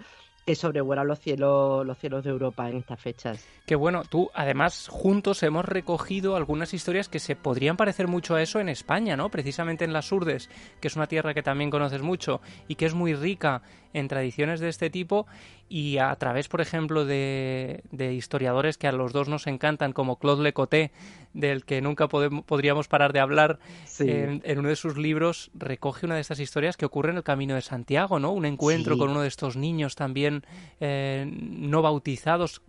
que 0.49 0.55
sobrevuela 0.55 1.03
los 1.03 1.19
cielos, 1.19 1.85
los 1.85 1.99
cielos 1.99 2.23
de 2.23 2.31
Europa 2.31 2.67
en 2.67 2.77
estas 2.77 2.99
fechas. 2.99 3.45
Que 3.67 3.75
bueno, 3.75 4.01
tú 4.09 4.31
además 4.33 4.87
juntos 4.89 5.43
hemos 5.43 5.63
recogido 5.63 6.35
algunas 6.35 6.73
historias 6.73 7.07
que 7.07 7.19
se 7.19 7.35
podrían 7.35 7.77
parecer 7.77 8.07
mucho 8.07 8.33
a 8.33 8.41
eso 8.41 8.59
en 8.59 8.67
España, 8.67 9.15
¿no? 9.15 9.29
Precisamente 9.29 9.85
en 9.85 9.93
las 9.93 10.11
Urdes, 10.11 10.49
que 10.81 10.87
es 10.87 10.95
una 10.95 11.05
tierra 11.05 11.35
que 11.35 11.43
también 11.43 11.69
conoces 11.69 12.01
mucho 12.01 12.41
y 12.67 12.73
que 12.73 12.87
es 12.87 12.95
muy 12.95 13.13
rica 13.13 13.61
en 13.93 14.07
tradiciones 14.07 14.59
de 14.59 14.69
este 14.69 14.89
tipo 14.89 15.25
y 15.67 15.97
a 15.97 16.15
través, 16.15 16.47
por 16.47 16.61
ejemplo, 16.61 17.05
de, 17.05 17.83
de 17.91 18.13
historiadores 18.13 18.77
que 18.77 18.87
a 18.87 18.91
los 18.91 19.13
dos 19.13 19.27
nos 19.29 19.47
encantan, 19.47 19.93
como 19.93 20.17
Claude 20.17 20.43
Lecoté, 20.43 20.91
del 21.33 21.63
que 21.65 21.81
nunca 21.81 22.07
podríamos 22.07 22.87
parar 22.87 23.13
de 23.13 23.19
hablar, 23.19 23.59
Sí. 23.85 24.09
en, 24.09 24.41
en 24.45 24.59
uno 24.59 24.69
de 24.69 24.75
sus 24.75 24.97
libros 24.97 25.51
recoge 25.53 26.05
una 26.05 26.15
de 26.15 26.21
estas 26.21 26.39
historias 26.39 26.77
que 26.77 26.85
ocurre 26.85 27.11
en 27.11 27.17
el 27.17 27.23
Camino 27.23 27.55
de 27.55 27.61
Santiago, 27.61 28.19
¿no? 28.19 28.31
Un 28.31 28.45
encuentro 28.45 28.95
Sí. 28.95 28.99
con 28.99 29.09
uno 29.09 29.21
de 29.21 29.27
estos 29.27 29.55
niños 29.57 29.95
también 29.95 30.43
eh, 30.79 31.25
no 31.31 31.81
bautizados, 31.81 32.61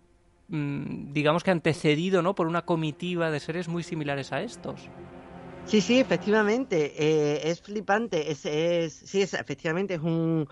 mm, 0.49 1.11
digamos 1.13 1.43
que 1.43 1.51
antecedido, 1.51 2.21
¿no? 2.21 2.35
Por 2.35 2.47
una 2.47 2.63
comitiva 2.63 3.31
de 3.31 3.39
seres 3.39 3.67
muy 3.67 3.83
similares 3.83 4.31
a 4.31 4.41
estos. 4.41 4.89
Sí, 5.63 5.79
sí, 5.81 5.99
efectivamente, 6.01 6.91
eh, 7.01 7.49
es 7.49 7.61
flipante, 7.61 8.31
es, 8.31 8.39
sí, 8.93 9.21
es, 9.21 9.33
efectivamente 9.33 9.93
es 9.93 10.01
un, 10.01 10.47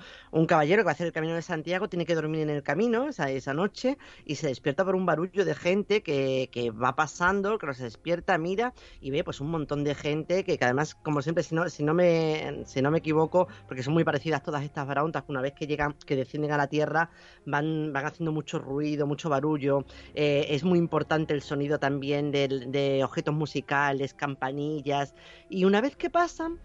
caballero 0.48 0.82
que 0.82 0.86
va 0.86 0.92
a 0.92 0.94
hacer 0.94 1.08
el 1.08 1.12
camino 1.14 1.34
de 1.36 1.42
Santiago, 1.42 1.90
tiene 1.90 2.06
que 2.06 2.16
dormir 2.16 2.42
en 2.42 2.50
el 2.52 2.64
camino 2.64 3.10
esa, 3.10 3.54
noche 3.54 3.98
y 4.24 4.36
se 4.36 4.48
despierta 4.48 4.86
por 4.86 4.96
un 4.96 5.06
barullo 5.06 5.44
de 5.44 5.56
gente 5.56 6.04
que, 6.04 6.72
va 6.72 6.96
pasando, 6.96 7.58
que 7.58 7.74
se 7.74 7.84
despierta, 7.84 8.38
mira 8.38 8.74
y 9.02 9.12
ve 9.12 9.24
pues 9.26 9.42
un 9.42 9.50
montón 9.52 9.84
de 9.84 9.94
gente 9.96 10.44
que, 10.46 10.58
además, 10.62 10.96
como 10.96 11.22
siempre, 11.22 11.44
si 11.44 11.54
no, 11.54 11.68
si 11.70 11.84
no 11.84 11.94
me, 11.94 12.64
si 12.66 12.82
no 12.82 12.90
me 12.92 13.00
equivoco, 13.00 13.48
porque 13.66 13.84
son 13.84 13.94
muy 13.94 14.04
parecidas 14.06 14.42
todas 14.44 14.64
estas 14.64 14.88
barauntas, 14.88 15.24
una 15.28 15.42
vez 15.42 15.54
que 15.54 15.68
llegan, 15.68 15.96
que 16.06 16.16
descienden 16.16 16.52
a 16.52 16.58
la 16.58 16.68
tierra, 16.68 17.10
van, 17.46 17.92
van 17.94 18.06
haciendo 18.06 18.32
mucho 18.32 18.60
ruido, 18.60 19.06
mucho 19.08 19.30
barullo, 19.30 19.86
eh, 20.14 20.46
es 20.50 20.64
muy 20.64 20.80
importante 20.80 21.34
el 21.34 21.42
sonido 21.42 21.80
también 21.80 22.32
del- 22.32 22.72
de 22.72 23.04
objetos 23.04 23.34
musicales, 23.34 24.14
campanillas, 24.14 24.99
y 25.48 25.66
una 25.66 25.82
vez 25.82 25.96
que 25.98 26.10
pasan, 26.10 26.60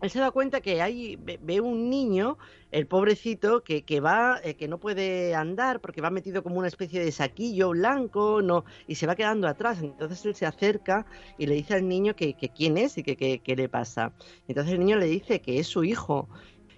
él 0.00 0.10
se 0.10 0.20
da 0.20 0.30
cuenta 0.30 0.60
que 0.60 0.80
hay, 0.82 1.16
ve, 1.18 1.60
un 1.60 1.90
niño, 1.90 2.38
el 2.70 2.86
pobrecito, 2.86 3.64
que, 3.64 3.84
que 3.84 4.00
va, 4.00 4.40
eh, 4.44 4.56
que 4.56 4.68
no 4.68 4.78
puede 4.78 5.34
andar 5.34 5.80
porque 5.80 6.00
va 6.00 6.10
metido 6.10 6.42
como 6.44 6.58
una 6.58 6.68
especie 6.68 7.00
de 7.04 7.10
saquillo 7.12 7.70
blanco, 7.70 8.40
no, 8.42 8.64
y 8.86 8.94
se 8.96 9.06
va 9.08 9.16
quedando 9.16 9.48
atrás. 9.48 9.82
Entonces 9.82 10.24
él 10.26 10.34
se 10.36 10.46
acerca 10.46 11.06
y 11.36 11.46
le 11.46 11.54
dice 11.56 11.74
al 11.74 11.88
niño 11.88 12.14
que, 12.14 12.36
que 12.36 12.52
quién 12.52 12.78
es 12.78 12.96
y 12.98 13.02
que, 13.02 13.16
que- 13.16 13.42
qué 13.42 13.56
le 13.56 13.68
pasa. 13.68 14.14
Entonces 14.46 14.74
el 14.74 14.80
niño 14.80 14.96
le 14.98 15.06
dice 15.06 15.40
que 15.42 15.58
es 15.58 15.66
su 15.66 15.82
hijo 15.84 16.28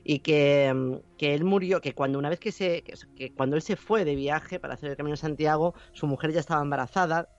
y 0.03 0.21
que, 0.21 0.73
mm, 0.75 0.97
que 1.17 1.35
él 1.35 1.45
murió, 1.45 1.81
que 1.81 1.95
cuando 1.95 2.19
una 2.19 2.31
vez 2.31 2.41
que 2.41 2.53
se, 2.53 2.83
que, 2.83 2.95
que 3.15 3.33
cuando 3.35 3.57
él 3.57 3.63
se 3.63 3.77
fue 3.77 4.05
de 4.05 4.15
viaje 4.17 4.59
para 4.61 4.75
hacer 4.75 4.91
el 4.91 4.97
Camino 4.97 5.13
de 5.15 5.19
Santiago, 5.21 5.75
su 5.93 6.07
mujer 6.07 6.33
ya 6.33 6.41
estaba 6.41 6.63
embarazada 6.63 7.31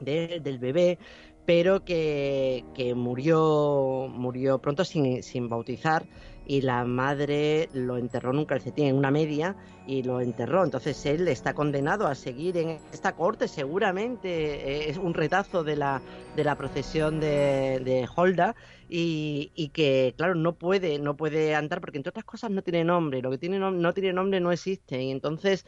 de- 0.00 0.40
del 0.40 0.58
bebé, 0.58 0.98
pero 1.44 1.84
que, 1.84 2.64
que 2.74 2.94
murió, 2.94 4.08
murió 4.10 4.58
pronto 4.60 4.84
sin, 4.84 5.22
sin 5.22 5.48
bautizar 5.48 6.08
y 6.44 6.60
la 6.62 6.84
madre 6.84 7.68
lo 7.72 7.96
enterró 7.98 8.30
en 8.32 8.38
un 8.38 8.44
calcetín, 8.46 8.86
en 8.86 8.96
una 8.96 9.10
media, 9.10 9.56
y 9.86 10.02
lo 10.02 10.20
enterró. 10.20 10.64
Entonces 10.64 11.04
él 11.06 11.26
está 11.28 11.54
condenado 11.54 12.06
a 12.06 12.14
seguir 12.14 12.56
en 12.56 12.80
esta 12.92 13.14
corte, 13.14 13.48
seguramente 13.48 14.28
eh, 14.28 14.90
es 14.90 14.96
un 14.98 15.14
retazo 15.14 15.64
de 15.64 15.76
la, 15.76 16.02
de 16.34 16.44
la 16.44 16.56
procesión 16.56 17.20
de, 17.20 17.80
de 17.84 18.08
Holda, 18.14 18.54
y, 18.88 19.52
y 19.54 19.70
que, 19.70 20.14
claro, 20.16 20.34
no 20.36 20.56
puede, 20.56 20.98
no 20.98 21.16
puede 21.16 21.54
andar 21.54 21.80
porque 21.80 21.98
entre 21.98 22.10
otras 22.10 22.24
cosas 22.24 22.50
no 22.50 22.62
tiene 22.62 22.84
nombre, 22.84 23.22
lo 23.22 23.30
que 23.30 23.38
tiene 23.38 23.58
nom- 23.58 23.76
no 23.78 23.92
tiene 23.92 24.12
nombre 24.12 24.40
no 24.40 24.52
existe, 24.52 25.02
y 25.02 25.10
entonces 25.10 25.64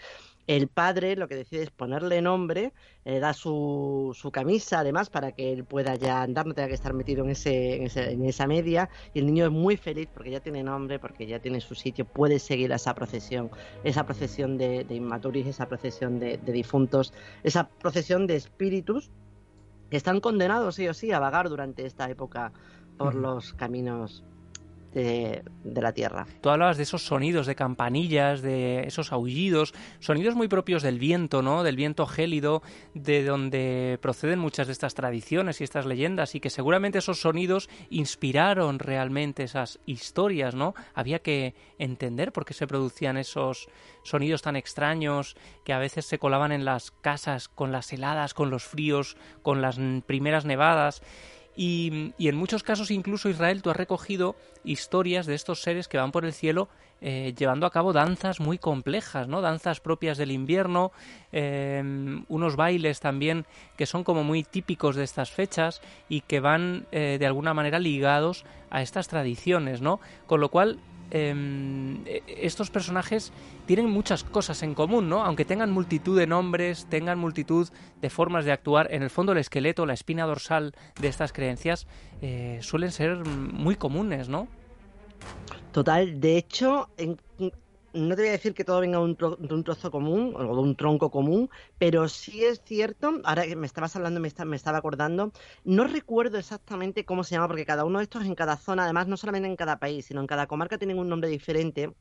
el 0.48 0.68
padre 0.68 1.14
lo 1.16 1.28
que 1.28 1.36
decide 1.36 1.62
es 1.64 1.70
ponerle 1.70 2.22
nombre, 2.22 2.74
le 3.04 3.20
da 3.20 3.34
su, 3.34 4.12
su 4.18 4.32
camisa 4.32 4.80
además 4.80 5.10
para 5.10 5.32
que 5.32 5.52
él 5.52 5.64
pueda 5.66 5.94
ya 5.96 6.22
andar, 6.22 6.46
no 6.46 6.54
tenga 6.54 6.68
que 6.68 6.74
estar 6.74 6.94
metido 6.94 7.24
en, 7.24 7.30
ese, 7.30 7.76
en, 7.76 7.82
ese- 7.84 8.12
en 8.12 8.24
esa 8.24 8.46
media, 8.48 8.90
y 9.12 9.20
el 9.20 9.26
niño 9.26 9.44
es 9.46 9.52
muy 9.52 9.76
feliz 9.76 10.08
porque 10.12 10.30
ya 10.32 10.40
tiene 10.40 10.64
nombre, 10.64 10.98
porque 10.98 11.26
ya 11.28 11.40
tiene 11.40 11.60
su 11.60 11.74
sitio, 11.76 12.06
puede 12.08 12.40
seguir 12.40 12.72
a 12.72 12.76
esa 12.76 12.94
procesión, 12.94 13.50
esa 13.82 14.04
procesión 14.06 14.58
de, 14.58 14.84
de 14.84 14.94
inmaturis, 14.96 15.46
esa 15.46 15.68
procesión 15.68 16.18
de, 16.18 16.38
de 16.38 16.52
difuntos, 16.52 17.12
esa 17.42 17.70
procesión 17.78 18.26
de 18.26 18.36
espíritus 18.36 19.12
que 19.90 19.96
están 19.96 20.20
condenados 20.20 20.76
sí 20.76 20.88
o 20.88 20.94
sí 20.94 21.12
a 21.12 21.18
vagar 21.20 21.48
durante 21.48 21.86
esta 21.86 22.10
época 22.10 22.52
por 22.96 23.14
los 23.14 23.54
caminos 23.54 24.26
de, 24.92 25.42
la 25.64 25.92
Tierra. 25.92 26.26
Tú 26.40 26.50
hablabas 26.50 26.76
de 26.76 26.82
esos 26.82 27.04
sonidos 27.04 27.46
de 27.46 27.54
campanillas, 27.54 28.42
de 28.42 28.80
esos 28.86 29.12
aullidos, 29.12 29.74
sonidos 30.00 30.34
muy 30.34 30.48
propios 30.48 30.82
del 30.82 30.98
viento, 30.98 31.42
¿no? 31.42 31.62
Del 31.62 31.76
viento 31.76 32.06
gélido, 32.06 32.62
de 32.94 33.24
donde 33.24 33.98
proceden 34.00 34.38
muchas 34.38 34.66
de 34.66 34.72
estas 34.72 34.94
tradiciones 34.94 35.60
y 35.60 35.64
estas 35.64 35.86
leyendas, 35.86 36.34
y 36.34 36.40
que 36.40 36.50
seguramente 36.50 36.98
esos 36.98 37.20
sonidos 37.20 37.68
inspiraron 37.90 38.78
realmente 38.78 39.44
esas 39.44 39.78
historias, 39.86 40.54
¿no? 40.54 40.74
Había 40.94 41.20
que 41.20 41.54
entender 41.78 42.32
por 42.32 42.44
qué 42.44 42.54
se 42.54 42.66
producían 42.66 43.16
esos 43.16 43.68
sonidos 44.02 44.42
tan 44.42 44.56
extraños 44.56 45.36
que 45.64 45.72
a 45.72 45.78
veces 45.78 46.06
se 46.06 46.18
colaban 46.18 46.52
en 46.52 46.64
las 46.64 46.90
casas 46.90 47.48
con 47.48 47.72
las 47.72 47.92
heladas, 47.92 48.34
con 48.34 48.50
los 48.50 48.64
fríos, 48.64 49.16
con 49.42 49.62
las 49.62 49.78
primeras 50.06 50.44
nevadas. 50.44 51.02
Y, 51.60 52.12
en 52.20 52.36
muchos 52.36 52.62
casos 52.62 52.92
incluso 52.92 53.28
Israel 53.28 53.62
tú 53.62 53.70
has 53.70 53.76
recogido 53.76 54.36
historias 54.62 55.26
de 55.26 55.34
estos 55.34 55.60
seres 55.60 55.88
que 55.88 55.98
van 55.98 56.12
por 56.12 56.24
el 56.24 56.32
cielo 56.32 56.68
eh, 57.00 57.34
llevando 57.36 57.66
a 57.66 57.72
cabo 57.72 57.92
danzas 57.92 58.38
muy 58.38 58.58
complejas, 58.58 59.26
¿no? 59.26 59.40
Danzas 59.40 59.80
propias 59.80 60.18
del 60.18 60.30
invierno, 60.30 60.92
em, 61.32 62.24
unos 62.28 62.54
bailes 62.54 63.00
también 63.00 63.44
que 63.76 63.86
son 63.86 64.04
como 64.04 64.22
muy 64.22 64.44
típicos 64.44 64.94
de 64.94 65.02
estas 65.02 65.32
fechas 65.32 65.82
y 66.08 66.20
que 66.20 66.38
van 66.38 66.86
eh, 66.92 67.16
de 67.18 67.26
alguna 67.26 67.54
manera 67.54 67.80
ligados 67.80 68.44
a 68.70 68.80
estas 68.80 69.08
tradiciones, 69.08 69.80
¿no? 69.80 69.98
Con 70.28 70.40
lo 70.40 70.50
cual 70.50 70.78
Em, 71.10 72.04
e, 72.06 72.22
estos 72.42 72.70
personajes 72.70 73.32
tienen 73.66 73.88
muchas 73.88 74.24
cosas 74.24 74.62
en 74.62 74.74
común, 74.74 75.08
¿no? 75.08 75.24
Aunque 75.24 75.44
tengan 75.44 75.70
multitud 75.70 76.18
de 76.18 76.26
nombres, 76.26 76.86
tengan 76.88 77.18
multitud 77.18 77.68
de 78.00 78.10
formas 78.10 78.44
de 78.44 78.52
actuar, 78.52 78.88
en 78.92 79.02
el 79.02 79.10
fondo 79.10 79.32
el 79.32 79.38
esqueleto, 79.38 79.86
la 79.86 79.94
espina 79.94 80.26
dorsal 80.26 80.74
de 81.00 81.08
estas 81.08 81.32
creencias 81.32 81.86
eh, 82.20 82.58
suelen 82.60 82.92
ser 82.92 83.24
muy 83.24 83.76
comunes, 83.76 84.28
¿no? 84.28 84.48
Total, 85.72 86.20
de 86.20 86.36
hecho, 86.36 86.88
en, 86.96 87.18
no 87.92 88.14
te 88.14 88.22
voy 88.22 88.28
a 88.28 88.32
decir 88.32 88.54
que 88.54 88.64
todo 88.64 88.80
venga 88.80 88.98
de 88.98 89.04
un, 89.04 89.64
trozo 89.64 89.90
común 89.90 90.34
o 90.36 90.42
de 90.42 90.62
un 90.62 90.76
tronco 90.76 91.10
común, 91.10 91.50
pero 91.78 92.08
sí 92.08 92.44
es 92.44 92.62
cierto, 92.64 93.20
ahora 93.24 93.46
que 93.46 93.56
me 93.56 93.66
estabas 93.66 93.96
hablando, 93.96 94.20
me, 94.20 94.30
me 94.44 94.56
estaba 94.56 94.78
acordando, 94.78 95.32
no 95.64 95.84
recuerdo 95.84 96.38
exactamente 96.38 97.04
cómo 97.04 97.24
se 97.24 97.34
llama, 97.34 97.48
porque 97.48 97.66
cada 97.66 97.84
uno 97.84 97.98
de 97.98 98.04
estos 98.04 98.24
en 98.24 98.34
cada 98.34 98.56
zona, 98.56 98.84
además 98.84 99.08
no 99.08 99.16
solamente 99.16 99.48
en 99.48 99.56
cada 99.56 99.78
país, 99.78 100.06
sino 100.06 100.20
en 100.20 100.26
cada 100.26 100.46
comarca 100.46 100.78
tienen 100.78 100.98
un 100.98 101.08
nombre 101.08 101.28
diferente. 101.28 101.92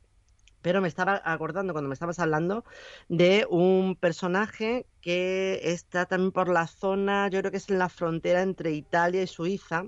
Pero 0.62 0.82
me 0.82 0.88
estaba 0.88 1.22
acordando 1.24 1.72
cuando 1.74 1.88
me 1.88 1.94
estabas 1.94 2.20
hablando 2.20 2.66
de 3.10 3.46
un 3.50 3.96
personaje 3.96 4.88
que 5.02 5.60
está 5.64 6.08
también 6.08 6.32
por 6.32 6.50
la 6.50 6.68
zona, 6.68 7.30
yo 7.30 7.40
creo 7.40 7.52
que 7.52 7.58
es 7.58 7.70
en 7.70 7.80
la 7.80 7.90
frontera 7.90 8.42
entre 8.42 8.72
Italia 8.72 9.22
y 9.22 9.28
Suiza, 9.28 9.86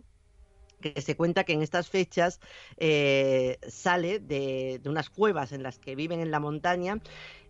que 0.79 1.01
se 1.01 1.15
cuenta 1.15 1.43
que 1.43 1.53
en 1.53 1.61
estas 1.61 1.89
fechas 1.89 2.39
eh, 2.77 3.57
sale 3.67 4.19
de, 4.19 4.81
unas 4.85 5.09
cuevas 5.09 5.51
en 5.51 5.63
las 5.63 5.79
que 5.79 5.95
viven 5.95 6.19
en 6.19 6.31
la 6.31 6.39
montaña. 6.39 6.99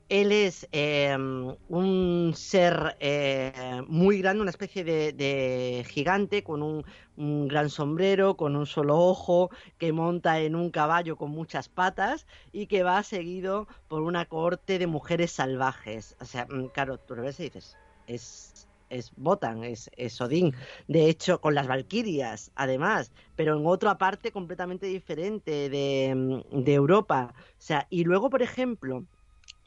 Él 0.09 0.31
es 0.31 0.67
em, 0.71 1.55
un 1.67 2.33
ser 2.35 2.97
eh, 2.99 3.83
muy 3.87 4.19
grande, 4.21 4.41
una 4.41 4.49
especie 4.49 4.83
de, 4.83 5.85
gigante 5.87 6.43
con 6.43 6.63
un, 6.63 6.83
un, 7.15 7.47
gran 7.47 7.69
sombrero, 7.69 8.35
con 8.35 8.55
un 8.55 8.65
solo 8.65 8.97
ojo, 8.97 9.51
que 9.77 9.91
monta 9.91 10.39
en 10.39 10.55
un 10.55 10.71
caballo 10.71 11.15
con 11.15 11.29
muchas 11.29 11.69
patas 11.69 12.25
y 12.51 12.65
que 12.65 12.81
va 12.81 13.03
seguido 13.03 13.67
por 13.87 14.01
una 14.01 14.25
corte 14.25 14.79
de 14.79 14.87
mujeres 14.87 15.31
salvajes. 15.31 16.15
O 16.19 16.25
sea, 16.25 16.47
mm, 16.49 16.69
claro, 16.69 16.97
tú 16.97 17.15
lo 17.15 17.21
ves 17.21 17.39
y 17.39 17.43
dices, 17.43 17.77
es 18.07 18.68
es 18.89 19.11
Botan, 19.15 19.63
es, 19.63 19.89
es 19.95 20.19
Odín. 20.21 20.55
De 20.87 21.09
hecho, 21.09 21.41
con 21.41 21.55
las 21.55 21.67
Valquirias, 21.67 22.51
además, 22.55 23.11
pero 23.35 23.57
en 23.57 23.65
otra 23.65 23.97
parte 23.97 24.31
completamente 24.31 24.87
diferente 24.87 25.69
de, 25.69 26.43
de 26.51 26.73
Europa. 26.73 27.33
O 27.35 27.41
sea, 27.57 27.87
y 27.89 28.03
luego, 28.03 28.29
por 28.29 28.41
ejemplo, 28.41 29.05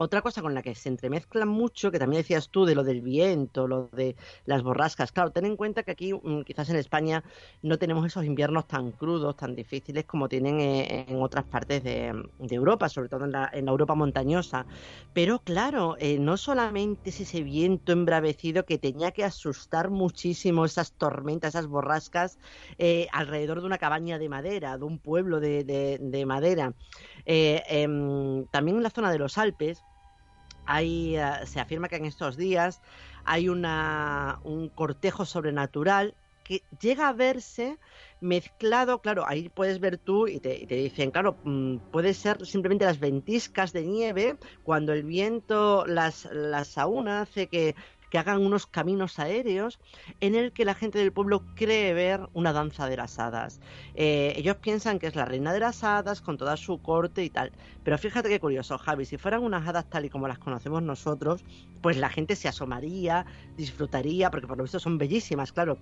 otra 0.03 0.23
cosa 0.23 0.43
con 0.43 0.55
la 0.55 0.63
que 0.63 0.75
se 0.75 0.89
entremezclan 0.89 1.49
mucho, 1.49 1.91
que 1.91 1.99
también 1.99 2.23
decías 2.23 2.49
tú, 2.49 2.65
de 2.65 2.75
lo 2.75 2.85
del 2.85 3.01
viento, 3.01 3.67
lo 3.67 3.89
de 3.93 4.17
las 4.45 4.63
borrascas. 4.63 5.13
Claro, 5.13 5.31
ten 5.31 5.47
en 5.47 5.57
cuenta 5.57 5.83
que 5.83 5.93
aquí, 5.93 6.13
mm, 6.13 6.43
quizás 6.43 6.69
en 6.71 6.77
España, 6.77 7.23
no 7.63 7.79
tenemos 7.79 8.07
esos 8.07 8.25
inviernos 8.25 8.67
tan 8.67 8.93
crudos, 8.93 9.37
tan 9.37 9.55
difíciles 9.55 10.05
como 10.05 10.29
tienen 10.29 10.61
eh, 10.61 11.07
en 11.09 11.23
otras 11.23 11.45
partes 11.45 11.83
de, 11.85 12.13
Europa, 12.51 12.89
sobre 12.89 13.09
todo 13.09 13.25
en 13.25 13.33
la, 13.33 13.51
Europa 13.55 13.95
montañosa. 13.95 14.67
Pero 15.13 15.39
claro, 15.39 15.97
eh, 15.99 16.19
no 16.19 16.37
solamente 16.37 17.11
es 17.11 17.21
ese 17.21 17.43
viento 17.43 17.93
embravecido 17.93 18.65
que 18.65 18.79
tenía 18.79 19.13
que 19.13 19.25
asustar 19.25 19.91
muchísimo 19.91 20.65
esas 20.65 20.93
tormentas, 20.93 21.55
esas 21.55 21.67
borrascas 21.67 22.39
eh, 22.79 23.09
alrededor 23.13 23.61
de 23.61 23.67
una 23.67 23.79
cabaña 23.79 24.19
de 24.19 24.29
madera, 24.29 24.77
de 24.77 24.85
un 24.85 24.99
pueblo 24.99 25.41
de, 25.41 26.25
madera. 26.27 26.75
Em, 27.25 28.47
también 28.47 28.77
en 28.77 28.83
la 28.83 28.91
zona 28.91 29.11
de 29.11 29.19
los 29.19 29.39
Alpes, 29.39 29.83
hay, 30.67 31.17
eh, 31.17 31.47
se 31.47 31.61
afirma 31.61 31.89
que 31.89 31.97
en 31.97 32.05
estos 32.05 32.37
días 32.37 32.81
hay 33.25 33.49
una, 33.49 34.41
un 34.45 34.69
cortejo 34.69 35.25
sobrenatural 35.25 36.15
que 36.45 36.63
llega 36.81 37.09
a 37.09 37.13
verse 37.13 37.79
mezclado, 38.21 39.01
claro, 39.01 39.25
ahí 39.27 39.49
puedes 39.49 39.81
ver 39.81 39.99
tú 39.99 40.27
y 40.27 40.41
te, 40.41 40.67
te, 40.67 40.75
dicen, 40.75 41.11
claro, 41.11 41.37
mm, 41.45 41.77
puede 41.91 42.15
ser 42.15 42.45
simplemente 42.47 42.85
las 42.85 43.01
ventiscas 43.01 43.73
de 43.73 43.83
nieve, 43.83 44.37
cuando 44.63 44.93
el 44.93 45.03
viento 45.05 45.87
las, 45.87 46.27
las 46.33 46.79
aúna, 46.79 47.23
hace 47.23 47.47
que 47.47 47.75
que 48.13 48.19
hagan 48.19 48.45
unos 48.45 48.67
caminos 48.67 49.19
aéreos 49.19 49.81
en 50.21 50.35
el 50.35 50.53
que 50.53 50.67
la 50.67 50.75
gente 50.75 50.99
del 50.99 51.15
pueblo 51.15 51.47
cree 51.57 51.95
ver 51.95 52.29
una 52.35 52.53
danza 52.53 52.87
de 52.87 52.99
las 52.99 53.19
hadas. 53.19 53.59
Eh, 53.95 54.35
ellos 54.37 54.57
piensan 54.57 54.99
que 54.99 55.07
es 55.07 55.17
la 55.17 55.25
reina 55.25 55.51
de 55.55 55.61
las 55.61 55.83
hadas 55.83 56.21
con 56.21 56.37
toda 56.37 56.59
su 56.59 56.77
corte 56.83 57.25
y 57.25 57.31
tal. 57.31 57.53
Pero 57.83 57.97
fíjate 57.97 58.29
qué 58.29 58.39
curioso, 58.39 58.77
Javi, 58.77 59.07
si 59.07 59.17
fueran 59.17 59.43
unas 59.43 59.67
hadas 59.67 59.89
tal 59.89 60.05
y 60.05 60.11
como 60.11 60.29
las 60.29 60.39
conocemos 60.39 60.83
nosotros, 60.83 61.43
pues 61.81 61.97
la 61.97 62.11
gente 62.11 62.37
se 62.37 62.49
asomaría, 62.49 63.25
disfrutaría, 63.57 64.31
porque 64.31 64.47
por 64.47 64.59
lo 64.59 64.65
visto 64.65 64.79
son 64.79 64.99
bellísimas, 64.99 65.51
claro 65.51 65.79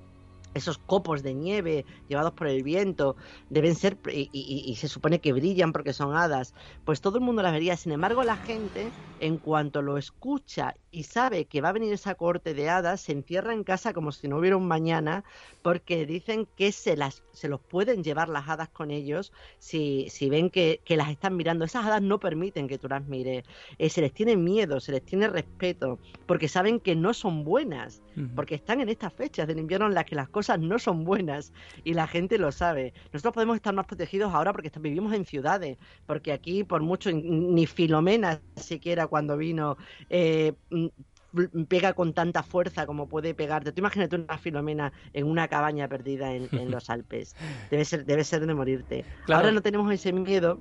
esos 0.54 0.78
copos 0.78 1.22
de 1.22 1.34
nieve 1.34 1.84
llevados 2.08 2.32
por 2.32 2.48
el 2.48 2.62
viento 2.62 3.16
deben 3.48 3.74
ser 3.74 3.98
y, 4.10 4.76
se 4.76 4.88
supone 4.88 5.20
que 5.20 5.32
brillan 5.32 5.72
porque 5.72 5.92
son 5.92 6.16
hadas. 6.16 6.54
Pues 6.84 7.00
todo 7.00 7.18
el 7.18 7.24
mundo 7.24 7.42
las 7.42 7.52
vería. 7.52 7.76
Sin 7.76 7.92
embargo 7.92 8.24
la 8.24 8.36
gente 8.36 8.90
en 9.20 9.36
cuanto 9.36 9.82
lo 9.82 9.98
escucha 9.98 10.74
y 10.90 11.04
sabe 11.04 11.44
que 11.44 11.60
va 11.60 11.68
a 11.68 11.72
venir 11.72 11.92
esa 11.92 12.14
corte 12.14 12.54
de 12.54 12.68
hadas 12.68 13.02
se 13.02 13.12
encierra 13.12 13.52
en 13.52 13.64
casa 13.64 13.92
como 13.92 14.12
si 14.12 14.26
no 14.28 14.38
hubiera 14.38 14.56
un 14.56 14.66
mañana 14.66 15.24
porque 15.62 16.06
dicen 16.06 16.48
que 16.56 16.72
se 16.72 16.96
las 16.96 17.22
se 17.32 17.48
los 17.48 17.60
pueden 17.60 18.02
llevar 18.02 18.28
las 18.28 18.48
hadas 18.48 18.70
con 18.70 18.90
ellos 18.90 19.32
si, 19.58 20.08
si 20.10 20.28
ven 20.30 20.50
que, 20.50 20.80
que 20.84 20.96
las 20.96 21.10
están 21.10 21.36
mirando. 21.36 21.64
Esas 21.64 21.84
hadas 21.84 22.02
no 22.02 22.18
permiten 22.18 22.66
que 22.66 22.78
tú 22.78 22.88
las 22.88 23.06
mires. 23.06 23.44
Eh, 23.78 23.88
se 23.88 24.00
les 24.00 24.12
tiene 24.12 24.36
miedo 24.36 24.80
se 24.80 24.92
les 24.92 25.04
tiene 25.04 25.28
respeto 25.28 25.98
porque 26.26 26.48
saben 26.48 26.80
que 26.80 26.96
no 26.96 27.14
son 27.14 27.44
buenas 27.44 28.02
porque 28.34 28.56
están 28.56 28.80
en 28.80 28.88
estas 28.88 29.12
fechas 29.12 29.46
del 29.46 29.58
invierno 29.58 29.86
en 29.86 29.94
las 29.94 30.04
que 30.04 30.14
las 30.14 30.28
cosas 30.28 30.39
cosas 30.40 30.58
no 30.58 30.78
son 30.78 31.04
buenas 31.04 31.52
y 31.84 31.92
la 31.92 32.06
gente 32.06 32.38
lo 32.38 32.50
sabe. 32.50 32.94
Nosotros 33.12 33.34
podemos 33.34 33.56
estar 33.56 33.74
más 33.74 33.84
protegidos 33.84 34.32
ahora 34.32 34.52
porque 34.52 34.70
vivimos 34.80 35.12
en 35.12 35.26
ciudades, 35.26 35.76
porque 36.06 36.32
aquí 36.32 36.64
por 36.64 36.80
mucho 36.80 37.10
ni 37.12 37.66
Filomena 37.66 38.40
siquiera 38.56 39.06
cuando 39.06 39.36
vino 39.36 39.76
eh, 40.08 40.54
mm, 40.70 41.64
pega 41.68 41.92
con 41.92 42.14
tanta 42.14 42.42
fuerza 42.42 42.86
como 42.86 43.06
puede 43.06 43.34
pegarte. 43.34 43.70
Tú 43.72 43.80
imagínate 43.80 44.16
una 44.16 44.38
Filomena 44.38 44.94
en 45.12 45.26
una 45.26 45.46
cabaña 45.48 45.88
perdida 45.88 46.32
en, 46.32 46.70
los 46.70 46.88
Alpes. 46.94 47.36
Debe 47.70 47.84
ser, 47.84 48.06
debe 48.06 48.24
ser 48.24 48.46
de 48.46 48.54
morirte. 48.54 49.04
Ahora 49.28 49.52
no 49.52 49.60
tenemos 49.60 49.92
ese 49.92 50.10
miedo 50.14 50.58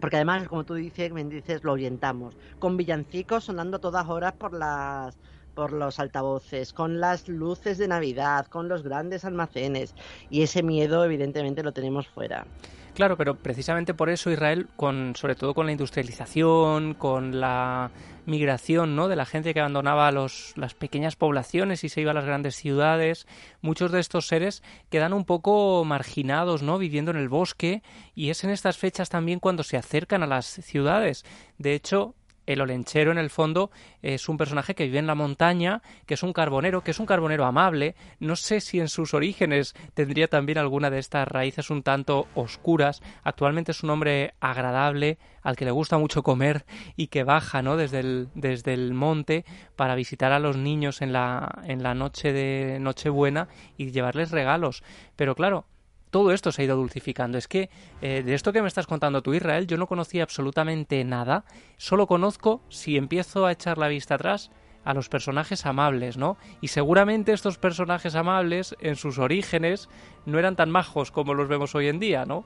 porque 0.00 0.16
además, 0.16 0.48
como 0.48 0.64
tú 0.64 0.74
dices, 0.74 1.12
me 1.12 1.24
dices, 1.24 1.62
lo 1.62 1.72
orientamos. 1.72 2.36
Con 2.58 2.78
villancicos 2.78 3.44
sonando 3.44 3.80
todas 3.80 4.08
horas 4.08 4.32
por 4.32 4.52
las 4.52 5.18
por 5.54 5.72
los 5.72 5.98
altavoces, 5.98 6.72
con 6.72 7.00
las 7.00 7.28
luces 7.28 7.78
de 7.78 7.88
Navidad, 7.88 8.46
con 8.46 8.68
los 8.68 8.82
grandes 8.82 9.24
almacenes 9.24 9.94
y 10.30 10.42
ese 10.42 10.62
miedo 10.62 11.04
evidentemente 11.04 11.62
lo 11.62 11.72
tenemos 11.72 12.08
fuera. 12.08 12.46
Claro, 12.94 13.16
pero 13.16 13.34
precisamente 13.34 13.92
por 13.92 14.08
eso 14.08 14.30
Israel, 14.30 14.68
con, 14.76 15.16
sobre 15.16 15.34
todo 15.34 15.52
con 15.52 15.66
la 15.66 15.72
industrialización, 15.72 16.94
con 16.94 17.40
la 17.40 17.90
migración 18.24 18.94
¿no? 18.94 19.08
de 19.08 19.16
la 19.16 19.26
gente 19.26 19.52
que 19.52 19.58
abandonaba 19.58 20.12
los, 20.12 20.52
las 20.56 20.74
pequeñas 20.74 21.16
poblaciones 21.16 21.82
y 21.82 21.88
se 21.88 22.00
iba 22.00 22.12
a 22.12 22.14
las 22.14 22.24
grandes 22.24 22.54
ciudades, 22.54 23.26
muchos 23.62 23.90
de 23.90 23.98
estos 23.98 24.28
seres 24.28 24.62
quedan 24.90 25.12
un 25.12 25.24
poco 25.24 25.84
marginados, 25.84 26.62
¿no? 26.62 26.78
viviendo 26.78 27.10
en 27.10 27.16
el 27.16 27.28
bosque, 27.28 27.82
y 28.14 28.30
es 28.30 28.44
en 28.44 28.50
estas 28.50 28.78
fechas 28.78 29.08
también 29.08 29.40
cuando 29.40 29.64
se 29.64 29.76
acercan 29.76 30.22
a 30.22 30.28
las 30.28 30.46
ciudades. 30.46 31.24
De 31.58 31.74
hecho, 31.74 32.14
el 32.46 32.60
olenchero 32.60 33.12
en 33.12 33.18
el 33.18 33.30
fondo 33.30 33.70
es 34.02 34.28
un 34.28 34.36
personaje 34.36 34.74
que 34.74 34.84
vive 34.84 34.98
en 34.98 35.06
la 35.06 35.14
montaña, 35.14 35.82
que 36.06 36.14
es 36.14 36.22
un 36.22 36.32
carbonero, 36.32 36.82
que 36.82 36.90
es 36.90 36.98
un 36.98 37.06
carbonero 37.06 37.44
amable. 37.44 37.94
No 38.20 38.36
sé 38.36 38.60
si 38.60 38.80
en 38.80 38.88
sus 38.88 39.14
orígenes 39.14 39.74
tendría 39.94 40.28
también 40.28 40.58
alguna 40.58 40.90
de 40.90 40.98
estas 40.98 41.26
raíces 41.28 41.70
un 41.70 41.82
tanto 41.82 42.26
oscuras. 42.34 43.02
Actualmente 43.22 43.72
es 43.72 43.82
un 43.82 43.90
hombre 43.90 44.34
agradable, 44.40 45.18
al 45.42 45.56
que 45.56 45.64
le 45.64 45.70
gusta 45.70 45.98
mucho 45.98 46.22
comer 46.22 46.64
y 46.96 47.08
que 47.08 47.22
baja 47.22 47.62
¿no? 47.62 47.76
desde, 47.76 48.00
el, 48.00 48.28
desde 48.34 48.74
el 48.74 48.94
monte 48.94 49.44
para 49.76 49.94
visitar 49.94 50.32
a 50.32 50.38
los 50.38 50.56
niños 50.56 51.02
en 51.02 51.12
la, 51.12 51.62
en 51.64 51.82
la 51.82 51.94
noche 51.94 52.32
de 52.32 52.78
Nochebuena 52.80 53.48
y 53.76 53.90
llevarles 53.90 54.30
regalos. 54.30 54.82
Pero 55.16 55.34
claro, 55.34 55.66
todo 56.14 56.30
esto 56.30 56.52
se 56.52 56.62
ha 56.62 56.64
ido 56.64 56.76
dulcificando. 56.76 57.38
Es 57.38 57.48
que 57.48 57.68
eh, 58.00 58.22
de 58.24 58.34
esto 58.34 58.52
que 58.52 58.62
me 58.62 58.68
estás 58.68 58.86
contando 58.86 59.20
tú, 59.20 59.34
Israel, 59.34 59.66
yo 59.66 59.76
no 59.76 59.88
conocía 59.88 60.22
absolutamente 60.22 61.02
nada. 61.02 61.44
Solo 61.76 62.06
conozco, 62.06 62.60
si 62.68 62.96
empiezo 62.96 63.46
a 63.46 63.50
echar 63.50 63.78
la 63.78 63.88
vista 63.88 64.14
atrás, 64.14 64.52
a 64.84 64.94
los 64.94 65.08
personajes 65.08 65.66
amables, 65.66 66.16
¿no? 66.16 66.36
Y 66.60 66.68
seguramente 66.68 67.32
estos 67.32 67.58
personajes 67.58 68.14
amables, 68.14 68.76
en 68.80 68.94
sus 68.94 69.18
orígenes, 69.18 69.88
no 70.24 70.38
eran 70.38 70.54
tan 70.54 70.70
majos 70.70 71.10
como 71.10 71.34
los 71.34 71.48
vemos 71.48 71.74
hoy 71.74 71.88
en 71.88 71.98
día, 71.98 72.24
¿no? 72.24 72.44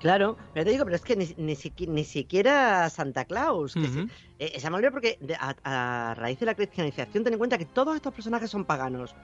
Claro, 0.00 0.36
pero 0.54 0.64
te 0.64 0.70
digo, 0.70 0.84
pero 0.84 0.94
es 0.94 1.02
que 1.02 1.16
ni, 1.16 1.24
ni, 1.38 1.56
ni 1.88 2.04
siquiera 2.04 2.88
Santa 2.90 3.24
Claus. 3.24 3.74
que 3.74 3.88
se- 3.88 4.06
eh, 4.38 4.60
amable 4.66 4.90
porque 4.92 5.18
de- 5.20 5.34
a, 5.34 5.56
a 6.10 6.14
raíz 6.14 6.38
de 6.38 6.46
la 6.46 6.54
cristianización, 6.54 7.24
ten 7.24 7.32
en 7.32 7.38
cuenta 7.38 7.58
que 7.58 7.64
todos 7.64 7.96
estos 7.96 8.12
personajes 8.14 8.48
son 8.50 8.64
paganos. 8.64 9.14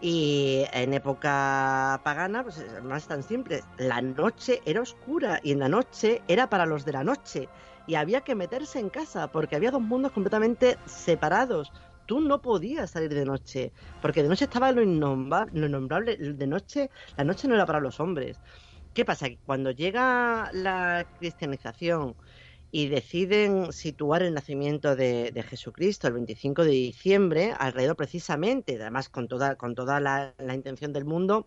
Y 0.00 0.64
en 0.72 0.92
época 0.92 2.00
pagana, 2.04 2.42
pues 2.42 2.58
es 2.58 2.82
más 2.82 3.06
tan 3.06 3.22
simple. 3.22 3.62
La 3.78 4.02
noche 4.02 4.60
era 4.66 4.82
oscura 4.82 5.40
y 5.42 5.52
en 5.52 5.60
la 5.60 5.68
noche 5.68 6.22
era 6.28 6.48
para 6.50 6.66
los 6.66 6.84
de 6.84 6.92
la 6.92 7.04
noche. 7.04 7.48
Y 7.86 7.94
había 7.94 8.22
que 8.22 8.34
meterse 8.34 8.78
en 8.80 8.90
casa 8.90 9.30
porque 9.30 9.56
había 9.56 9.70
dos 9.70 9.80
mundos 9.82 10.12
completamente 10.12 10.78
separados. 10.86 11.72
Tú 12.06 12.20
no 12.20 12.42
podías 12.42 12.90
salir 12.90 13.14
de 13.14 13.24
noche, 13.24 13.72
porque 14.02 14.22
de 14.22 14.28
noche 14.28 14.44
estaba 14.44 14.72
lo, 14.72 14.84
lo 14.84 15.66
innombrable. 15.66 16.16
De 16.16 16.46
noche, 16.46 16.90
la 17.16 17.24
noche 17.24 17.48
no 17.48 17.54
era 17.54 17.66
para 17.66 17.80
los 17.80 17.98
hombres. 18.00 18.40
¿Qué 18.92 19.04
pasa? 19.04 19.26
Cuando 19.44 19.70
llega 19.72 20.50
la 20.52 21.06
cristianización 21.18 22.16
y 22.74 22.88
deciden 22.88 23.72
situar 23.72 24.24
el 24.24 24.34
nacimiento 24.34 24.96
de, 24.96 25.30
de 25.30 25.42
Jesucristo 25.44 26.08
el 26.08 26.14
25 26.14 26.64
de 26.64 26.72
diciembre, 26.72 27.54
alrededor 27.56 27.94
precisamente, 27.94 28.74
además 28.80 29.08
con 29.08 29.28
toda, 29.28 29.54
con 29.54 29.76
toda 29.76 30.00
la, 30.00 30.34
intención 30.52 30.92
del 30.92 31.04
mundo, 31.04 31.46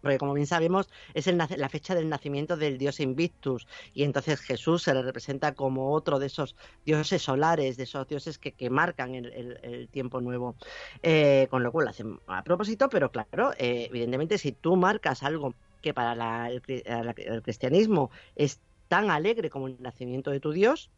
porque 0.00 0.18
como 0.18 0.32
bien 0.32 0.46
sabemos 0.46 0.88
es 1.12 1.26
el 1.26 1.38
la 1.38 1.68
fecha 1.68 1.96
del 1.96 2.08
nacimiento 2.08 2.56
del 2.56 2.78
dios 2.78 3.00
Invictus 3.00 3.66
y 3.92 4.04
entonces 4.04 4.40
Jesús 4.42 4.84
se 4.84 4.94
le 4.94 5.02
representa 5.02 5.54
como 5.56 5.92
otro 5.92 6.20
de 6.20 6.26
esos 6.26 6.54
dioses 6.84 7.20
solares, 7.20 7.76
de 7.76 7.82
esos 7.82 8.06
dioses 8.06 8.38
que, 8.38 8.52
que 8.52 8.70
marcan 8.70 9.16
el, 9.16 9.26
el- 9.64 9.88
tiempo 9.88 10.20
nuevo. 10.20 10.54
Eh, 11.02 11.48
con 11.50 11.64
lo 11.64 11.72
cual 11.72 11.86
lo 11.86 11.90
hacen 11.90 12.20
a 12.28 12.44
propósito, 12.44 12.88
pero 12.88 13.10
claro, 13.10 13.50
eh, 13.58 13.86
evidentemente 13.90 14.38
si 14.38 14.52
tú 14.52 14.76
marcas 14.76 15.24
algo 15.24 15.52
que 15.82 15.92
para 15.94 16.14
la- 16.14 16.48
el 16.48 17.42
cristianismo 17.42 18.10
es 18.36 18.60
tan 18.90 19.08
alegre 19.10 19.50
como 19.50 19.68
el 19.68 19.80
nacimiento 19.80 20.32
de 20.32 20.40
tu 20.40 20.50
Dios, 20.50 20.90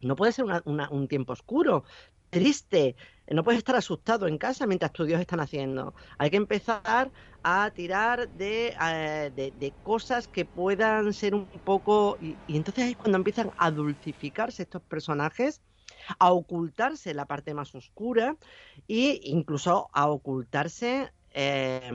no 0.00 0.14
puede 0.16 0.32
ser 0.32 0.44
un 0.64 1.08
tiempo 1.08 1.32
oscuro, 1.32 1.84
triste, 2.30 2.96
no 3.28 3.42
puedes 3.42 3.58
estar 3.58 3.74
asustado 3.76 4.28
en 4.28 4.38
casa 4.38 4.66
mientras 4.66 4.92
tu 4.92 5.04
Dios 5.04 5.20
está 5.20 5.36
naciendo. 5.36 5.94
Hay 6.18 6.30
que 6.30 6.36
empezar 6.36 7.12
a 7.42 7.70
tirar 7.74 8.28
de, 8.30 8.76
eh, 8.80 9.30
de, 9.34 9.52
de 9.52 9.76
cosas 9.82 10.28
que 10.28 10.44
puedan 10.44 11.12
ser 11.12 11.34
un 11.34 11.48
poco... 11.64 12.16
Y, 12.20 12.40
entonces 12.46 12.90
es 12.90 12.96
cuando 12.96 13.18
empiezan 13.18 13.50
a 13.56 13.70
dulcificarse 13.72 14.62
estos 14.62 14.82
personajes 14.82 15.62
a 16.18 16.32
ocultarse 16.32 17.14
la 17.14 17.26
parte 17.26 17.54
más 17.54 17.74
oscura 17.74 18.36
e 18.88 19.20
incluso 19.24 19.88
a 19.92 20.08
ocultarse 20.08 21.12
eh, 21.30 21.90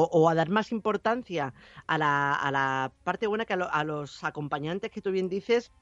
o, 0.00 0.02
o 0.18 0.28
a 0.30 0.34
dar 0.38 0.48
más 0.50 0.68
importancia 0.72 1.44
a 1.86 1.98
la, 1.98 2.34
a 2.34 2.50
la 2.56 2.94
parte 3.04 3.26
buena 3.26 3.44
que 3.46 3.54
a, 3.54 3.56
lo- 3.56 3.72
a 3.72 3.84
los 3.84 4.22
acompañantes 4.24 4.90
que 4.90 5.02
tú 5.02 5.10
bien 5.12 5.28
dices 5.28 5.72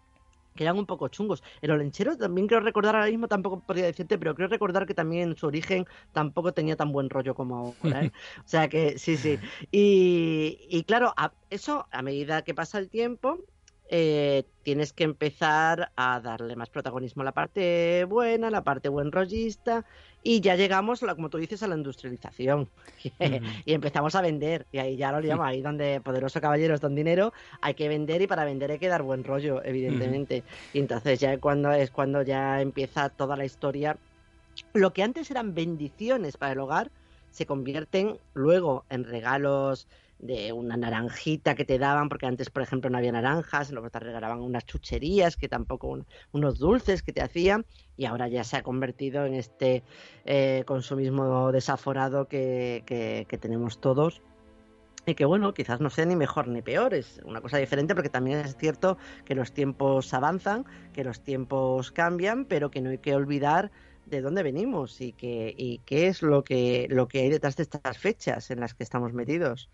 que 0.55 0.63
eran 0.65 0.79
un 0.79 0.87
poco 0.87 1.09
chungos. 1.09 1.43
El 1.61 1.73
olenchero 1.73 2.17
también 2.17 2.47
creo 2.47 2.61
recordar 2.61 2.95
ahora 2.95 3.09
mismo, 3.11 3.27
tampoco 3.29 3.61
podría 3.63 3.87
decirte, 3.87 4.19
pero 4.19 4.35
creo 4.37 4.49
recordar 4.49 4.87
que 4.87 4.95
también 4.95 5.31
en 5.31 5.37
su 5.37 5.47
origen 5.49 5.85
tampoco 6.13 6.55
tenía 6.55 6.77
tan 6.77 6.93
buen 6.93 7.11
rollo 7.11 7.35
como 7.35 7.57
ahora. 7.57 8.05
¿eh? 8.05 8.13
O 8.41 8.43
sea 8.47 8.69
que 8.69 8.99
sí, 8.99 9.17
sí. 9.19 9.41
Y, 9.73 10.59
y 10.71 10.85
claro, 10.85 11.13
a- 11.17 11.35
eso 11.51 11.89
a 11.91 12.03
medida 12.03 12.43
que 12.43 12.55
pasa 12.55 12.79
el 12.79 12.89
tiempo, 12.91 13.39
eh, 13.89 14.45
tienes 14.63 14.93
que 14.93 15.05
empezar 15.05 15.93
a 15.95 16.21
darle 16.21 16.57
más 16.57 16.71
protagonismo 16.71 17.23
a 17.23 17.27
la 17.27 17.33
parte 17.33 18.05
buena, 18.05 18.51
la 18.51 18.65
parte 18.65 18.89
buen 18.89 19.13
rollista, 19.13 19.85
y 20.23 20.41
ya 20.41 20.57
llegamos, 20.57 21.01
como 21.01 21.29
tú 21.29 21.37
dices, 21.37 21.63
a 21.63 21.69
la 21.69 21.77
industrialización. 21.77 22.71
y 23.67 23.75
empezamos 23.75 24.15
a 24.15 24.23
vender, 24.23 24.67
y 24.73 24.79
ahí 24.79 24.97
ya 24.97 25.13
lo 25.13 25.21
llamo, 25.21 25.45
ahí 25.45 25.61
donde 25.61 26.01
poderoso 26.01 26.41
caballero 26.41 26.75
es 26.75 26.81
don 26.81 26.95
dinero, 26.95 27.35
hay 27.61 27.75
que 27.75 27.89
vender 27.89 28.23
y 28.23 28.27
para 28.27 28.45
vender 28.45 28.71
hay 28.71 28.79
que 28.79 28.89
dar 28.89 29.03
buen 29.03 29.23
rollo, 29.23 29.63
evidentemente. 29.63 30.45
Y 30.73 30.79
entonces 30.79 31.21
ya 31.21 31.39
cuando 31.39 31.71
es 31.73 31.91
cuando 31.91 32.23
ya 32.23 32.63
empieza 32.63 33.11
toda 33.11 33.37
la 33.37 33.45
historia. 33.45 33.99
Lo 34.73 34.93
que 34.93 35.03
antes 35.03 35.31
eran 35.31 35.55
bendiciones 35.55 36.37
para 36.37 36.53
el 36.53 36.61
hogar 36.61 36.91
se 37.31 37.47
convierten 37.47 38.19
luego 38.33 38.85
en 38.89 39.05
regalos 39.05 39.89
de 40.19 40.53
una 40.53 40.77
naranjita 40.77 41.55
que 41.55 41.65
te 41.65 41.79
daban, 41.79 42.09
porque 42.09 42.27
antes, 42.27 42.51
por 42.51 42.63
ejemplo, 42.63 42.89
no 42.91 42.99
había 42.99 43.13
naranjas, 43.13 43.71
luego 43.71 43.91
te 43.91 43.99
regalaban 43.99 44.41
unas 44.41 44.65
chucherías 44.67 45.37
que 45.37 45.49
tampoco, 45.49 45.89
un- 45.89 46.07
unos 46.33 46.59
dulces 46.59 47.03
que 47.03 47.13
te 47.13 47.21
hacían, 47.23 47.67
y 47.97 48.07
ahora 48.07 48.29
ya 48.29 48.45
se 48.45 48.57
ha 48.57 48.63
convertido 48.63 49.27
en 49.27 49.35
este 49.35 49.83
eh, 50.25 50.65
consumismo 50.67 51.53
desaforado 51.53 52.29
que, 52.29 52.83
que- 52.87 53.27
que 53.29 53.39
tenemos 53.39 53.81
todos. 53.81 54.23
Y 55.07 55.15
que 55.17 55.27
bueno, 55.27 55.53
quizás 55.53 55.81
no 55.81 55.91
sea 55.91 56.07
ni 56.07 56.17
mejor 56.17 56.49
ni 56.49 56.63
peor, 56.63 56.95
es 56.95 57.21
una 57.27 57.43
cosa 57.43 57.59
diferente 57.59 57.95
porque 57.95 58.09
también 58.09 58.39
es 58.39 58.57
cierto 58.57 58.97
que 59.27 59.35
los 59.35 59.53
tiempos 59.53 60.15
avanzan, 60.15 60.65
que 60.95 61.05
los 61.05 61.21
tiempos 61.23 61.93
cambian, 61.93 62.47
pero 62.47 62.71
que 62.71 62.81
no 62.81 62.89
hay 62.89 62.97
que 62.99 63.15
olvidar 63.15 63.71
de 64.07 64.21
dónde 64.21 64.43
venimos 64.43 65.01
y 65.01 65.13
que 65.13 65.55
y 65.57 65.79
qué 65.85 66.09
es 66.09 66.23
lo 66.23 66.45
que 66.45 66.87
lo 66.91 67.09
que 67.09 67.21
hay 67.21 67.31
detrás 67.31 67.57
de 67.57 67.63
estas 67.65 67.99
fechas 67.99 68.51
en 68.51 68.61
las 68.61 68.75
que 68.75 68.83
estamos 68.83 69.13
metidos. 69.13 69.69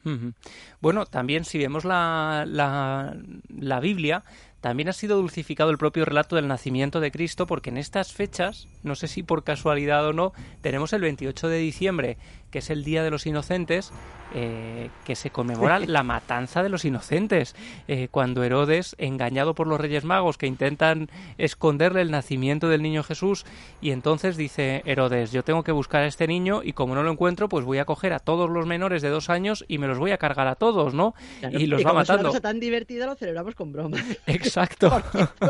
Bueno, 0.80 1.06
también 1.06 1.44
si 1.44 1.58
vemos 1.58 1.84
la, 1.84 2.44
la, 2.46 3.16
la 3.48 3.80
Biblia, 3.80 4.24
también 4.60 4.88
ha 4.88 4.92
sido 4.92 5.16
dulcificado 5.16 5.70
el 5.70 5.78
propio 5.78 6.04
relato 6.04 6.36
del 6.36 6.48
nacimiento 6.48 7.00
de 7.00 7.10
Cristo, 7.10 7.46
porque 7.46 7.70
en 7.70 7.78
estas 7.78 8.12
fechas, 8.12 8.68
no 8.82 8.94
sé 8.94 9.08
si 9.08 9.22
por 9.22 9.44
casualidad 9.44 10.06
o 10.06 10.12
no, 10.12 10.32
tenemos 10.60 10.92
el 10.92 11.00
28 11.02 11.48
de 11.48 11.58
diciembre, 11.58 12.16
que 12.50 12.58
es 12.58 12.70
el 12.70 12.84
Día 12.84 13.02
de 13.02 13.10
los 13.10 13.26
Inocentes, 13.26 13.92
eh, 14.34 14.90
que 15.04 15.16
se 15.16 15.30
conmemora 15.30 15.78
la 15.80 16.02
matanza 16.02 16.62
de 16.62 16.68
los 16.68 16.84
inocentes, 16.84 17.56
eh, 17.88 18.08
cuando 18.10 18.44
Herodes, 18.44 18.94
engañado 18.98 19.54
por 19.54 19.66
los 19.66 19.80
Reyes 19.80 20.04
Magos, 20.04 20.38
que 20.38 20.46
intentan 20.46 21.08
esconderle 21.38 22.00
el 22.02 22.10
nacimiento 22.10 22.68
del 22.68 22.82
niño 22.82 23.02
Jesús, 23.02 23.44
y 23.80 23.90
entonces 23.90 24.36
dice 24.36 24.82
Herodes, 24.84 25.32
yo 25.32 25.42
tengo 25.42 25.64
que 25.64 25.72
buscar 25.72 26.02
a 26.02 26.06
este 26.06 26.28
niño 26.28 26.62
y 26.62 26.74
como 26.74 26.94
no 26.94 27.02
lo 27.02 27.10
encuentro, 27.10 27.48
pues 27.48 27.64
voy 27.64 27.78
a 27.78 27.84
coger 27.84 28.12
a 28.12 28.18
todos 28.20 28.48
los 28.50 28.66
menores 28.66 29.02
de 29.02 29.08
dos 29.08 29.30
años 29.30 29.64
y 29.68 29.78
me 29.78 29.88
los 29.88 29.98
voy 29.98 30.12
a 30.12 30.18
cargar 30.18 30.46
a 30.46 30.54
todos, 30.54 30.94
¿no? 30.94 31.14
Claro, 31.40 31.58
Y 31.58 31.66
los 31.66 31.80
va 31.84 31.90
como 31.90 32.00
es 32.02 32.08
una 32.08 32.14
matando. 32.16 32.28
cosa 32.30 32.40
tan 32.40 32.60
divertida 32.60 33.06
lo 33.06 33.14
celebramos 33.16 33.54
con 33.54 33.72
bromas. 33.72 34.02
Exacto. 34.50 35.02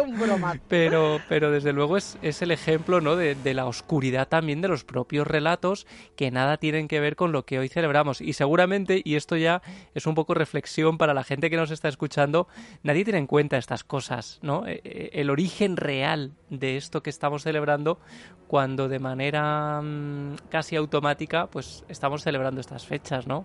Pero, 0.69 1.21
pero 1.29 1.51
desde 1.51 1.73
luego 1.73 1.97
es, 1.97 2.19
es 2.23 2.43
el 2.43 2.51
ejemplo 2.51 3.01
¿no? 3.01 3.17
de, 3.17 3.35
de 3.35 3.55
la 3.55 3.67
oscuridad 3.67 4.29
también 4.29 4.61
de 4.61 4.69
los 4.69 4.85
propios 4.85 5.27
relatos 5.27 5.87
que 6.17 6.31
nada 6.31 6.57
tienen 6.57 6.89
que 6.89 7.01
ver 7.01 7.17
con 7.17 7.33
lo 7.33 7.45
que 7.45 7.59
hoy 7.59 7.69
celebramos. 7.69 8.21
Y 8.21 8.33
seguramente, 8.35 9.01
y 9.05 9.17
esto 9.17 9.37
ya 9.37 9.63
es 9.95 10.07
un 10.07 10.15
poco 10.15 10.35
reflexión 10.35 10.99
para 10.99 11.15
la 11.15 11.25
gente 11.25 11.51
que 11.51 11.57
nos 11.57 11.71
está 11.71 11.89
escuchando, 11.89 12.49
nadie 12.83 13.05
tiene 13.05 13.19
en 13.19 13.27
cuenta 13.27 13.59
estas 13.59 13.85
cosas, 13.85 14.39
¿no? 14.43 14.67
Eh, 14.67 14.81
eh, 14.85 15.11
El 15.15 15.31
origen 15.31 15.77
real 15.77 16.33
de 16.51 16.77
esto 16.77 17.03
que 17.03 17.11
estamos 17.11 17.43
celebrando 17.43 17.99
cuando 18.47 18.89
de 18.89 18.99
manera 18.99 19.81
mm, 19.83 20.37
casi 20.49 20.77
automática 20.77 21.47
pues 21.47 21.85
estamos 21.89 22.23
celebrando 22.23 22.61
estas 22.61 22.87
fechas, 22.87 23.27
¿no? 23.27 23.45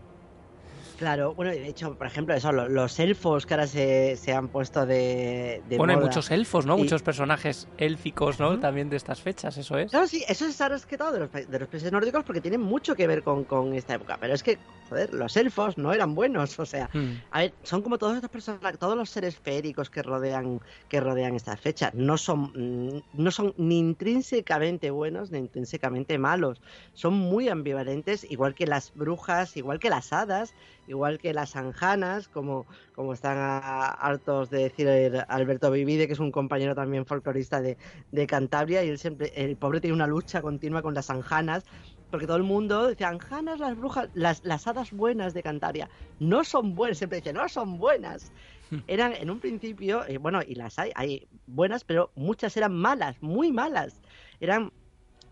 Claro, 0.98 1.34
bueno, 1.36 1.52
de 1.52 1.68
hecho, 1.68 1.96
por 1.96 2.08
ejemplo, 2.08 2.34
eso, 2.34 2.52
lo- 2.52 2.70
los 2.70 2.98
elfos 3.00 3.46
que 3.46 3.54
ahora 3.54 3.68
se, 3.68 4.16
se 4.16 4.34
han 4.34 4.48
puesto 4.48 4.86
de, 4.86 5.62
de 5.68 5.78
bueno, 5.78 5.92
hay 5.92 5.98
moda. 5.98 6.08
muchos 6.08 6.32
elfos, 6.32 6.66
¿no? 6.66 6.78
Y- 6.78 6.82
Muchos 6.84 7.02
personajes 7.04 7.68
élficos, 7.78 8.40
¿no? 8.40 8.60
También 8.60 8.90
de 8.90 8.98
estas 8.98 9.20
fechas, 9.22 9.58
eso 9.58 9.78
es. 9.78 9.92
Claro, 9.92 10.08
sí, 10.08 10.24
eso 10.28 10.46
es 10.46 10.60
ahora 10.62 10.76
rescatado 10.76 11.12
de 11.14 11.20
los, 11.20 11.32
de 11.32 11.60
los 11.60 11.68
países 11.68 11.92
nórdicos 11.92 12.24
porque 12.24 12.42
tiene 12.42 12.58
mucho 12.58 12.96
que 12.96 13.08
ver 13.08 13.24
con, 13.24 13.44
con 13.44 13.74
esta 13.74 13.96
época. 13.96 14.18
Pero 14.20 14.34
es 14.34 14.44
que, 14.44 14.58
joder, 14.90 15.14
los 15.14 15.36
elfos 15.38 15.78
no 15.78 15.92
eran 15.94 16.16
buenos. 16.16 16.58
O 16.60 16.66
sea, 16.66 16.90
Mm. 16.94 17.14
a 17.32 17.40
ver, 17.40 17.54
son 17.64 17.82
como 17.82 17.98
todos 17.98 18.16
estos 18.16 18.30
personajes, 18.30 18.80
todos 18.80 18.96
los 18.96 19.10
seres 19.10 19.36
féricos 19.38 19.90
que 19.90 20.02
rodean, 20.02 20.62
que 20.88 21.00
rodean 21.02 21.36
esta 21.36 21.58
fecha. 21.58 21.92
No 21.94 22.18
son, 22.18 22.52
mm, 22.56 23.02
no 23.14 23.32
son 23.32 23.54
ni 23.58 23.80
intrínsecamente 23.80 24.92
buenos 24.92 25.32
ni 25.32 25.40
intrínsecamente 25.40 26.18
malos. 26.18 26.62
Son 26.94 27.14
muy 27.14 27.50
ambivalentes, 27.50 28.26
igual 28.30 28.56
que 28.56 28.66
las 28.66 28.94
brujas, 28.96 29.58
igual 29.58 29.80
que 29.80 29.90
las 29.90 30.14
hadas, 30.14 30.54
igual 30.86 31.18
que 31.18 31.34
las 31.34 31.56
anjanas, 31.56 32.28
como, 32.30 32.68
como 32.94 33.14
están 33.14 33.38
a- 33.38 33.90
hartos 33.90 34.50
de 34.50 34.60
decir 34.64 34.88
Alberto 35.28 35.72
Vivide, 35.72 36.08
que 36.08 36.14
es 36.14 36.20
un 36.20 36.32
compañero 36.32 36.76
también 36.76 37.06
folclorista 37.06 37.62
de, 37.62 37.78
de 38.12 38.28
Cantabria, 38.28 38.84
y 38.84 38.90
él 38.90 38.98
siempre, 39.00 39.32
el 39.36 39.58
pobre 39.58 39.82
tiene 39.82 39.96
una 39.96 40.08
lucha 40.08 40.42
continua 40.42 40.82
con 40.82 40.94
las 40.94 41.10
anjanas, 41.10 41.64
porque 42.10 42.28
todo 42.28 42.38
el 42.38 42.44
mundo 42.44 42.88
dice, 42.90 43.04
anjanas, 43.06 43.60
las 43.60 43.76
brujas, 43.76 44.10
las, 44.14 44.44
las 44.44 44.68
hadas 44.68 44.92
buenas 44.92 45.34
de 45.34 45.44
Cantabria, 45.44 45.90
no 46.20 46.44
son 46.44 46.76
buenas, 46.76 46.98
siempre 47.00 47.18
dice, 47.20 47.34
no 47.34 47.50
son 47.50 47.78
buenas. 47.78 48.32
Eran 48.88 49.14
en 49.14 49.30
un 49.32 49.40
principio, 49.40 50.06
eh, 50.08 50.18
bueno, 50.18 50.42
y 50.46 50.56
las 50.56 50.78
hay, 50.80 50.92
hay 50.96 51.28
buenas, 51.46 51.84
pero 51.84 52.12
muchas 52.16 52.56
eran 52.58 52.74
malas, 52.76 53.18
muy 53.22 53.52
malas. 53.52 54.02
Eran 54.40 54.72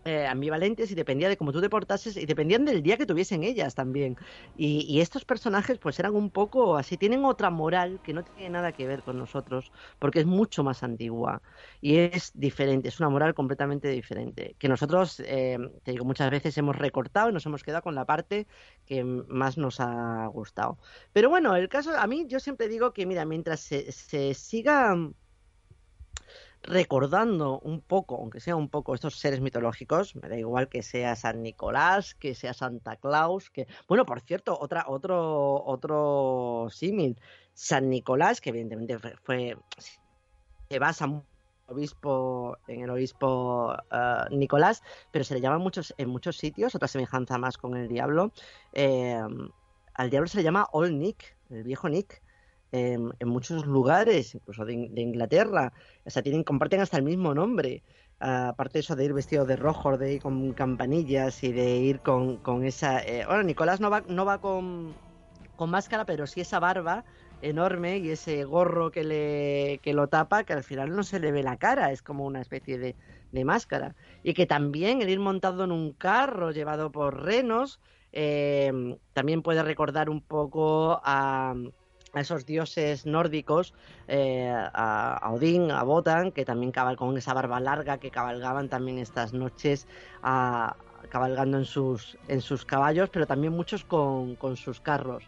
eh, 0.04 0.26
ambivalentes 0.26 0.90
y 0.90 0.94
dependía 0.94 1.28
de 1.28 1.36
cómo 1.36 1.52
tú 1.52 1.60
te 1.60 1.70
portases 1.70 2.16
y 2.16 2.26
dependían 2.26 2.64
del 2.64 2.82
día 2.82 2.96
que 2.96 3.06
tuviesen 3.06 3.42
ellas 3.44 3.74
también. 3.74 4.16
Y, 4.56 5.00
estos 5.00 5.24
personajes 5.24 5.78
pues 5.78 5.98
eran 5.98 6.14
un 6.14 6.30
poco 6.30 6.76
así, 6.76 6.96
tienen 6.96 7.24
otra 7.24 7.50
moral 7.50 8.00
que 8.02 8.12
no 8.14 8.22
tiene 8.24 8.50
nada 8.50 8.72
que 8.72 8.86
ver 8.86 9.02
con 9.02 9.18
nosotros, 9.18 9.72
porque 9.98 10.20
es 10.20 10.26
mucho 10.26 10.64
más 10.64 10.82
antigua 10.82 11.42
y 11.80 11.96
es 11.96 12.32
diferente, 12.34 12.88
es 12.88 13.00
una 13.00 13.08
moral 13.10 13.34
completamente 13.34 13.88
diferente, 13.88 14.56
que 14.58 14.68
nosotros, 14.68 15.20
eh, 15.20 15.58
te 15.82 15.92
digo, 15.92 16.04
muchas 16.04 16.30
veces 16.30 16.56
hemos 16.58 16.76
recortado 16.76 17.30
y 17.30 17.32
nos 17.32 17.46
hemos 17.46 17.62
quedado 17.62 17.82
con 17.82 17.94
la 17.94 18.04
parte 18.04 18.46
que 18.86 19.04
más 19.04 19.58
nos 19.58 19.80
ha 19.80 20.26
gustado. 20.28 20.78
Pero 21.12 21.28
bueno, 21.30 21.56
el 21.56 21.68
caso, 21.68 21.96
a 21.96 22.06
mí 22.06 22.26
yo 22.28 22.40
siempre 22.40 22.68
digo 22.68 22.92
que, 22.92 23.06
mira, 23.06 23.24
mientras 23.24 23.60
se, 23.60 23.90
se 23.92 24.34
recordando 26.66 27.60
un 27.60 27.80
poco, 27.80 28.16
aunque 28.16 28.40
sea 28.40 28.56
un 28.56 28.68
poco 28.68 28.94
estos 28.94 29.18
seres 29.18 29.40
mitológicos, 29.40 30.16
me 30.16 30.28
da 30.28 30.36
igual 30.38 30.68
que 30.68 30.82
sea 30.82 31.14
San 31.14 31.42
Nicolás, 31.42 32.14
que 32.14 32.34
sea 32.34 32.54
Santa 32.54 32.96
Claus, 32.96 33.50
que 33.50 33.66
bueno, 33.86 34.06
por 34.06 34.20
cierto, 34.20 34.58
otra 34.58 34.86
otro 34.88 35.62
otro 35.64 36.68
símil, 36.70 37.20
San 37.52 37.90
Nicolás, 37.90 38.40
que 38.40 38.50
evidentemente 38.50 38.98
fue, 39.22 39.56
se 40.68 40.78
basa 40.78 41.22
obispo 41.66 42.56
en 42.66 42.82
el 42.82 42.90
obispo 42.90 43.72
uh, 43.72 44.34
Nicolás, 44.34 44.82
pero 45.10 45.24
se 45.24 45.34
le 45.34 45.40
llama 45.40 45.58
muchos 45.58 45.94
en 45.98 46.08
muchos 46.08 46.36
sitios, 46.36 46.74
otra 46.74 46.88
semejanza 46.88 47.38
más 47.38 47.58
con 47.58 47.76
el 47.76 47.88
diablo. 47.88 48.32
Eh, 48.72 49.20
al 49.94 50.10
diablo 50.10 50.28
se 50.28 50.38
le 50.38 50.42
llama 50.42 50.68
Old 50.72 50.92
Nick, 50.92 51.36
el 51.50 51.62
viejo 51.62 51.88
Nick 51.88 52.23
en, 52.74 53.28
muchos 53.28 53.66
lugares, 53.66 54.34
incluso 54.34 54.64
de, 54.64 54.72
Inglaterra. 54.72 55.72
O 56.04 56.10
sea, 56.10 56.22
tienen, 56.22 56.42
comparten 56.42 56.80
hasta 56.80 56.96
el 56.96 57.04
mismo 57.04 57.34
nombre. 57.34 57.82
Aparte 58.18 58.74
de 58.74 58.80
eso 58.80 58.96
de 58.96 59.04
ir 59.04 59.12
vestido 59.12 59.44
de 59.44 59.56
rojo, 59.56 59.96
de 59.98 60.14
ir 60.14 60.22
con 60.22 60.52
campanillas 60.52 61.42
y 61.44 61.52
de 61.52 61.76
ir 61.76 62.00
con, 62.00 62.38
con 62.38 62.64
esa... 62.64 63.00
Eh, 63.02 63.24
bueno, 63.26 63.42
Nicolás 63.42 63.80
no 63.80 63.90
va, 63.90 64.02
no 64.08 64.24
va 64.24 64.40
con, 64.40 64.94
con 65.56 65.70
máscara, 65.70 66.04
pero 66.04 66.26
sí 66.26 66.40
esa 66.40 66.58
barba 66.58 67.04
enorme 67.42 67.98
y 67.98 68.10
ese 68.10 68.44
gorro 68.44 68.90
que, 68.90 69.04
le, 69.04 69.78
que 69.82 69.92
lo 69.92 70.08
tapa, 70.08 70.44
que 70.44 70.54
al 70.54 70.64
final 70.64 70.94
no 70.96 71.02
se 71.02 71.20
le 71.20 71.32
ve 71.32 71.42
la 71.42 71.58
cara, 71.58 71.92
es 71.92 72.02
como 72.02 72.24
una 72.24 72.40
especie 72.40 72.78
de, 72.78 72.96
de 73.32 73.44
máscara. 73.44 73.94
Y 74.22 74.34
que 74.34 74.46
también 74.46 75.02
el 75.02 75.10
ir 75.10 75.20
montado 75.20 75.64
en 75.64 75.72
un 75.72 75.92
carro 75.92 76.50
llevado 76.50 76.90
por 76.90 77.22
renos 77.24 77.80
eh, 78.16 78.72
también 79.12 79.42
puede 79.42 79.62
recordar 79.64 80.08
un 80.08 80.20
poco 80.20 81.00
a 81.02 81.54
a 82.14 82.20
esos 82.20 82.46
dioses 82.46 83.06
nórdicos, 83.06 83.74
eh, 84.08 84.50
a, 84.52 85.30
Odín, 85.32 85.70
a 85.70 85.82
Botan, 85.82 86.32
que 86.32 86.44
también 86.44 86.72
cabal 86.72 86.96
con 86.96 87.16
esa 87.18 87.34
barba 87.34 87.60
larga 87.60 87.98
que 87.98 88.10
cabalgaban 88.10 88.68
también 88.68 88.98
estas 88.98 89.32
noches 89.32 89.86
cabalgando 90.22 91.58
en 91.58 91.64
sus, 91.64 92.16
en 92.28 92.40
sus 92.40 92.64
caballos, 92.64 93.10
pero 93.10 93.26
también 93.26 93.52
muchos 93.52 93.84
con, 93.84 94.56
sus 94.56 94.80
carros. 94.80 95.24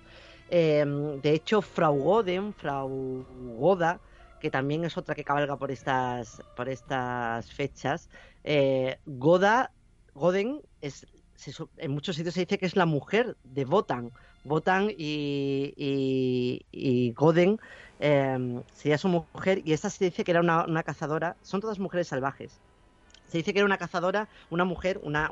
Eh, 0.49 0.85
de 1.23 1.31
hecho, 1.33 1.61
Frau 1.61 1.99
Goden, 1.99 2.55
Frau 2.55 3.27
Goda, 3.59 4.01
que 4.41 4.51
también 4.51 4.85
es 4.85 4.97
otra 4.97 5.15
que 5.15 5.25
cabalga 5.25 5.57
por 5.57 5.71
estas, 5.71 6.43
por 6.57 6.69
estas 6.69 7.53
fechas, 7.53 8.09
eh, 8.45 8.99
Goda, 9.05 9.73
Goden 10.15 10.63
es 10.81 11.07
en 11.77 11.91
muchos 11.91 12.17
sitios 12.17 12.35
se 12.35 12.41
dice 12.41 12.59
que 12.59 12.67
es 12.67 12.77
la 12.77 12.87
mujer 12.87 13.37
de 13.45 13.65
Botan. 13.65 14.13
Botan 14.47 14.91
y, 14.91 15.75
y, 16.73 17.13
Goden 17.13 17.59
eh, 18.01 18.63
sería 18.73 18.99
su 18.99 19.09
mujer 19.09 19.63
y 19.65 19.73
esta 19.73 19.91
se 19.91 20.07
dice 20.07 20.25
que 20.25 20.31
era 20.31 20.41
una, 20.41 20.83
cazadora. 20.83 21.37
Son 21.43 21.61
todas 21.61 21.79
mujeres 21.79 22.09
salvajes. 22.09 22.61
Se 23.27 23.39
dice 23.39 23.53
que 23.53 23.59
era 23.59 23.67
una 23.67 23.79
cazadora, 23.79 24.29
una 24.51 24.65
mujer, 24.65 25.01
una, 25.03 25.29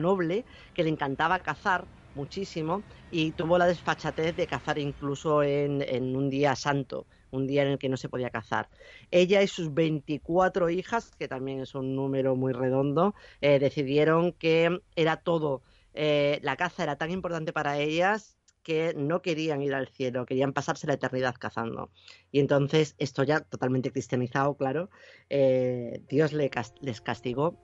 noble 0.00 0.44
que 0.74 0.82
le 0.82 0.88
encantaba 0.88 1.40
cazar 1.40 1.84
muchísimo 2.14 2.82
y 3.10 3.32
tuvo 3.32 3.58
la 3.58 3.66
desfachatez 3.66 4.34
de 4.34 4.46
cazar 4.46 4.78
incluso 4.78 5.42
en, 5.42 5.82
en 5.82 6.16
un 6.16 6.30
día 6.30 6.56
santo 6.56 7.06
un 7.30 7.46
día 7.46 7.62
en 7.62 7.68
el 7.68 7.78
que 7.78 7.90
no 7.90 7.98
se 7.98 8.08
podía 8.08 8.30
cazar. 8.30 8.70
Ella 9.10 9.42
y 9.42 9.48
sus 9.48 9.74
24 9.74 10.70
hijas, 10.70 11.10
que 11.18 11.28
también 11.28 11.60
es 11.60 11.74
un 11.74 11.94
número 11.94 12.36
muy 12.36 12.54
redondo, 12.54 13.14
eh, 13.42 13.58
decidieron 13.58 14.32
que 14.32 14.80
era 14.96 15.18
todo, 15.18 15.62
eh, 15.94 16.38
la 16.42 16.56
caza 16.56 16.84
era 16.84 16.96
tan 16.96 17.10
importante 17.10 17.52
para 17.52 17.78
ellas 17.78 18.37
que 18.68 18.92
no 18.94 19.22
querían 19.22 19.62
ir 19.62 19.74
al 19.74 19.88
cielo, 19.88 20.26
querían 20.26 20.52
pasarse 20.52 20.86
la 20.86 20.92
eternidad 20.92 21.36
cazando. 21.38 21.90
Y 22.30 22.38
entonces, 22.38 22.96
esto 22.98 23.22
ya 23.22 23.40
totalmente 23.40 23.90
cristianizado, 23.90 24.58
claro, 24.58 24.90
eh, 25.30 26.02
Dios 26.06 26.34
les 26.34 27.00
castigó 27.00 27.56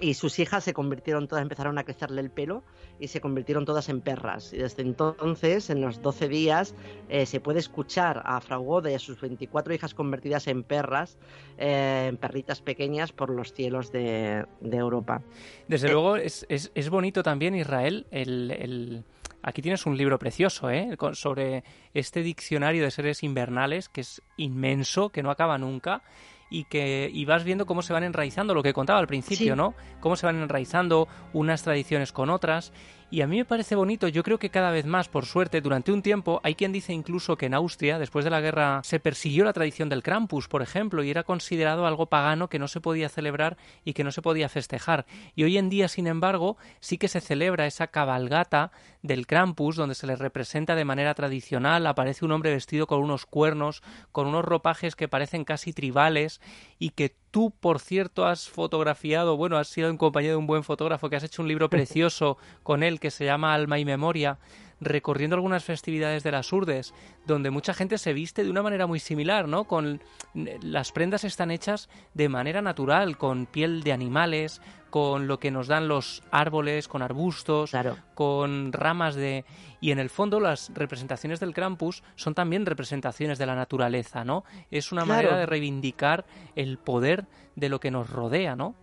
y 0.00 0.12
sus 0.12 0.38
hijas 0.38 0.62
se 0.64 0.74
convirtieron 0.74 1.28
todas, 1.28 1.40
empezaron 1.40 1.78
a 1.78 1.84
crecerle 1.84 2.20
el 2.20 2.30
pelo 2.30 2.62
y 3.00 3.08
se 3.08 3.22
convirtieron 3.22 3.64
todas 3.64 3.88
en 3.88 4.02
perras. 4.02 4.52
Y 4.52 4.58
desde 4.58 4.82
entonces, 4.82 5.70
en 5.70 5.80
los 5.80 6.02
12 6.02 6.28
días, 6.28 6.74
eh, 7.08 7.24
se 7.24 7.40
puede 7.40 7.60
escuchar 7.60 8.20
a 8.26 8.38
Frau 8.42 8.64
Gode 8.64 8.92
y 8.92 8.94
a 8.96 8.98
sus 8.98 9.18
24 9.22 9.72
hijas 9.72 9.94
convertidas 9.94 10.46
en 10.46 10.62
perras, 10.62 11.16
eh, 11.56 12.08
en 12.10 12.18
perritas 12.18 12.60
pequeñas 12.60 13.12
por 13.12 13.30
los 13.30 13.54
cielos 13.54 13.92
de, 13.92 14.44
de 14.60 14.76
Europa. 14.76 15.22
Desde 15.68 15.88
eh, 15.88 15.92
luego, 15.92 16.16
es, 16.16 16.44
es, 16.50 16.70
es, 16.74 16.90
bonito 16.90 17.22
también, 17.22 17.54
Israel, 17.54 18.06
el, 18.10 18.50
el... 18.50 19.04
Aquí 19.46 19.60
tienes 19.60 19.84
un 19.84 19.98
libro 19.98 20.18
precioso 20.18 20.70
¿eh? 20.70 20.96
sobre 21.12 21.64
este 21.92 22.22
diccionario 22.22 22.82
de 22.82 22.90
seres 22.90 23.22
invernales 23.22 23.90
que 23.90 24.00
es 24.00 24.22
inmenso, 24.38 25.10
que 25.10 25.22
no 25.22 25.30
acaba 25.30 25.58
nunca 25.58 26.02
y 26.48 26.64
que 26.64 27.10
y 27.12 27.26
vas 27.26 27.44
viendo 27.44 27.66
cómo 27.66 27.82
se 27.82 27.92
van 27.92 28.04
enraizando, 28.04 28.54
lo 28.54 28.62
que 28.62 28.72
contaba 28.72 29.00
al 29.00 29.06
principio, 29.06 29.52
sí. 29.52 29.56
¿no? 29.56 29.74
Cómo 30.00 30.16
se 30.16 30.24
van 30.24 30.36
enraizando 30.36 31.08
unas 31.34 31.62
tradiciones 31.62 32.10
con 32.10 32.30
otras. 32.30 32.72
Y 33.10 33.20
a 33.20 33.26
mí 33.26 33.36
me 33.36 33.44
parece 33.44 33.76
bonito, 33.76 34.08
yo 34.08 34.22
creo 34.22 34.38
que 34.38 34.50
cada 34.50 34.70
vez 34.70 34.86
más, 34.86 35.08
por 35.08 35.26
suerte, 35.26 35.60
durante 35.60 35.92
un 35.92 36.02
tiempo, 36.02 36.40
hay 36.42 36.54
quien 36.54 36.72
dice 36.72 36.92
incluso 36.92 37.36
que 37.36 37.46
en 37.46 37.54
Austria, 37.54 37.98
después 37.98 38.24
de 38.24 38.30
la 38.30 38.40
guerra, 38.40 38.80
se 38.82 38.98
persiguió 38.98 39.44
la 39.44 39.52
tradición 39.52 39.88
del 39.88 40.02
Krampus, 40.02 40.48
por 40.48 40.62
ejemplo, 40.62 41.04
y 41.04 41.10
era 41.10 41.22
considerado 41.22 41.86
algo 41.86 42.06
pagano 42.06 42.48
que 42.48 42.58
no 42.58 42.66
se 42.66 42.80
podía 42.80 43.08
celebrar 43.08 43.56
y 43.84 43.92
que 43.92 44.04
no 44.04 44.10
se 44.10 44.22
podía 44.22 44.48
festejar. 44.48 45.06
Y 45.36 45.44
hoy 45.44 45.58
en 45.58 45.68
día, 45.68 45.88
sin 45.88 46.06
embargo, 46.06 46.56
sí 46.80 46.98
que 46.98 47.08
se 47.08 47.20
celebra 47.20 47.66
esa 47.66 47.86
cabalgata 47.88 48.72
del 49.02 49.26
Krampus, 49.26 49.76
donde 49.76 49.94
se 49.94 50.06
le 50.06 50.16
representa 50.16 50.74
de 50.74 50.84
manera 50.84 51.14
tradicional, 51.14 51.86
aparece 51.86 52.24
un 52.24 52.32
hombre 52.32 52.50
vestido 52.50 52.86
con 52.86 53.00
unos 53.00 53.26
cuernos, 53.26 53.82
con 54.12 54.26
unos 54.26 54.44
ropajes 54.44 54.96
que 54.96 55.08
parecen 55.08 55.44
casi 55.44 55.72
tribales, 55.72 56.40
y 56.78 56.90
que 56.90 57.14
tú, 57.34 57.50
por 57.50 57.80
cierto, 57.80 58.26
has 58.26 58.48
fotografiado, 58.48 59.36
bueno, 59.36 59.58
has 59.58 59.66
sido 59.66 59.88
en 59.88 59.96
compañía 59.96 60.30
de 60.30 60.36
un 60.36 60.46
buen 60.46 60.62
fotógrafo 60.62 61.10
que 61.10 61.16
has 61.16 61.24
hecho 61.24 61.42
un 61.42 61.48
libro 61.48 61.68
precioso 61.68 62.38
con 62.62 62.84
él 62.84 63.00
que 63.00 63.10
se 63.10 63.24
llama 63.24 63.52
Alma 63.52 63.80
y 63.80 63.84
Memoria, 63.84 64.38
recorriendo 64.84 65.34
algunas 65.34 65.64
festividades 65.64 66.22
de 66.22 66.32
las 66.32 66.52
Urdes, 66.52 66.94
donde 67.26 67.50
mucha 67.50 67.74
gente 67.74 67.98
se 67.98 68.12
viste 68.12 68.44
de 68.44 68.50
una 68.50 68.62
manera 68.62 68.86
muy 68.86 69.00
similar, 69.00 69.48
¿no? 69.48 69.64
Con 69.64 70.00
las 70.34 70.92
prendas 70.92 71.24
están 71.24 71.50
hechas 71.50 71.88
de 72.14 72.28
manera 72.28 72.62
natural, 72.62 73.16
con 73.16 73.46
piel 73.46 73.82
de 73.82 73.92
animales, 73.92 74.60
con 74.90 75.26
lo 75.26 75.40
que 75.40 75.50
nos 75.50 75.66
dan 75.66 75.88
los 75.88 76.22
árboles, 76.30 76.86
con 76.86 77.02
arbustos, 77.02 77.70
claro. 77.70 77.96
con 78.14 78.72
ramas 78.72 79.16
de... 79.16 79.44
Y 79.80 79.90
en 79.90 79.98
el 79.98 80.08
fondo 80.08 80.38
las 80.38 80.70
representaciones 80.72 81.40
del 81.40 81.52
Krampus 81.52 82.04
son 82.14 82.34
también 82.34 82.64
representaciones 82.64 83.38
de 83.38 83.46
la 83.46 83.56
naturaleza, 83.56 84.24
¿no? 84.24 84.44
Es 84.70 84.92
una 84.92 85.02
claro. 85.02 85.22
manera 85.22 85.38
de 85.38 85.46
reivindicar 85.46 86.24
el 86.54 86.78
poder 86.78 87.26
de 87.56 87.68
lo 87.68 87.80
que 87.80 87.90
nos 87.90 88.08
rodea, 88.08 88.54
¿no? 88.54 88.76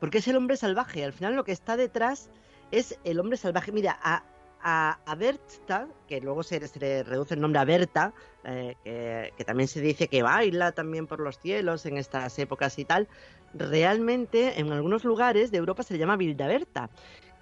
Porque 0.00 0.18
es 0.18 0.28
el 0.28 0.36
hombre 0.36 0.56
salvaje, 0.56 1.04
al 1.04 1.12
final 1.12 1.36
lo 1.36 1.44
que 1.44 1.52
está 1.52 1.76
detrás 1.76 2.30
es 2.70 2.98
el 3.04 3.20
hombre 3.20 3.36
salvaje. 3.36 3.72
Mira, 3.72 3.98
a, 4.02 4.24
a, 4.68 4.98
a 5.06 5.14
Berta, 5.14 5.86
que 6.08 6.20
luego 6.20 6.42
se, 6.42 6.66
se, 6.66 6.80
le 6.80 7.04
reduce 7.04 7.34
el 7.34 7.40
nombre 7.40 7.60
a 7.60 7.64
Berta, 7.64 8.12
eh, 8.42 8.74
que, 8.82 9.32
que, 9.36 9.44
también 9.44 9.68
se 9.68 9.80
dice 9.80 10.08
que 10.08 10.24
baila 10.24 10.72
también 10.72 11.06
por 11.06 11.20
los 11.20 11.38
cielos 11.38 11.86
en 11.86 11.96
estas 11.96 12.36
épocas 12.40 12.76
y 12.80 12.84
tal, 12.84 13.06
realmente 13.54 14.58
en 14.58 14.72
algunos 14.72 15.04
lugares 15.04 15.52
de 15.52 15.58
Europa 15.58 15.84
se 15.84 15.94
le 15.94 16.00
llama 16.00 16.16
Bildaberta, 16.16 16.90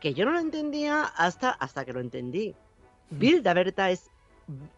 que 0.01 0.13
yo 0.13 0.27
no 0.27 0.33
lo 0.33 0.39
entendía 0.39 1.03
hasta, 1.03 1.49
hasta 1.49 1.87
que 1.87 1.95
lo 1.95 2.01
entendí. 2.01 2.55
Bildaberta 3.09 3.91
es 3.91 4.11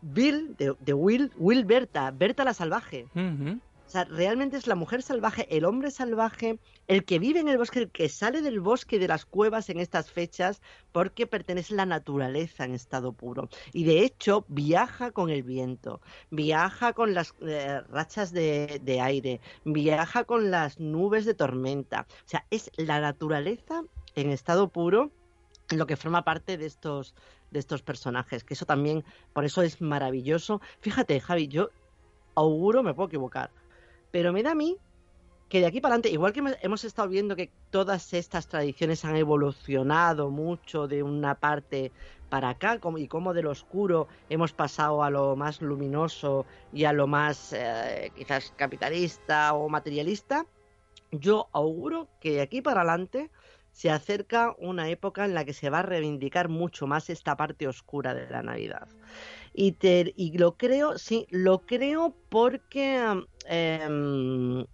Bill 0.00 0.54
de, 0.56 0.76
de 0.78 0.94
Will, 0.94 1.32
Will 1.38 1.64
Berta, 1.64 2.12
Berta 2.12 2.44
la 2.44 2.54
salvaje. 2.54 3.08
Uh 3.16 3.18
-huh. 3.18 3.60
O 3.86 3.90
sea, 3.90 4.04
realmente 4.04 4.56
es 4.56 4.66
la 4.66 4.74
mujer 4.74 5.02
salvaje, 5.02 5.46
el 5.56 5.64
hombre 5.64 5.90
salvaje, 5.90 6.58
el 6.88 7.04
que 7.04 7.20
vive 7.20 7.38
en 7.40 7.48
el 7.48 7.56
bosque, 7.56 7.78
el 7.78 7.90
que 7.90 8.08
sale 8.08 8.42
del 8.42 8.60
bosque 8.60 8.98
de 8.98 9.06
las 9.06 9.24
cuevas 9.24 9.70
en 9.70 9.78
estas 9.78 10.10
fechas 10.10 10.60
porque 10.90 11.26
pertenece 11.26 11.74
a 11.74 11.78
la 11.78 11.86
naturaleza 11.86 12.64
en 12.64 12.74
estado 12.74 13.12
puro. 13.12 13.48
Y 13.72 13.84
de 13.84 14.04
hecho 14.04 14.44
viaja 14.48 15.12
con 15.12 15.30
el 15.30 15.44
viento, 15.44 16.00
viaja 16.30 16.94
con 16.94 17.14
las 17.14 17.34
eh, 17.42 17.80
rachas 17.88 18.32
de, 18.32 18.80
de 18.82 19.00
aire, 19.00 19.40
viaja 19.64 20.24
con 20.24 20.50
las 20.50 20.80
nubes 20.80 21.24
de 21.24 21.34
tormenta. 21.34 22.06
O 22.10 22.28
sea, 22.28 22.44
es 22.50 22.70
la 22.76 23.00
naturaleza 23.00 23.84
en 24.16 24.30
estado 24.30 24.68
puro 24.68 25.12
lo 25.70 25.86
que 25.86 25.96
forma 25.96 26.22
parte 26.22 26.56
de 26.58 26.66
estos 26.66 27.14
de 27.50 27.60
estos 27.60 27.82
personajes, 27.82 28.42
que 28.42 28.54
eso 28.54 28.66
también, 28.66 29.04
por 29.32 29.44
eso 29.44 29.62
es 29.62 29.80
maravilloso. 29.80 30.60
Fíjate, 30.80 31.20
Javi, 31.20 31.46
yo 31.46 31.70
auguro, 32.34 32.82
me 32.82 32.92
puedo 32.92 33.08
equivocar, 33.08 33.50
pero 34.10 34.32
me 34.32 34.42
da 34.42 34.52
a 34.52 34.54
mí 34.54 34.76
que 35.48 35.60
de 35.60 35.66
aquí 35.66 35.80
para 35.80 35.94
adelante, 35.94 36.10
igual 36.10 36.32
que 36.32 36.40
hemos- 36.62 36.84
estado 36.84 37.08
viendo 37.08 37.36
que 37.36 37.52
todas 37.70 38.12
estas 38.12 38.48
tradiciones 38.48 39.04
han 39.04 39.16
evolucionado 39.16 40.30
mucho 40.30 40.88
de 40.88 41.02
una 41.02 41.36
parte 41.36 41.92
para 42.28 42.50
acá 42.50 42.80
y 42.98 43.08
como 43.08 43.32
del 43.34 43.46
oscuro 43.46 44.08
hemos 44.28 44.52
pasado 44.52 45.02
a 45.04 45.10
lo 45.10 45.36
más 45.36 45.60
luminoso 45.60 46.46
y 46.72 46.84
a 46.84 46.92
lo 46.92 47.06
más 47.06 47.52
eh, 47.52 48.12
quizás 48.14 48.52
capitalista 48.56 49.54
o 49.54 49.68
materialista, 49.68 50.46
yo 51.12 51.48
auguro 51.52 52.10
que 52.20 52.32
de 52.32 52.40
aquí 52.42 52.62
para 52.62 52.80
adelante 52.82 53.30
se 53.70 53.90
acerca 53.90 54.54
una 54.58 54.88
época 54.88 55.24
en 55.24 55.34
la 55.34 55.44
que 55.44 55.52
se 55.52 55.70
va 55.70 55.80
a 55.80 55.82
reivindicar 55.82 56.48
mucho 56.48 56.86
más 56.86 57.10
esta 57.10 57.36
parte 57.36 57.68
oscura 57.68 58.14
de 58.14 58.28
la 58.30 58.42
Navidad. 58.42 58.88
Y, 59.52 59.72
te- 59.72 60.12
y 60.16 60.36
lo 60.38 60.56
creo, 60.56 60.98
sí, 60.98 61.26
lo 61.30 61.64
creo 61.64 62.16
porque 62.28 63.00
em, 63.48 64.66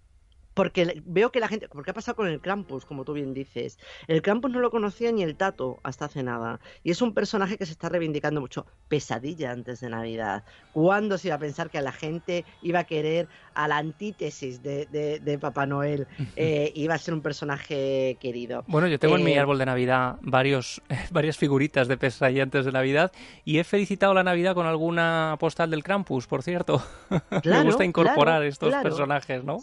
porque 0.53 1.01
veo 1.05 1.31
que 1.31 1.39
la 1.39 1.47
gente, 1.47 1.67
porque 1.69 1.91
ha 1.91 1.93
pasado 1.93 2.15
con 2.15 2.27
el 2.27 2.39
Krampus, 2.41 2.85
como 2.85 3.03
tú 3.05 3.13
bien 3.13 3.33
dices. 3.33 3.77
El 4.07 4.21
Krampus 4.21 4.51
no 4.51 4.59
lo 4.59 4.69
conocía 4.71 5.11
ni 5.11 5.23
el 5.23 5.35
Tato 5.35 5.79
hasta 5.83 6.05
hace 6.05 6.23
nada. 6.23 6.59
Y 6.83 6.91
es 6.91 7.01
un 7.01 7.13
personaje 7.13 7.57
que 7.57 7.65
se 7.65 7.71
está 7.71 7.89
reivindicando 7.89 8.41
mucho. 8.41 8.65
Pesadilla 8.87 9.51
antes 9.51 9.79
de 9.79 9.89
Navidad. 9.89 10.43
¿Cuándo 10.71 11.17
se 11.17 11.29
iba 11.29 11.35
a 11.35 11.39
pensar 11.39 11.69
que 11.69 11.81
la 11.81 11.91
gente 11.91 12.45
iba 12.61 12.79
a 12.79 12.83
querer 12.83 13.27
a 13.55 13.67
la 13.67 13.77
antítesis 13.77 14.61
de, 14.61 14.85
de- 14.87 15.19
de 15.19 15.39
Papá 15.39 15.65
Noel? 15.65 16.07
eh, 16.35 16.71
iba 16.75 16.93
a 16.93 16.97
ser 16.97 17.13
un 17.13 17.21
personaje 17.21 18.17
querido. 18.19 18.63
Bueno, 18.67 18.87
yo 18.87 18.99
tengo 18.99 19.15
en 19.17 19.23
mi 19.23 19.33
Eh, 19.33 19.39
árbol 19.39 19.57
de 19.57 19.65
Navidad 19.65 20.17
varios, 20.21 20.81
varias 21.11 21.37
figuritas 21.37 21.87
de 21.87 21.97
pesadillantes 21.97 22.65
de 22.65 22.71
Navidad 22.71 23.11
y 23.43 23.57
he 23.59 23.63
felicitado 23.63 24.13
la 24.13 24.23
Navidad 24.23 24.53
con 24.53 24.65
alguna 24.67 25.35
postal 25.39 25.71
del 25.71 25.83
Krampus, 25.83 26.27
por 26.27 26.43
cierto. 26.43 26.81
Me 27.43 27.63
gusta 27.63 27.83
incorporar 27.85 28.35
claro, 28.37 28.43
estos 28.45 28.69
claro. 28.69 28.83
personajes, 28.83 29.43
¿no? 29.43 29.57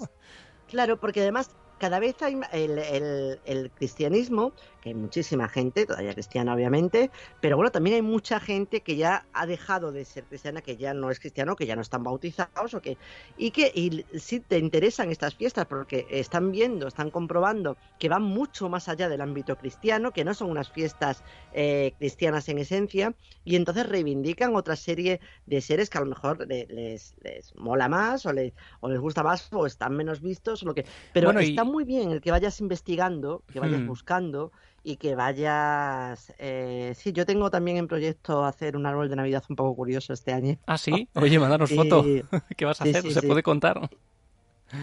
Claro, 0.71 1.01
porque 1.01 1.21
además 1.21 1.57
cada 1.79 1.99
vez 1.99 2.23
hay 2.23 2.35
el- 2.53 3.41
el 3.45 3.73
cristianismo, 3.75 4.55
que 4.81 4.91
hay 4.91 4.95
muchísima 4.95 5.49
gente, 5.49 5.87
todavía 5.87 6.14
cristiana 6.14 6.55
obviamente, 6.55 7.11
pero 7.41 7.57
bueno, 7.57 7.70
también 7.70 7.97
hay 7.97 8.03
mucha 8.03 8.41
gente 8.41 8.83
que 8.83 8.97
ya 8.97 9.28
ha 9.33 9.47
dejado 9.47 9.93
de 9.93 10.05
ser 10.05 10.26
cristiana, 10.26 10.62
que 10.62 10.76
ya 10.76 10.95
no 10.95 11.11
es 11.11 11.20
cristiano, 11.20 11.57
que 11.57 11.66
ya 11.66 11.76
no 11.76 11.83
están 11.83 12.03
bautizados, 12.03 12.74
o 12.74 12.81
que, 12.81 12.99
y 13.35 13.51
que 13.53 13.70
y 13.74 14.07
sí 14.18 14.41
te 14.41 14.59
interesan 14.59 15.11
estas 15.11 15.35
fiestas 15.37 15.66
porque 15.66 16.07
están 16.11 16.51
viendo, 16.51 16.87
están 16.89 17.11
comprobando 17.11 17.78
que 17.99 18.09
van 18.09 18.22
mucho 18.22 18.68
más 18.68 18.89
allá 18.89 19.09
del 19.09 19.20
ámbito 19.20 19.57
cristiano, 19.57 20.12
que 20.12 20.24
no 20.24 20.35
son 20.35 20.51
unas 20.51 20.70
fiestas 20.70 21.22
eh, 21.51 21.95
cristianas 21.99 22.49
en 22.49 22.59
esencia, 22.59 23.16
y 23.45 23.57
entonces 23.57 23.87
reivindican 23.89 24.55
otra 24.57 24.76
serie 24.76 25.20
de 25.47 25.61
seres 25.61 25.91
que 25.91 25.99
a 25.99 26.01
lo 26.03 26.07
mejor 26.07 26.47
le- 26.49 26.66
les, 26.68 27.14
les 27.22 27.55
mola 27.55 27.89
más 27.89 28.26
o 28.26 28.33
les, 28.33 28.53
o 28.81 28.89
les 28.89 29.01
gusta 29.01 29.22
más 29.22 29.49
o 29.53 29.66
están 29.66 29.97
menos 29.97 30.20
vistos 30.20 30.62
o 30.62 30.66
lo 30.66 30.74
que 30.74 30.87
pero 31.12 31.33
Bueno, 31.33 31.41
y- 31.41 31.61
está 31.61 31.64
muy 31.64 31.85
bien 31.85 32.11
el 32.11 32.20
que 32.20 32.31
vayas 32.31 32.61
investigando 32.61 33.45
que 33.51 33.61
vayas 33.61 33.83
Hmm. 33.83 33.85
buscando 33.85 34.53
y 34.83 34.97
que 34.97 35.14
vayas 35.14 36.33
eh, 36.39 36.93
sí 36.97 37.12
yo 37.12 37.26
tengo 37.26 37.51
también 37.51 37.76
en 37.78 37.87
proyecto 37.89 38.45
hacer 38.45 38.76
un 38.76 38.87
árbol 38.87 39.09
de 39.11 39.16
navidad 39.16 39.45
un 39.49 39.57
poco 39.57 39.76
curioso 39.76 40.12
este 40.12 40.33
año 40.33 40.59
Ah, 40.66 40.78
sí. 40.78 41.09
Oye, 41.14 41.39
mandanos 41.39 41.70
Sí. 41.70 41.72
foto. 41.72 42.12
¿Qué 42.57 42.64
vas 42.64 42.81
a 42.81 42.85
Sí, 42.85 42.85
hacer? 42.85 43.03
sí, 43.03 43.11
¿Se 43.12 43.22
sí. 43.22 43.28
puede 43.28 43.43
contar? 43.43 43.91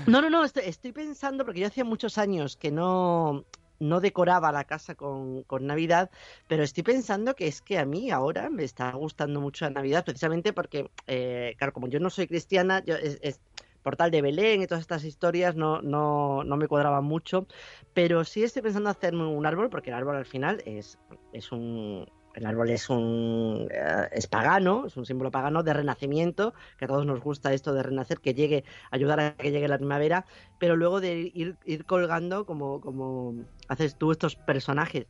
no 0.05 0.21
no 0.21 0.29
no 0.29 0.43
estoy, 0.43 0.63
estoy 0.65 0.91
pensando 0.93 1.45
porque 1.45 1.61
yo 1.61 1.67
hacía 1.67 1.83
muchos 1.85 2.17
años 2.17 2.57
que 2.57 2.71
no 2.71 3.45
no 3.79 3.99
decoraba 4.01 4.51
la 4.51 4.63
casa 4.63 4.95
con, 4.95 5.43
con 5.43 5.67
Navidad, 5.67 6.09
pero 6.47 6.63
estoy 6.63 6.81
pensando 6.83 7.35
que 7.35 7.45
es 7.45 7.61
que 7.61 7.77
a 7.77 7.85
mí 7.85 8.09
ahora 8.09 8.49
me 8.49 8.63
está 8.63 8.91
gustando 8.93 9.39
mucho 9.39 9.65
la 9.65 9.69
Navidad, 9.71 10.03
precisamente 10.03 10.51
porque, 10.51 10.89
eh, 11.05 11.53
claro, 11.59 11.73
como 11.73 11.87
yo 11.87 11.99
no 11.99 12.09
soy 12.09 12.25
cristiana, 12.27 12.83
yo, 12.83 12.95
es, 12.95 13.19
es- 13.21 13.39
Portal 13.87 14.11
de 14.11 14.21
Belén 14.21 14.61
y 14.61 14.67
todas 14.67 14.81
estas 14.81 15.05
historias 15.05 15.55
no, 15.55 15.81
no, 15.81 16.43
no 16.43 16.57
me 16.57 16.67
cuadraban 16.67 17.05
mucho, 17.05 17.47
pero 17.93 18.25
sí 18.25 18.43
estoy 18.43 18.61
pensando 18.61 18.89
hacerme 18.89 19.25
un 19.25 19.45
árbol, 19.45 19.69
porque 19.69 19.91
el 19.91 19.95
árbol 19.95 20.17
al 20.17 20.25
final 20.25 20.61
es, 20.65 20.99
es 21.31 21.53
un... 21.53 22.05
El 22.35 22.45
árbol 22.45 22.69
es 22.69 22.89
un 22.89 23.69
eh, 23.71 24.09
es 24.11 24.27
pagano, 24.27 24.87
es 24.87 24.97
un 24.97 25.05
símbolo 25.05 25.31
pagano 25.31 25.63
de 25.63 25.73
renacimiento, 25.73 26.53
que 26.77 26.83
a 26.83 26.89
todos 26.89 27.05
nos 27.05 27.21
gusta 27.21 27.53
esto 27.53 27.73
de 27.73 27.81
renacer, 27.81 28.19
que 28.19 28.33
llegue, 28.33 28.65
ayudar 28.91 29.21
a 29.21 29.35
que 29.37 29.51
llegue 29.51 29.69
la 29.69 29.77
primavera, 29.77 30.25
pero 30.59 30.75
luego 30.75 30.99
de 30.99 31.31
ir, 31.33 31.55
ir 31.63 31.85
colgando 31.85 32.45
como, 32.45 32.81
como 32.81 33.35
haces 33.69 33.95
tú 33.95 34.11
estos 34.11 34.35
personajes 34.35 35.07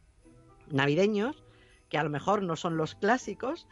navideños, 0.69 1.43
que 1.89 1.97
a 1.97 2.03
lo 2.03 2.11
mejor 2.11 2.43
no 2.43 2.55
son 2.55 2.77
los 2.77 2.93
clásicos, 2.93 3.67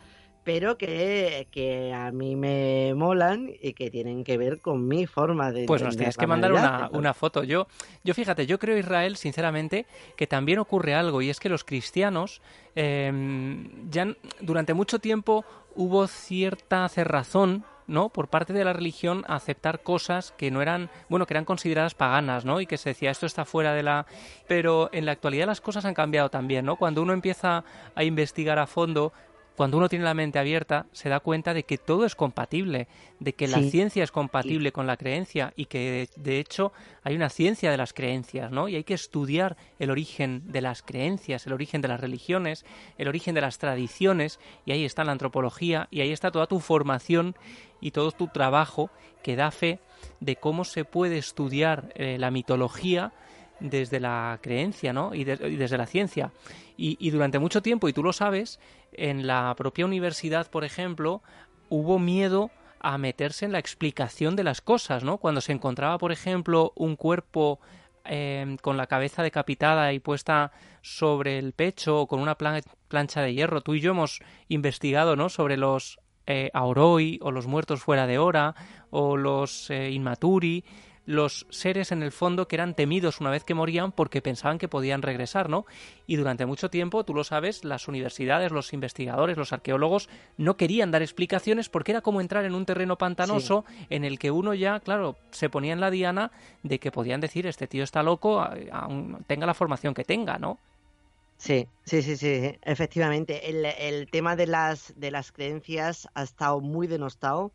pero 0.46 0.78
que, 0.78 1.48
que 1.52 1.92
a 1.92 2.12
mí 2.12 2.36
me 2.36 2.94
molan 2.96 3.52
y 3.62 3.74
que 3.74 3.90
tienen 3.90 4.24
que 4.24 4.38
ver 4.38 4.60
con 4.60 4.88
mi 4.88 5.08
forma 5.08 5.52
de 5.52 5.66
Pues 5.66 5.82
nos 5.82 5.98
tienes 5.98 6.16
que 6.16 6.28
mandar 6.28 6.54
una, 6.54 6.90
una 6.94 7.14
foto. 7.16 7.44
Yo, 7.44 7.68
yo 8.04 8.14
fíjate, 8.14 8.46
yo 8.46 8.60
creo, 8.60 8.78
Israel, 8.78 9.18
sinceramente, 9.18 9.88
que 10.16 10.28
también 10.28 10.60
ocurre 10.60 10.94
algo, 10.94 11.24
y 11.24 11.32
es 11.32 11.40
que 11.40 11.50
los 11.50 11.64
cristianos, 11.64 12.42
eh, 12.76 13.12
ya 13.90 14.16
durante 14.40 14.76
mucho 14.76 15.00
tiempo 15.00 15.44
hubo 15.76 16.08
cierta 16.08 16.88
cerrazón, 16.90 17.66
¿no? 17.88 18.10
Por 18.10 18.28
parte 18.28 18.54
de 18.54 18.64
la 18.64 18.74
religión 18.74 19.26
a 19.28 19.36
aceptar 19.36 19.82
cosas 19.82 20.32
que 20.38 20.52
no 20.52 20.62
eran, 20.62 20.92
bueno, 21.10 21.26
que 21.26 21.34
eran 21.34 21.46
consideradas 21.46 21.96
paganas, 21.96 22.46
¿no? 22.46 22.62
Y 22.62 22.68
que 22.68 22.78
se 22.78 22.90
decía, 22.90 23.10
esto 23.10 23.26
está 23.26 23.46
fuera 23.46 23.74
de 23.74 23.82
la... 23.82 24.06
Pero 24.48 24.90
en 24.92 25.06
la 25.06 25.12
actualidad 25.12 25.48
las 25.48 25.62
cosas 25.62 25.86
han 25.86 25.96
cambiado 25.96 26.30
también, 26.30 26.66
¿no? 26.66 26.76
Cuando 26.76 27.02
uno 27.02 27.14
empieza 27.14 27.64
a 27.96 28.04
investigar 28.04 28.60
a 28.60 28.68
fondo, 28.68 29.12
cuando 29.56 29.78
uno 29.78 29.88
tiene 29.88 30.04
la 30.04 30.14
mente 30.14 30.38
abierta, 30.38 30.86
se 30.92 31.08
da 31.10 31.20
cuenta 31.22 31.54
de 31.54 31.64
que 31.64 31.78
todo 31.78 32.06
es 32.06 32.16
compatible, 32.16 32.88
de 33.20 33.34
que 33.34 33.48
la 33.48 33.62
ciencia 33.62 34.04
es 34.04 34.12
compatible 34.12 34.72
con 34.72 34.86
la 34.86 34.98
creencia 34.98 35.54
y 35.56 35.66
que 35.66 36.10
de 36.18 36.40
hecho 36.40 36.74
hay 37.04 37.16
una 37.16 37.30
ciencia 37.30 37.72
de 37.72 37.78
las 37.78 37.94
creencias, 37.94 38.52
¿no? 38.52 38.68
Y 38.68 38.76
hay 38.76 38.84
que 38.84 38.94
estudiar 38.94 39.56
el 39.80 39.92
origen 39.92 40.44
de 40.52 40.62
las 40.62 40.82
creencias, 40.82 41.48
el 41.48 41.54
origen 41.54 41.82
de 41.82 41.88
las 41.88 42.02
religiones, 42.02 42.66
el 42.98 43.08
origen 43.08 43.34
de 43.34 43.42
las 43.42 43.58
tradiciones, 43.58 44.40
y 44.66 44.74
ahí 44.74 44.84
está 44.84 45.06
la 45.06 45.14
antropología, 45.14 45.88
y 45.90 46.02
ahí 46.02 46.12
está 46.12 46.32
toda 46.32 46.48
tu 46.48 46.60
formación 46.60 47.36
y 47.80 47.92
todo 47.92 48.12
tu 48.12 48.28
trabajo 48.28 48.90
que 49.24 49.36
da 49.36 49.52
fe 49.52 49.80
de 50.20 50.36
cómo 50.36 50.66
se 50.66 50.84
puede 50.84 51.18
estudiar 51.18 51.94
eh, 51.96 52.18
la 52.20 52.30
mitología 52.30 53.14
desde 53.60 54.00
la 54.00 54.40
creencia, 54.42 54.94
¿no? 54.94 55.14
Y, 55.16 55.24
de- 55.24 55.50
y 55.50 55.56
desde 55.56 55.78
la 55.78 55.86
ciencia. 55.86 56.32
Y, 56.78 56.98
y 57.00 57.10
durante 57.12 57.40
mucho 57.40 57.62
tiempo, 57.62 57.88
y 57.88 57.94
tú 57.94 58.04
lo 58.04 58.14
sabes, 58.14 58.60
en 58.94 59.28
la 59.28 59.54
propia 59.58 59.86
universidad, 59.86 60.50
por 60.50 60.64
ejemplo, 60.66 61.22
hubo 61.70 62.00
miedo 62.00 62.52
a 62.80 62.98
meterse 62.98 63.46
en 63.46 63.52
la 63.52 63.60
explicación 63.60 64.36
de 64.36 64.44
las 64.44 64.62
cosas, 64.62 65.04
¿no? 65.04 65.18
Cuando 65.18 65.42
se 65.42 65.52
encontraba, 65.54 65.98
por 65.98 66.12
ejemplo, 66.12 66.72
un 66.76 66.96
cuerpo 66.96 67.60
eh, 68.06 68.58
con 68.62 68.78
la 68.78 68.86
cabeza 68.88 69.24
decapitada 69.24 69.92
y 69.94 70.00
puesta 70.00 70.52
sobre 70.82 71.40
el 71.40 71.54
pecho 71.54 72.02
o 72.02 72.08
con 72.08 72.20
una 72.20 72.36
plan- 72.38 72.62
plancha 72.88 73.22
de 73.22 73.34
hierro. 73.34 73.62
Tú 73.62 73.74
y 73.74 73.80
yo 73.80 73.92
hemos 73.92 74.20
investigado, 74.50 75.16
¿no? 75.16 75.30
Sobre 75.30 75.58
los 75.58 76.00
eh, 76.28 76.52
Auroi 76.54 77.18
o 77.22 77.32
los 77.32 77.48
muertos 77.48 77.82
fuera 77.82 78.06
de 78.06 78.20
hora 78.20 78.54
o 78.92 79.18
los 79.18 79.70
eh, 79.72 79.90
Inmaturi, 79.92 80.64
los 81.06 81.46
seres 81.50 81.92
en 81.92 82.04
el 82.04 82.12
fondo 82.12 82.48
que 82.48 82.56
eran 82.56 82.74
temidos 82.74 83.22
una 83.22 83.30
vez 83.30 83.44
que 83.44 83.54
morían 83.54 83.92
porque 83.92 84.22
pensaban 84.22 84.58
que 84.58 84.68
podían 84.68 85.02
regresar, 85.02 85.50
¿no? 85.50 85.66
Y 86.08 86.16
durante 86.16 86.46
mucho 86.46 86.70
tiempo, 86.70 87.04
tú 87.04 87.14
lo 87.14 87.24
sabes, 87.24 87.64
las 87.64 87.88
universidades, 87.88 88.52
los 88.52 88.74
investigadores, 88.74 89.38
los 89.38 89.54
arqueólogos 89.54 90.10
no 90.38 90.58
querían 90.58 90.92
dar 90.92 91.02
explicaciones 91.02 91.70
porque 91.70 91.92
era 91.92 92.02
como 92.02 92.22
entrar 92.22 92.46
en 92.46 92.56
un 92.56 92.66
terreno 92.66 92.98
pantanoso 92.98 93.66
en 93.90 94.04
el 94.04 94.20
que 94.20 94.32
uno 94.32 94.54
ya, 94.54 94.80
claro, 94.80 95.16
se 95.32 95.50
ponía 95.50 95.74
en 95.74 95.82
la 95.82 95.92
diana 95.92 96.32
de 96.64 96.80
que 96.80 96.92
podían 96.92 97.22
decir 97.22 97.48
este 97.48 97.68
tío 97.68 97.84
está 97.84 98.04
loco, 98.04 98.46
aun 98.72 99.24
tenga 99.28 99.46
la 99.46 99.54
formación 99.54 99.94
que 99.94 100.04
tenga, 100.04 100.38
¿no? 100.38 100.58
Sí, 101.38 101.68
sí, 101.84 102.02
sí, 102.02 102.16
sí, 102.16 102.58
efectivamente. 102.64 103.50
El, 103.50 103.66
el 103.66 104.10
tema 104.10 104.36
de 104.36 104.48
las, 104.48 104.94
de 104.96 105.12
las 105.12 105.32
creencias 105.32 106.08
ha 106.14 106.24
estado 106.24 106.62
muy 106.62 106.88
denostado. 106.88 107.52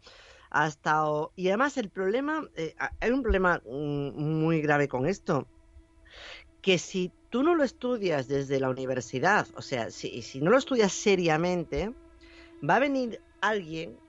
Ha 0.50 0.66
estado. 0.68 1.32
Y 1.36 1.48
además, 1.48 1.76
el 1.76 1.90
problema. 1.90 2.48
eh, 2.54 2.74
ha- 2.78 2.94
hay 3.00 3.10
un 3.12 3.22
problema 3.22 3.60
mm, 3.64 4.12
muy 4.42 4.60
grave 4.62 4.88
con 4.88 5.06
esto. 5.06 5.50
Que 6.60 6.78
si 6.78 7.14
tú 7.30 7.42
no 7.42 7.54
lo 7.54 7.64
estudias 7.64 8.28
desde 8.28 8.60
la 8.60 8.68
universidad, 8.70 9.48
o 9.54 9.62
sea, 9.62 9.90
si, 9.90 10.22
si 10.22 10.40
no 10.40 10.50
lo 10.50 10.58
estudias 10.58 10.92
seriamente, 10.92 11.94
va 12.68 12.76
a 12.76 12.80
venir 12.80 13.22
alguien 13.40 14.00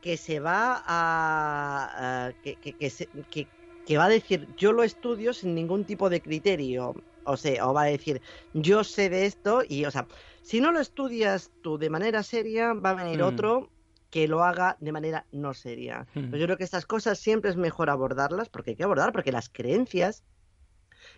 que 0.00 0.16
se 0.18 0.40
va 0.40 0.82
a. 0.86 2.28
a- 2.28 2.34
que, 2.42 2.58
que, 2.58 2.76
que 2.76 2.90
se- 2.90 3.10
que- 3.30 3.52
que 3.84 3.98
va 3.98 4.06
a 4.06 4.08
decir, 4.10 4.54
yo 4.56 4.72
lo 4.72 4.82
estudio 4.84 5.34
sin 5.34 5.54
ningún 5.54 5.86
tipo 5.86 6.10
de 6.10 6.22
criterio. 6.22 6.94
O 7.24 7.36
sea, 7.38 7.68
o 7.68 7.74
va 7.74 7.82
a 7.84 7.86
decir, 7.86 8.22
yo 8.52 8.84
sé 8.84 9.10
de 9.10 9.26
esto 9.26 9.62
y, 9.68 9.84
o 9.86 9.90
sea, 9.92 10.08
si 10.42 10.60
no 10.60 10.72
lo 10.72 10.80
estudias 10.80 11.52
tú 11.62 11.78
de 11.78 11.90
manera 11.90 12.22
seria, 12.24 12.74
va 12.74 12.90
a 12.92 12.94
venir 12.94 13.22
Mm. 13.22 13.24
otro 13.24 13.72
que 14.10 14.28
lo 14.28 14.44
haga 14.44 14.76
de 14.80 14.92
manera 14.92 15.26
no 15.32 15.52
seria. 15.54 16.06
Mm. 16.14 16.30
Pues 16.30 16.40
yo 16.40 16.46
creo 16.46 16.56
que 16.56 16.64
estas 16.64 16.86
cosas 16.86 17.18
siempre 17.18 17.50
es 17.50 17.56
mejor 17.56 17.90
abordarlas, 17.90 18.48
porque 18.48 18.70
hay 18.70 18.76
que 18.76 18.84
abordar, 18.84 19.12
porque 19.12 19.32
las 19.32 19.48
creencias 19.48 20.22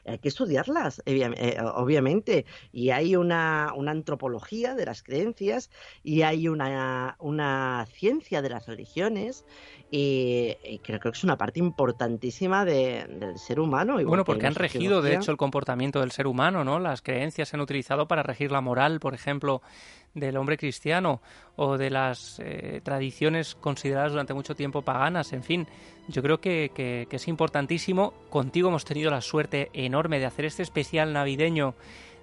hay 0.04 0.18
que 0.18 0.28
estudiarlas, 0.28 1.02
eh, 1.06 1.56
obviamente. 1.74 2.44
Y 2.72 2.90
hay 2.90 3.16
una, 3.16 3.72
una 3.76 3.90
antropología 3.90 4.74
de 4.74 4.84
las 4.86 5.02
creencias 5.02 5.70
y 6.02 6.22
hay 6.22 6.48
una, 6.48 7.16
una 7.20 7.86
ciencia 7.92 8.40
de 8.42 8.50
las 8.50 8.66
religiones. 8.66 9.44
Y, 9.90 10.56
y 10.64 10.78
creo 10.80 11.00
que 11.00 11.08
es 11.10 11.24
una 11.24 11.36
parte 11.38 11.58
importantísima 11.60 12.64
de- 12.64 13.06
del 13.08 13.38
ser 13.38 13.60
humano. 13.60 13.94
Bueno, 13.94 14.24
que 14.24 14.26
porque 14.32 14.46
han 14.46 14.54
regido, 14.54 15.00
de 15.02 15.14
hecho, 15.14 15.30
el 15.30 15.36
comportamiento 15.38 16.00
del 16.00 16.10
ser 16.10 16.26
humano, 16.26 16.64
¿no? 16.64 16.78
Las 16.78 17.00
creencias 17.02 17.48
se 17.48 17.56
han 17.56 17.60
utilizado 17.62 18.06
para 18.08 18.22
regir 18.22 18.52
la 18.52 18.60
moral, 18.60 19.00
por 19.00 19.14
ejemplo, 19.14 19.62
del 20.14 20.36
hombre 20.36 20.56
cristiano 20.56 21.20
o 21.56 21.76
de 21.78 21.90
las 21.90 22.40
eh, 22.40 22.80
tradiciones 22.82 23.54
consideradas 23.54 24.12
durante 24.12 24.34
mucho 24.34 24.54
tiempo 24.54 24.82
paganas, 24.82 25.32
en 25.32 25.42
fin. 25.42 25.66
Yo 26.08 26.22
creo 26.22 26.40
que, 26.40 26.70
que- 26.74 27.06
es 27.10 27.28
importantísimo. 27.28 28.14
Contigo 28.30 28.68
hemos 28.68 28.84
tenido 28.84 29.10
la 29.10 29.20
suerte 29.20 29.70
enorme 29.72 30.18
de 30.18 30.26
hacer 30.26 30.44
este 30.44 30.62
especial 30.62 31.12
navideño 31.12 31.74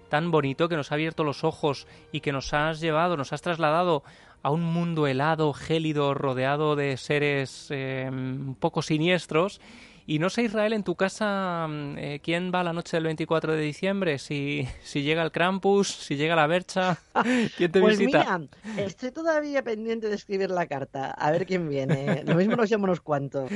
tan 0.09 0.31
bonito 0.31 0.69
que 0.69 0.75
nos 0.75 0.91
ha 0.91 0.95
abierto 0.95 1.23
los 1.23 1.43
ojos 1.43 1.88
y 2.11 2.21
que 2.21 2.31
nos 2.31 2.53
has 2.53 2.79
llevado, 2.79 3.17
nos 3.17 3.33
has 3.33 3.41
trasladado 3.41 4.03
a 4.43 4.51
un 4.51 4.61
mundo 4.63 5.07
helado, 5.07 5.51
gélido, 5.53 6.13
rodeado 6.13 6.75
de 6.75 6.97
seres 6.97 7.67
eh, 7.71 8.07
un 8.11 8.55
poco 8.59 8.81
siniestros. 8.83 9.59
Y 10.08 10.20
no 10.20 10.30
sé, 10.30 10.43
Israel, 10.43 10.74
en 10.74 10.84
tu 10.84 10.95
casa, 10.95 11.66
mm, 11.68 11.97
eh, 11.97 12.20
¿quién 12.24 12.51
va 12.53 12.64
la 12.64 12.74
noche 12.74 12.95
del 12.97 13.06
24 13.06 13.53
de 13.53 13.62
diciembre? 13.62 14.20
Si, 14.20 14.68
si 14.84 15.01
llega 15.01 15.24
el 15.24 15.32
Krampus, 15.32 15.88
si 15.88 16.16
llega 16.16 16.36
la 16.36 16.45
Bercha, 16.45 16.97
¿quién 17.58 17.72
te 17.72 17.82
Pues 17.82 17.97
visita? 17.97 18.39
mira, 18.64 18.86
estoy 18.86 19.12
todavía 19.12 19.64
pendiente 19.64 20.08
de 20.10 20.16
escribir 20.16 20.51
la 20.51 20.68
carta, 20.68 21.10
a 21.12 21.32
ver 21.32 21.45
quién 21.47 21.68
viene. 21.70 22.24
Lo 22.24 22.36
mismo 22.36 22.56
nos 22.56 22.70
llama 22.70 22.84
unos 22.86 23.01
cuantos. 23.01 23.49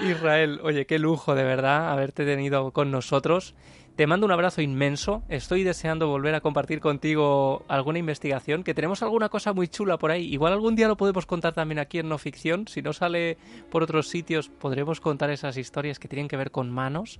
Israel, 0.00 0.60
oye, 0.62 0.86
qué 0.86 0.98
lujo 1.00 1.34
de 1.34 1.42
verdad 1.42 1.90
haberte 1.90 2.24
tenido 2.24 2.70
con 2.72 2.90
nosotros. 2.92 3.54
Te 3.96 4.06
mando 4.06 4.26
un 4.26 4.32
abrazo 4.32 4.60
inmenso. 4.60 5.22
Estoy 5.30 5.64
deseando 5.64 6.06
volver 6.06 6.34
a 6.34 6.42
compartir 6.42 6.80
contigo 6.80 7.64
alguna 7.66 7.98
investigación, 7.98 8.62
que 8.62 8.74
tenemos 8.74 9.02
alguna 9.02 9.30
cosa 9.30 9.54
muy 9.54 9.68
chula 9.68 9.96
por 9.96 10.10
ahí. 10.10 10.30
Igual 10.30 10.52
algún 10.52 10.76
día 10.76 10.86
lo 10.86 10.98
podemos 10.98 11.24
contar 11.24 11.54
también 11.54 11.78
aquí 11.78 11.98
en 11.98 12.10
No 12.10 12.18
Ficción. 12.18 12.68
Si 12.68 12.82
no 12.82 12.92
sale 12.92 13.38
por 13.70 13.82
otros 13.82 14.08
sitios, 14.08 14.50
podremos 14.50 15.00
contar 15.00 15.30
esas 15.30 15.56
historias 15.56 15.98
que 15.98 16.08
tienen 16.08 16.28
que 16.28 16.36
ver 16.36 16.50
con 16.50 16.70
manos. 16.70 17.18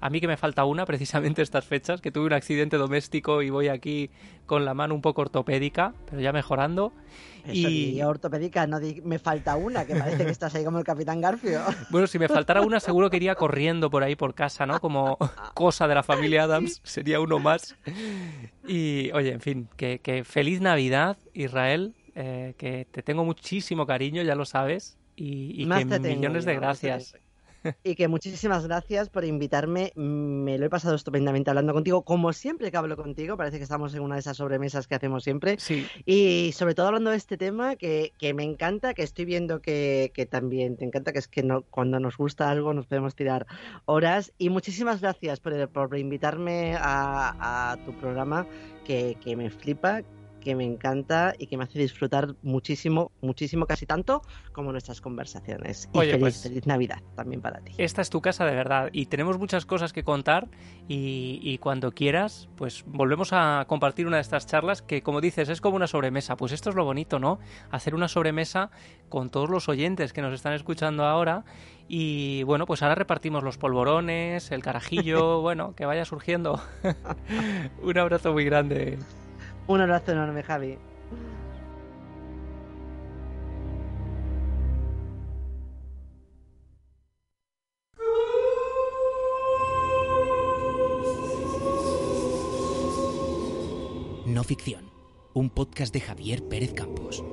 A 0.00 0.10
mí 0.10 0.20
que 0.20 0.28
me 0.28 0.36
falta 0.36 0.64
una, 0.64 0.84
precisamente 0.86 1.42
estas 1.42 1.64
fechas, 1.64 2.00
que 2.00 2.10
tuve 2.12 2.26
un 2.26 2.32
accidente 2.32 2.76
doméstico 2.76 3.42
y 3.42 3.50
voy 3.50 3.68
aquí 3.68 4.10
con 4.46 4.64
la 4.64 4.74
mano 4.74 4.94
un 4.94 5.02
poco 5.02 5.22
ortopédica, 5.22 5.94
pero 6.08 6.20
ya 6.20 6.32
mejorando. 6.32 6.92
Eso, 7.44 7.68
Y- 7.68 8.02
ortopédica, 8.02 8.66
no 8.66 8.80
di- 8.80 9.00
me 9.04 9.18
falta 9.20 9.54
una, 9.56 9.84
que 9.86 9.94
parece 9.94 10.24
que 10.24 10.30
estás 10.32 10.54
ahí 10.56 10.64
como 10.64 10.78
el 10.78 10.84
Capitán 10.84 11.20
Garfio. 11.20 11.60
Bueno, 11.90 12.06
si 12.08 12.18
me 12.18 12.28
faltara 12.28 12.62
una, 12.62 12.80
seguro 12.80 13.08
que 13.10 13.16
iría 13.18 13.36
corriendo 13.36 13.88
por 13.90 14.02
ahí 14.02 14.16
por 14.16 14.34
casa, 14.34 14.66
¿no? 14.66 14.80
Como 14.80 15.16
cosa 15.54 15.86
de 15.86 15.94
la 15.94 16.02
familia 16.02 16.42
Adams, 16.44 16.80
sería 16.84 17.20
uno 17.20 17.38
más. 17.38 17.76
Y, 18.66 19.10
oye, 19.12 19.32
en 19.32 19.40
fin, 19.40 19.68
que, 19.76 20.00
que 20.00 20.24
feliz 20.24 20.60
Navidad, 20.60 21.16
Israel, 21.34 21.94
eh, 22.14 22.54
que 22.58 22.86
te 22.90 23.02
tengo 23.02 23.24
muchísimo 23.24 23.86
cariño, 23.86 24.22
ya 24.22 24.34
lo 24.34 24.44
sabes, 24.44 24.98
y, 25.14 25.64
que 25.68 25.84
tengo 25.84 25.98
millones 26.16 26.44
de 26.44 26.54
gracias. 26.56 27.16
Y 27.84 27.94
que 27.94 28.08
muchísimas 28.08 28.66
gracias 28.66 29.08
por 29.08 29.24
invitarme. 29.24 29.92
Me 29.96 30.58
lo 30.58 30.66
he 30.66 30.70
pasado 30.70 30.94
estupendamente 30.94 31.50
hablando 31.50 31.72
contigo. 31.72 32.02
Como 32.02 32.32
siempre 32.32 32.70
que 32.70 32.76
hablo 32.76 32.96
contigo, 32.96 33.36
parece 33.36 33.58
que 33.58 33.64
estamos 33.64 33.94
en 33.94 34.02
una 34.02 34.16
de 34.16 34.20
esas 34.20 34.36
sobremesas 34.36 34.86
que 34.86 34.94
hacemos 34.94 35.24
siempre. 35.24 35.56
Sí, 35.58 35.86
Y 36.04 36.52
sobre 36.52 36.74
todo 36.74 36.86
hablando 36.86 37.10
de 37.10 37.16
este 37.16 37.36
tema 37.36 37.76
que, 37.76 38.12
que 38.18 38.34
me 38.34 38.44
encanta, 38.44 38.94
que 38.94 39.02
estoy 39.02 39.24
viendo 39.24 39.60
que, 39.60 40.10
que 40.14 40.26
también 40.26 40.76
te 40.76 40.84
encanta, 40.84 41.12
que 41.12 41.18
es 41.18 41.28
que 41.28 41.42
no, 41.42 41.62
cuando 41.62 42.00
nos 42.00 42.16
gusta 42.16 42.50
algo 42.50 42.74
nos 42.74 42.86
podemos 42.86 43.14
tirar 43.14 43.46
horas. 43.84 44.32
Y 44.38 44.50
muchísimas 44.50 45.00
gracias 45.00 45.40
por, 45.40 45.68
por 45.68 45.96
invitarme 45.96 46.76
a, 46.78 47.72
a 47.72 47.76
tu 47.84 47.92
programa, 47.98 48.46
que, 48.84 49.16
que 49.22 49.36
me 49.36 49.50
flipa, 49.50 50.02
que 50.46 50.54
me 50.54 50.64
encanta 50.64 51.34
y 51.36 51.48
que 51.48 51.56
me 51.56 51.64
hace 51.64 51.76
disfrutar 51.80 52.36
muchísimo, 52.42 53.10
muchísimo, 53.20 53.66
casi 53.66 53.84
tanto 53.84 54.22
como 54.52 54.70
nuestras 54.70 55.00
conversaciones. 55.00 55.88
Y 55.92 55.98
Oye, 55.98 56.10
feliz, 56.12 56.20
pues- 56.20 56.42
feliz 56.44 56.66
Navidad 56.68 56.98
también 57.16 57.40
para 57.40 57.58
ti. 57.62 57.72
esta 57.78 58.00
es 58.00 58.10
tu 58.10 58.20
casa 58.20 58.44
de 58.44 58.54
verdad 58.54 58.88
y 58.92 59.06
tenemos 59.06 59.40
muchas 59.40 59.66
cosas 59.66 59.92
que 59.92 60.04
contar 60.04 60.46
y, 60.86 61.40
y 61.42 61.58
cuando 61.58 61.90
quieras, 61.90 62.48
pues 62.54 62.84
volvemos 62.86 63.30
a 63.32 63.64
compartir 63.66 64.06
una 64.06 64.18
de 64.18 64.22
estas 64.22 64.46
charlas 64.46 64.82
que, 64.82 65.02
como 65.02 65.20
dices, 65.20 65.48
es 65.48 65.60
como 65.60 65.74
una 65.74 65.88
sobremesa. 65.88 66.36
Pues 66.36 66.52
esto 66.52 66.70
es 66.70 66.76
lo 66.76 66.84
bonito, 66.84 67.18
¿no? 67.18 67.40
Hacer 67.72 67.96
una 67.96 68.06
sobremesa 68.06 68.70
con 69.08 69.30
todos 69.30 69.50
los 69.50 69.68
oyentes 69.68 70.12
que 70.12 70.22
nos 70.22 70.32
están 70.32 70.52
escuchando 70.52 71.04
ahora 71.06 71.44
y 71.88 72.44
bueno, 72.44 72.66
pues 72.66 72.82
ahora 72.84 72.94
repartimos 72.94 73.42
los 73.42 73.58
polvorones, 73.58 74.52
el 74.52 74.62
carajillo, 74.62 75.40
bueno, 75.42 75.74
que 75.74 75.86
vaya 75.86 76.04
surgiendo. 76.04 76.60
Un 77.82 77.98
abrazo 77.98 78.32
muy 78.32 78.44
grande. 78.44 78.96
Un 79.68 79.80
abrazo 79.80 80.12
enorme, 80.12 80.42
Javi. 80.44 80.78
No 94.26 94.44
ficción, 94.44 94.84
un 95.34 95.50
podcast 95.50 95.92
de 95.92 96.00
Javier 96.00 96.42
Pérez 96.48 96.72
Campos. 96.72 97.24